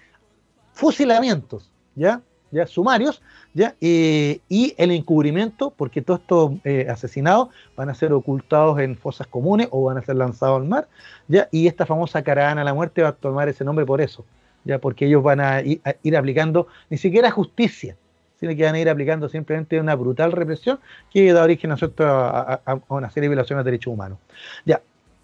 [0.73, 2.21] fusilamientos ¿ya?
[2.51, 3.21] Ya sumarios,
[3.53, 3.75] ¿ya?
[3.79, 9.67] y el encubrimiento, porque todos estos eh, asesinados van a ser ocultados en fosas comunes
[9.71, 10.87] o van a ser lanzados al mar,
[11.27, 11.47] ¿ya?
[11.51, 14.25] y esta famosa caravana a la muerte va a tomar ese nombre por eso,
[14.63, 14.79] ¿ya?
[14.79, 17.95] porque ellos van a ir, aplicando ni siquiera justicia,
[18.39, 20.79] sino que van a ir aplicando simplemente una brutal represión
[21.11, 24.19] que da origen a, a, a una serie de violaciones de derechos humanos.
[24.63, 24.81] Ya,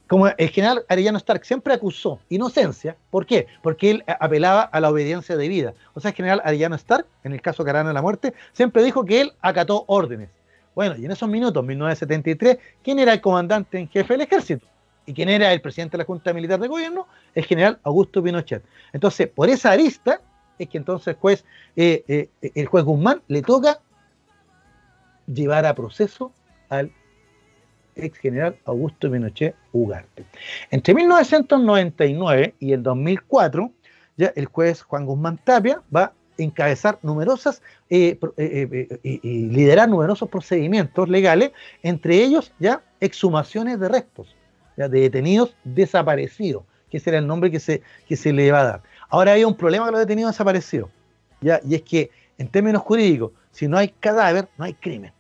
[0.08, 3.48] como el general Arellano Stark siempre acusó inocencia, ¿por qué?
[3.62, 5.74] Porque él apelaba a la obediencia debida.
[5.94, 9.06] O sea, el general Arellano Stark, en el caso Carana de la Muerte, siempre dijo
[9.06, 10.30] que él acató órdenes.
[10.76, 14.68] Bueno, y en esos minutos, 1973, ¿quién era el comandante en jefe del ejército?
[15.06, 17.08] ¿Y quién era el presidente de la Junta Militar de Gobierno?
[17.36, 18.64] El general Augusto Pinochet.
[18.92, 20.22] Entonces, por esa arista
[20.58, 22.04] es que entonces el juez, eh,
[22.42, 23.80] eh, el juez Guzmán le toca
[25.28, 26.32] llevar a proceso
[26.70, 26.92] al
[27.96, 30.26] ex general Augusto Pinochet Ugarte.
[30.72, 33.72] Entre 1999 y el 2004,
[34.18, 39.90] ya el juez Juan Guzmán Tapia va a encabezar numerosas eh, eh, eh, y liderar
[39.90, 41.52] numerosos procedimientos legales,
[41.82, 44.36] entre ellos ya exhumaciones de restos,
[44.76, 48.64] de detenidos desaparecidos, que ese era el nombre que se, que se le va a
[48.64, 48.84] dar.
[49.10, 50.90] Ahora hay un problema con los detenidos desaparecidos,
[51.42, 55.12] ya, y es que en términos jurídicos, si no hay cadáver, no hay crimen.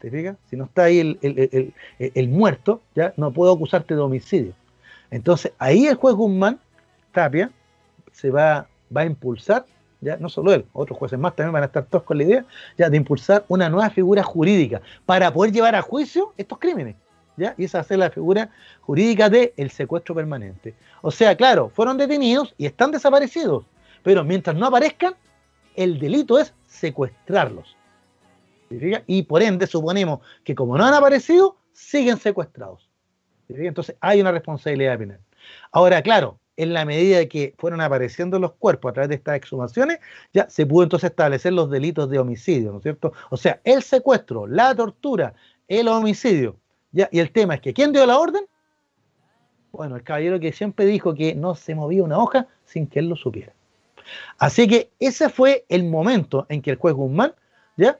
[0.00, 4.52] Si no está ahí el, muerto, ya no puedo acusarte de homicidio.
[5.10, 6.60] Entonces, ahí el juez Guzmán
[7.12, 7.50] Tapia
[8.12, 9.64] se va, va a impulsar,
[10.00, 12.44] ya no solo él, otros jueces más también van a estar todos con la idea,
[12.76, 16.96] ya de impulsar una nueva figura jurídica para poder llevar a juicio estos crímenes.
[17.38, 17.54] ¿Ya?
[17.58, 18.48] Y esa va a ser la figura
[18.80, 20.74] jurídica del el secuestro permanente.
[21.02, 23.66] O sea, claro, fueron detenidos y están desaparecidos,
[24.02, 25.14] pero mientras no aparezcan,
[25.74, 27.75] el delito es secuestrarlos.
[29.06, 32.88] Y por ende suponemos que como no han aparecido, siguen secuestrados.
[33.48, 35.20] Entonces hay una responsabilidad penal.
[35.70, 39.98] Ahora, claro, en la medida que fueron apareciendo los cuerpos a través de estas exhumaciones,
[40.32, 43.12] ya se pudo entonces establecer los delitos de homicidio, ¿no es cierto?
[43.30, 45.34] O sea, el secuestro, la tortura,
[45.68, 46.56] el homicidio.
[46.92, 47.08] ¿ya?
[47.12, 48.44] Y el tema es que, ¿quién dio la orden?
[49.70, 53.08] Bueno, el caballero que siempre dijo que no se movía una hoja sin que él
[53.08, 53.52] lo supiera.
[54.38, 57.34] Así que ese fue el momento en que el juez Guzmán,
[57.76, 57.98] ¿ya?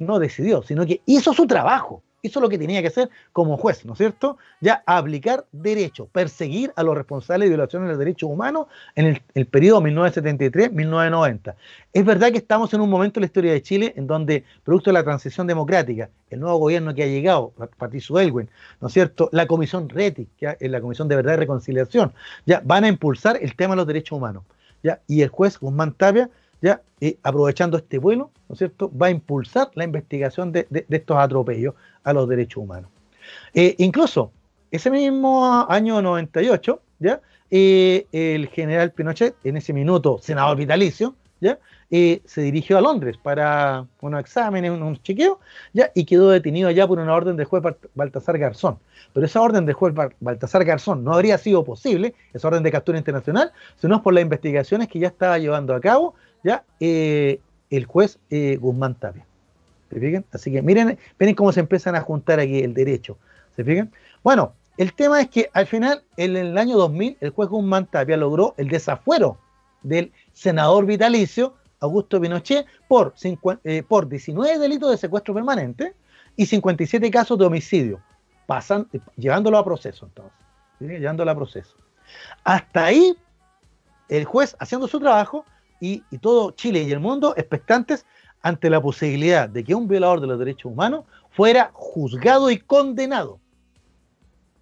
[0.00, 3.84] No decidió, sino que hizo su trabajo, hizo lo que tenía que hacer como juez,
[3.84, 4.38] ¿no es cierto?
[4.60, 9.46] Ya aplicar derecho, perseguir a los responsables de violaciones de los derechos humanos en el,
[9.46, 11.54] periodo 1973-1990.
[11.92, 14.90] Es verdad que estamos en un momento en la historia de Chile en donde, producto
[14.90, 18.48] de la transición democrática, el nuevo gobierno que ha llegado, Patricio Elwin,
[18.80, 19.28] ¿no es cierto?
[19.32, 22.12] La comisión RETI, que es la Comisión de Verdad y Reconciliación,
[22.46, 24.44] ya van a impulsar el tema de los derechos humanos.
[24.82, 25.00] ¿ya?
[25.06, 26.30] Y el juez Guzmán Tapia
[26.62, 26.82] ya
[27.22, 31.74] aprovechando este vuelo, ¿no es cierto?, va a impulsar la investigación de, estos atropellos
[32.04, 32.90] a los derechos humanos.
[33.54, 34.32] Eh, incluso,
[34.70, 37.20] ese mismo año 98, ¿ya?
[37.50, 41.58] Eh, el general Pinochet, en ese minuto senador vitalicio, ¿ya?
[41.90, 45.38] Eh, se dirigió a Londres para unos exámenes, unos chequeos,
[45.72, 45.90] ¿ya?
[45.94, 47.64] y quedó detenido allá por una orden del juez
[47.94, 48.78] Baltasar Garzón.
[49.12, 52.96] Pero esa orden del juez Baltasar Garzón no habría sido posible, esa orden de captura
[52.96, 56.64] internacional, sino por las investigaciones que ya estaba llevando a cabo ¿ya?
[56.80, 57.40] Eh,
[57.70, 59.26] el juez eh, Guzmán Tapia.
[59.90, 60.24] ¿Se fijan?
[60.32, 63.18] Así que miren, miren cómo se empiezan a juntar aquí el derecho.
[63.56, 63.90] ¿Se fijan?
[64.22, 68.16] Bueno, el tema es que al final, en el año 2000, el juez Guzmán Tapia
[68.16, 69.38] logró el desafuero
[69.82, 73.14] del senador vitalicio Augusto Pinochet por,
[73.64, 75.94] eh, por 19 delitos de secuestro permanente
[76.36, 78.00] y 57 casos de homicidio,
[78.46, 78.86] pasan,
[79.16, 80.38] llevándolo a proceso entonces,
[80.78, 81.76] llevándolo a proceso.
[82.44, 83.16] Hasta ahí,
[84.08, 85.44] el juez haciendo su trabajo,
[85.80, 88.06] y, todo Chile y el mundo expectantes
[88.42, 93.40] ante la posibilidad de que un violador de los derechos humanos fuera juzgado y condenado.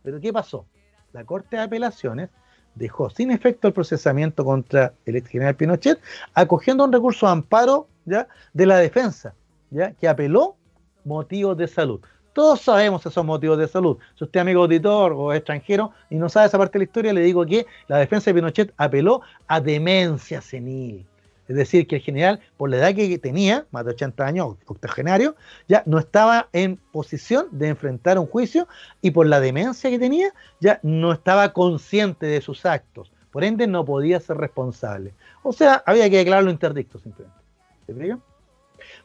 [0.03, 0.67] Pero ¿qué pasó?
[1.13, 2.31] La Corte de Apelaciones
[2.75, 6.01] dejó sin efecto el procesamiento contra el ex general Pinochet,
[6.35, 8.29] acogiendo un recurso de amparo ¿ya?
[8.53, 9.35] de la defensa,
[9.71, 9.93] ¿ya?
[9.93, 10.57] que apeló
[11.05, 12.01] motivos de salud.
[12.39, 13.99] Todos sabemos esos motivos de salud.
[14.15, 17.21] Si usted amigo auditor o extranjero y no sabe esa parte de la historia, le
[17.23, 21.05] digo que la defensa de Pinochet apeló a demencia senil.
[21.49, 25.35] Es decir, que el general, por la edad que tenía, más de 80 años, octogenario,
[25.67, 28.69] ya no estaba en posición de enfrentar un juicio
[29.03, 33.11] y por la demencia que tenía, ya no estaba consciente de sus actos.
[33.33, 35.13] Por ende, no podía ser responsable.
[35.43, 37.41] O sea, había que declararlo interdicto simplemente.
[37.85, 38.17] ¿Se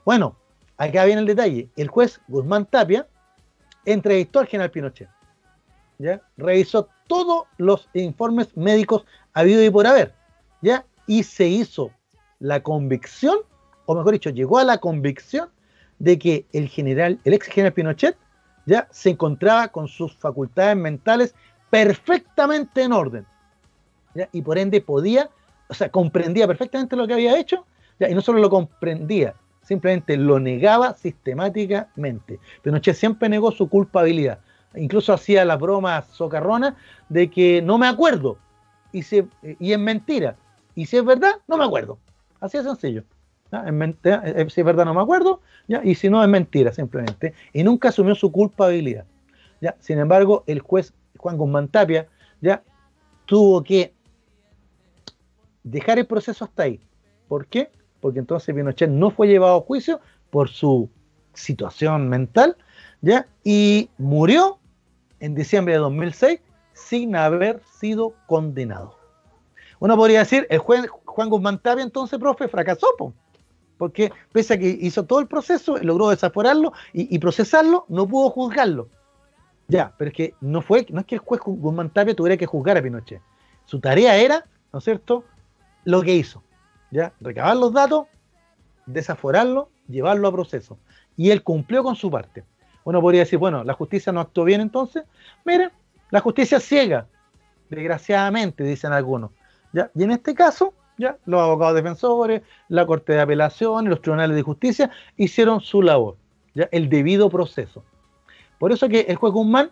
[0.06, 0.36] Bueno,
[0.78, 1.70] acá viene el detalle.
[1.76, 3.08] El juez Guzmán Tapia
[3.86, 5.10] entrevistó al general Pinochet.
[5.98, 6.22] ¿ya?
[6.38, 10.14] Revisó todos los informes médicos habido y por haber.
[10.62, 10.86] ¿ya?
[11.08, 11.92] Y se hizo
[12.40, 13.38] la convicción,
[13.86, 15.50] o mejor dicho, llegó a la convicción
[16.00, 18.18] de que el general, el ex general Pinochet,
[18.66, 21.36] ya se encontraba con sus facultades mentales
[21.70, 23.26] perfectamente en orden.
[24.14, 24.30] ¿ya?
[24.32, 25.30] Y por ende podía,
[25.68, 27.66] o sea, comprendía perfectamente lo que había hecho,
[28.00, 32.40] y no solo lo comprendía, simplemente lo negaba sistemáticamente.
[32.62, 34.40] Pinochet siempre negó su culpabilidad.
[34.76, 36.76] Incluso hacía la broma socarrona
[37.10, 38.38] de que no me acuerdo.
[38.92, 40.36] Y, se, y es mentira.
[40.76, 41.98] Y si es verdad, no me acuerdo.
[42.40, 43.04] Así de sencillo.
[43.52, 45.42] Eh, si es verdad, no me acuerdo.
[45.68, 45.82] ¿ya?
[45.84, 47.34] Y si no, es mentira, simplemente.
[47.54, 49.06] Y nunca asumió su culpabilidad.
[49.62, 49.76] ¿ya?
[49.80, 52.08] Sin embargo, el juez Juan Guzmán Tapia
[52.42, 52.64] ya
[53.26, 53.94] tuvo que
[55.64, 56.80] dejar el proceso hasta ahí.
[57.28, 57.72] ¿Por qué?
[58.04, 60.90] Porque entonces Pinochet no fue llevado a juicio por su
[61.34, 62.58] situación mental,
[63.00, 63.28] ¿ya?
[63.46, 64.60] Y murió
[65.22, 66.42] en diciembre de 2006
[66.74, 68.98] sin haber sido condenado.
[69.80, 72.88] Uno podría decir, el juez Juan Guzmán Tapia entonces, profe, fracasó,
[73.78, 78.90] porque pese a que hizo todo el proceso, logró desaforarlo y, procesarlo, no pudo juzgarlo.
[79.70, 82.48] Ya, pero es que no fue, no es que el juez Guzmán Tapia tuviera que
[82.48, 83.22] juzgar a Pinochet.
[83.64, 85.24] Su tarea era, ¿no es cierto?,
[85.86, 86.44] lo que hizo.
[87.20, 88.08] Recabar los datos,
[88.86, 90.78] desaforarlo, llevarlo a proceso.
[91.18, 92.44] Y él cumplió con su parte.
[92.84, 95.04] Uno podría decir, bueno, la justicia no actuó bien entonces.
[95.46, 95.72] Miren,
[96.10, 97.08] la justicia ciega,
[97.70, 99.32] desgraciadamente, dicen algunos.
[99.72, 99.90] ¿ya?
[99.96, 104.36] Y en este caso, ya los abogados defensores, la Corte de Apelación y los tribunales
[104.36, 106.18] de justicia hicieron su labor,
[106.54, 106.68] ¿ya?
[106.72, 107.84] el debido proceso.
[108.60, 109.72] Por eso que el juez Guzmán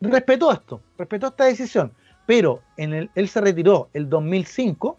[0.00, 1.92] respetó esto, respetó esta decisión,
[2.26, 4.98] pero en el, él se retiró el 2005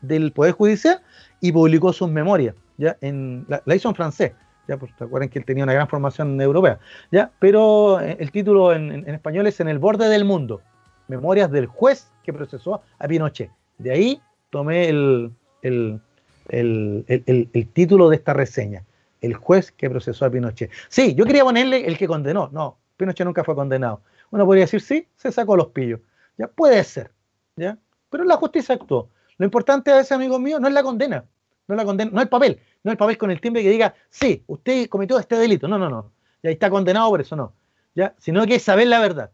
[0.00, 1.00] del Poder Judicial
[1.40, 2.54] y publicó sus memorias.
[2.78, 2.96] ¿ya?
[3.00, 4.32] En, la, hizo en francés,
[4.66, 4.78] ¿ya?
[4.78, 6.78] Pues, acuerdan que él tenía una gran formación europea,
[7.10, 7.30] ¿ya?
[7.38, 10.62] pero eh, el título en, español es En el borde del mundo,
[11.08, 13.50] Memorias del juez que procesó a Pinochet.
[13.78, 15.32] De ahí tomé el,
[15.62, 16.00] el,
[16.48, 18.84] el, título de esta reseña,
[19.20, 20.70] El juez que procesó a Pinochet.
[20.88, 24.02] Sí, yo quería ponerle el que condenó, no, Pinochet nunca fue condenado.
[24.30, 26.00] Uno podría decir, sí, se sacó los pillos,
[26.36, 27.10] ya puede ser,
[27.56, 27.78] ¿ya?
[28.10, 29.08] pero la justicia actuó.
[29.38, 31.24] Lo importante a ese amigo mío no es la condena,
[31.66, 33.94] no es la condena, no el papel, no el papel con el timbre que diga,
[34.10, 35.68] sí, usted cometió este delito.
[35.68, 36.12] No, no, no.
[36.42, 37.54] Ya está condenado por eso, no.
[37.94, 38.14] ¿ya?
[38.18, 39.30] Sino que es saber la verdad.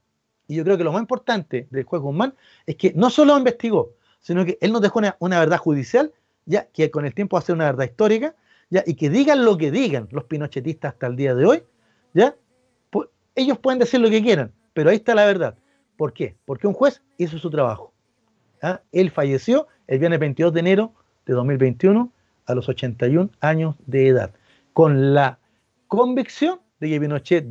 [0.47, 2.35] Y yo creo que lo más importante del juez Guzmán
[2.66, 6.12] es que no solo investigó, sino que él nos dejó una, verdad judicial,
[6.44, 8.35] ya que con el tiempo va a ser una verdad histórica,
[8.70, 11.62] ya, y que digan lo que digan los pinochetistas hasta el día de hoy,
[12.12, 12.36] ya,
[13.35, 15.56] ellos pueden decir lo que quieran, pero ahí está la verdad.
[15.97, 16.36] ¿Por qué?
[16.44, 17.94] Porque un juez hizo su trabajo.
[18.65, 18.81] ¿Ah?
[18.93, 20.93] Él falleció el viernes 22 de enero
[21.27, 22.11] de 2021
[22.47, 24.32] a los 81 años de edad,
[24.73, 25.39] con la
[25.89, 27.47] convicción de que Pinochet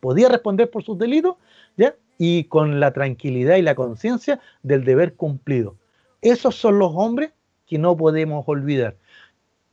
[0.00, 1.36] podía responder por sus delitos,
[1.76, 1.94] ¿ya?
[2.18, 5.76] y con la tranquilidad y la conciencia del deber cumplido.
[6.22, 7.32] Esos son los hombres
[7.66, 8.96] que no podemos olvidar.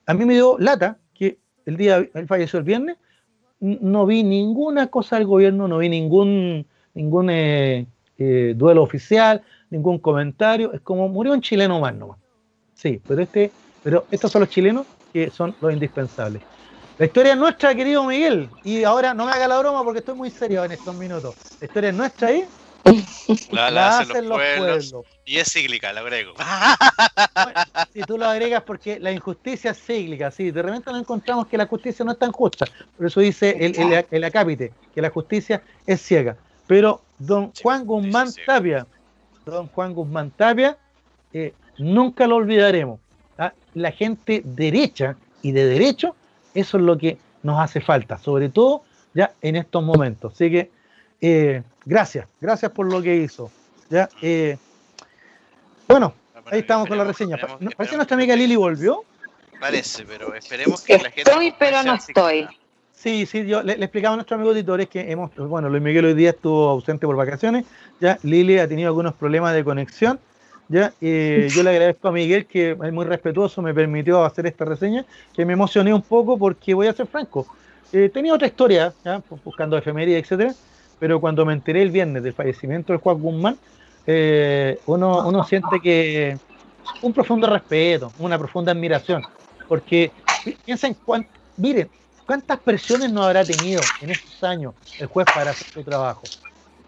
[0.06, 2.98] A mí me dio lata que el día, él falleció el viernes,
[3.60, 6.66] no vi ninguna cosa del gobierno, no vi ningún,
[6.96, 7.86] ningún eh,
[8.18, 12.20] eh, duelo oficial, ningún comentario, es como murió un chileno más nomás.
[12.76, 13.52] Sí, pero este,
[13.84, 16.44] pero estos son los chilenos que son los indispensables.
[16.98, 20.14] La historia es nuestra, querido Miguel, y ahora no me haga la broma porque estoy
[20.14, 21.36] muy serio en estos minutos.
[21.60, 22.46] La historia es nuestra ahí.
[23.52, 24.96] La, hacen, los, pueblos,
[25.26, 26.34] Y es cíclica, la agrego.
[27.94, 31.58] si tú lo agregas porque la injusticia es cíclica, sí, de repente nos encontramos que
[31.58, 32.66] la justicia no es tan justa.
[32.98, 36.36] Por eso dice el, el, el acápite, que la justicia es ciega.
[36.68, 38.88] Pero don Juan Guzmán Tapia,
[39.52, 40.78] don Juan Guzmán Tapia,
[41.34, 43.00] eh, nunca lo olvidaremos.
[43.38, 43.54] ¿ah?
[43.74, 46.16] La gente derecha y de derecho,
[46.54, 48.84] eso es lo que nos hace falta, sobre todo
[49.14, 50.34] ya en estos momentos.
[50.34, 50.72] Así que
[51.20, 53.52] eh, gracias, gracias por lo que hizo.
[53.90, 54.10] ¿ya?
[54.22, 54.58] Eh,
[55.88, 56.14] bueno,
[56.46, 57.38] ahí estamos con la reseña.
[57.38, 59.04] Parece que nuestra amiga Lili volvió.
[59.60, 61.30] Parece, pero esperemos que la gente.
[61.30, 62.48] Estoy, pero no estoy.
[63.02, 66.14] Sí, sí, yo le, explicaba a nuestros amigos auditores que hemos, bueno, Luis Miguel hoy
[66.14, 67.66] día estuvo ausente por vacaciones,
[68.00, 70.20] ya Lili ha tenido algunos problemas de conexión,
[70.68, 74.66] ya eh, yo le agradezco a Miguel que es muy respetuoso, me permitió hacer esta
[74.66, 75.04] reseña,
[75.34, 77.48] que me emocioné un poco porque voy a ser franco,
[77.92, 79.20] eh, tenía otra historia, ¿ya?
[79.44, 80.54] buscando efemería, etcétera,
[81.00, 83.58] pero cuando me enteré el viernes del fallecimiento de Juan Guzmán,
[84.06, 86.38] eh, uno, uno siente que
[87.02, 89.24] un profundo respeto, una profunda admiración,
[89.68, 90.12] porque
[90.64, 90.96] piensen,
[91.58, 91.90] miren,
[92.32, 96.22] ¿Cuántas presiones no habrá tenido en estos años el juez para hacer su trabajo?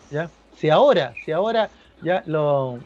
[0.10, 0.32] ¿Ya?
[0.56, 1.70] Si ahora, si ahora
[2.02, 2.80] ya lo,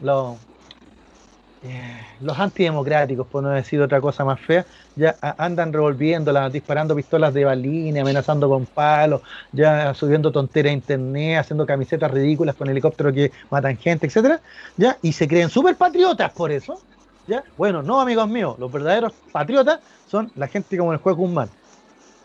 [1.62, 4.66] eh, los antidemocráticos, por no decir otra cosa más fea,
[4.96, 9.22] ya andan revolviéndolas, disparando pistolas de balines, amenazando con palos,
[9.52, 14.42] ya subiendo tonteras a internet, haciendo camisetas ridículas con helicópteros que matan gente, etcétera,
[14.76, 16.82] ya, y se creen súper patriotas por eso.
[17.24, 17.44] ¿Ya?
[17.56, 21.50] Bueno, no, amigos míos, los verdaderos patriotas son la gente como el juez Guzmán,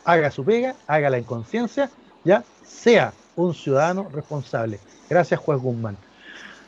[0.06, 1.90] haga su pega, haga la inconsciencia,
[2.24, 4.80] ya sea un ciudadano responsable.
[5.10, 5.98] Gracias, juez Guzmán.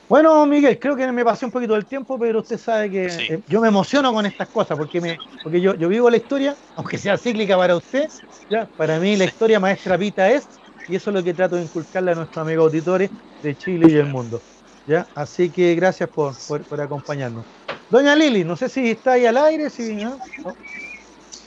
[0.08, 3.42] Bueno, Miguel, creo que me pasé un poquito del tiempo, pero usted sabe que eh,
[3.48, 7.00] yo me emociono con estas cosas, porque me, porque yo, yo vivo la historia, aunque
[7.00, 8.08] sea cíclica para usted,
[8.50, 10.48] ya, para mí la historia maestra Pita es,
[10.88, 13.10] y eso es lo que trato de inculcarle a nuestros amigos auditores
[13.42, 14.40] de Chile y del mundo.
[14.86, 15.08] ¿ya?
[15.16, 17.46] Así que gracias por, por, acompañarnos.
[17.90, 19.98] Doña Lili, no sé si está ahí al aire, si,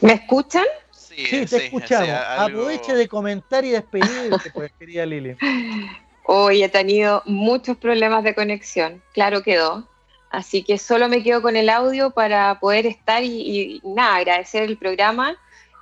[0.00, 0.64] ¿Me escuchan?
[1.26, 2.08] Sí, te escuchamos.
[2.08, 5.36] Aproveche de comentar y despedirse, pues, querida Lili.
[6.24, 9.88] Hoy he tenido muchos problemas de conexión, claro quedó.
[10.30, 14.76] Así que solo me quedo con el audio para poder estar y, nada, agradecer el
[14.76, 15.36] programa.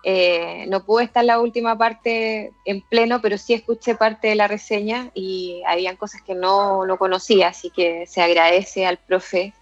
[0.04, 4.46] Eh, no pude estar la última parte en pleno, pero sí escuché parte de la
[4.46, 9.52] reseña y habían cosas que no, no conocía, así que se agradece al profe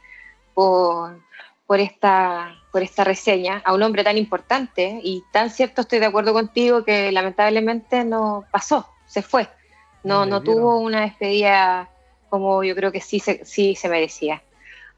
[0.52, 1.18] por,
[1.66, 6.06] por, esta, por esta reseña, a un hombre tan importante y tan cierto estoy de
[6.06, 9.48] acuerdo contigo que lamentablemente no pasó, se fue.
[10.02, 11.88] No, no tuvo una despedida
[12.28, 14.42] como yo creo que sí se, sí se merecía.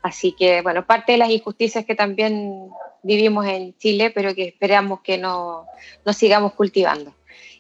[0.02, 2.70] Así que, bueno, parte de las injusticias que también
[3.02, 5.66] vivimos en Chile, pero que esperamos que no,
[6.12, 7.12] sigamos cultivando.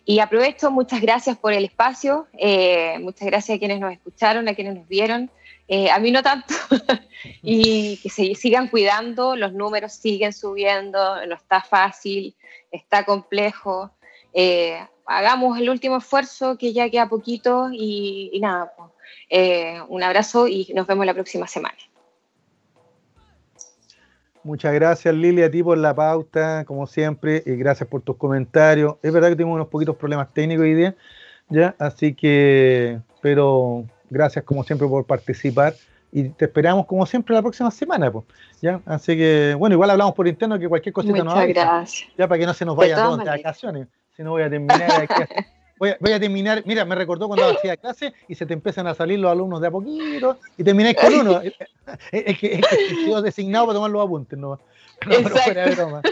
[0.04, 4.54] Y aprovecho, muchas gracias por el espacio, eh, muchas gracias a quienes nos escucharon, a
[4.54, 5.30] quienes nos vieron,
[5.68, 6.54] eh, a mí no tanto,
[7.42, 12.36] y que se sigan cuidando, los números siguen subiendo, no está fácil,
[12.70, 13.90] está complejo.
[14.32, 18.90] Eh, hagamos el último esfuerzo, que ya queda poquito y, nada, pues,
[19.30, 21.76] eh, un abrazo y nos vemos la próxima semana.
[24.44, 28.94] Muchas gracias Lili a ti por la pauta, como siempre, y gracias por tus comentarios.
[29.02, 30.94] Es verdad que tenemos unos poquitos problemas técnicos hoy día,
[31.48, 35.74] ya, así que, pero gracias como siempre por participar
[36.12, 38.24] y te esperamos como siempre la próxima semana, pues,
[38.62, 42.08] ya, así que, bueno, igual hablamos por interno que cualquier cosita nos gracias.
[42.16, 45.06] ya para que no se nos vaya todas de vacaciones si no voy a terminar
[45.78, 49.18] Voy a, terminar, mira, me recordó cuando hacía clase y se te empiezan a salir
[49.18, 51.42] los alumnos de a poquito y termináis con uno.
[52.10, 54.58] Es que, es designado para tomar los apuntes, no,
[55.00, 56.02] pero fuera de broma.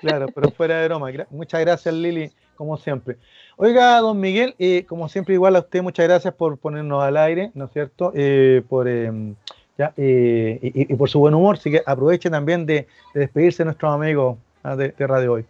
[0.00, 1.08] Claro, pero fuera de broma.
[1.30, 3.16] Muchas gracias, Lili, como siempre.
[3.56, 7.50] Oiga, don Miguel, eh, como siempre, igual a usted, muchas gracias por ponernos al aire,
[7.54, 8.12] ¿no es cierto?
[8.14, 9.34] Eh, por, em,
[9.78, 13.94] ya, eh, y, por su buen humor, así que aproveche también de, despedirse de nuestros
[13.94, 15.46] amigos ah, de Radio Hoy.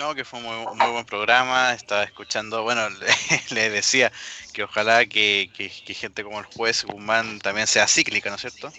[0.00, 1.74] No, que fue un muy, buen programa.
[1.74, 2.80] Estaba escuchando, bueno,
[3.50, 4.10] le, decía
[4.54, 5.50] que ojalá que,
[5.86, 8.72] gente como el juez Guzmán también sea cíclica, ¿no es cierto?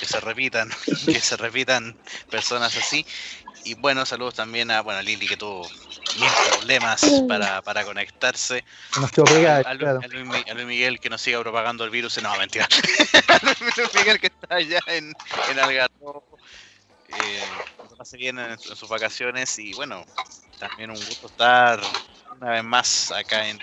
[0.00, 0.70] Que se repitan,
[1.04, 1.94] que se repitan
[2.30, 3.04] personas así.
[3.64, 5.66] Y bueno, saludos también a, bueno, Lili que tuvo
[6.18, 8.64] mil problemas para, para conectarse.
[8.94, 12.22] a, Luis, Miguel que nos siga propagando el virus.
[12.22, 12.68] No, mentira.
[13.28, 15.14] a Luis Miguel que está allá en,
[15.50, 16.24] en Algarrobo.
[17.08, 17.42] Eh,
[17.96, 20.04] pase bien en sus vacaciones y bueno,
[20.58, 21.80] también un gusto estar
[22.36, 23.58] una vez más acá en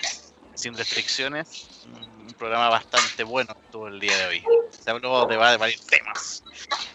[0.54, 1.68] Sin Restricciones.
[1.86, 4.44] Un programa bastante bueno todo el día de hoy.
[4.70, 6.42] Se habló de, varios temas.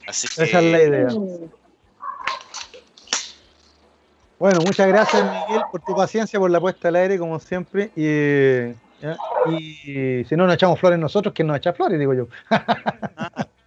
[0.08, 0.44] Así que...
[0.44, 1.08] Esa es la idea.
[4.40, 7.92] Bueno, muchas gracias Miguel por tu paciencia, por la puesta al aire, como siempre.
[7.96, 8.76] Y,
[9.52, 12.00] y si no nos echamos flores nosotros, ¿quién nos echa flores?
[12.00, 12.28] Digo yo.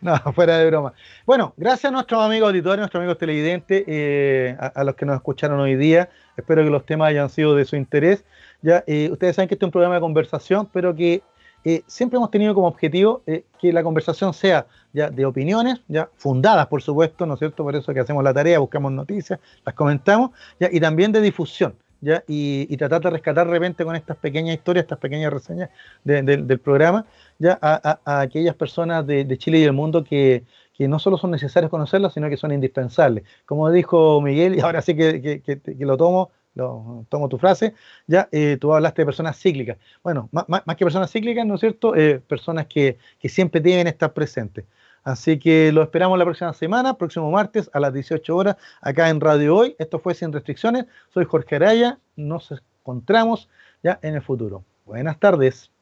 [0.00, 0.92] No, fuera de broma.
[1.26, 5.60] Bueno, gracias a nuestros amigos auditores, nuestros amigos televidentes, eh, a, los que nos escucharon
[5.60, 6.08] hoy día.
[6.36, 8.24] Espero que los temas hayan sido de su interés.
[8.62, 11.22] Ya, eh, ustedes saben que este es un programa de conversación, pero que
[11.64, 13.22] eh, siempre hemos tenido como objetivo
[13.60, 17.64] que la conversación sea ya de opiniones, ya fundadas, por supuesto, ¿no es cierto?
[17.64, 20.30] Por eso que hacemos la tarea, buscamos noticias, las comentamos,
[20.60, 21.74] y también de difusión.
[22.00, 22.22] ¿Ya?
[22.28, 25.70] Y, tratar de rescatar de repente con estas pequeñas historias, estas pequeñas reseñas
[26.04, 27.06] del programa,
[27.38, 30.44] ya a, aquellas personas de, Chile y del mundo que,
[30.80, 33.24] no solo son necesarios conocerlas, sino que son indispensables.
[33.46, 35.42] Como dijo Miguel, y ahora sí que,
[35.78, 37.74] lo tomo, lo, tomo tu frase,
[38.06, 39.76] ya eh, tú hablaste de personas cíclicas.
[40.02, 41.94] Bueno, más, que personas cíclicas, ¿no es cierto?
[41.96, 44.64] Eh, personas que, siempre deben estar presentes.
[45.02, 49.20] Así que lo esperamos la próxima semana, próximo martes a las 18 horas, acá en
[49.20, 49.76] Radio Hoy.
[49.78, 50.86] Esto fue Sin Restricciones.
[51.12, 51.98] Soy Jorge Araya.
[52.16, 53.50] Nos encontramos
[53.82, 54.64] ya en el futuro.
[54.86, 55.73] Buenas tardes.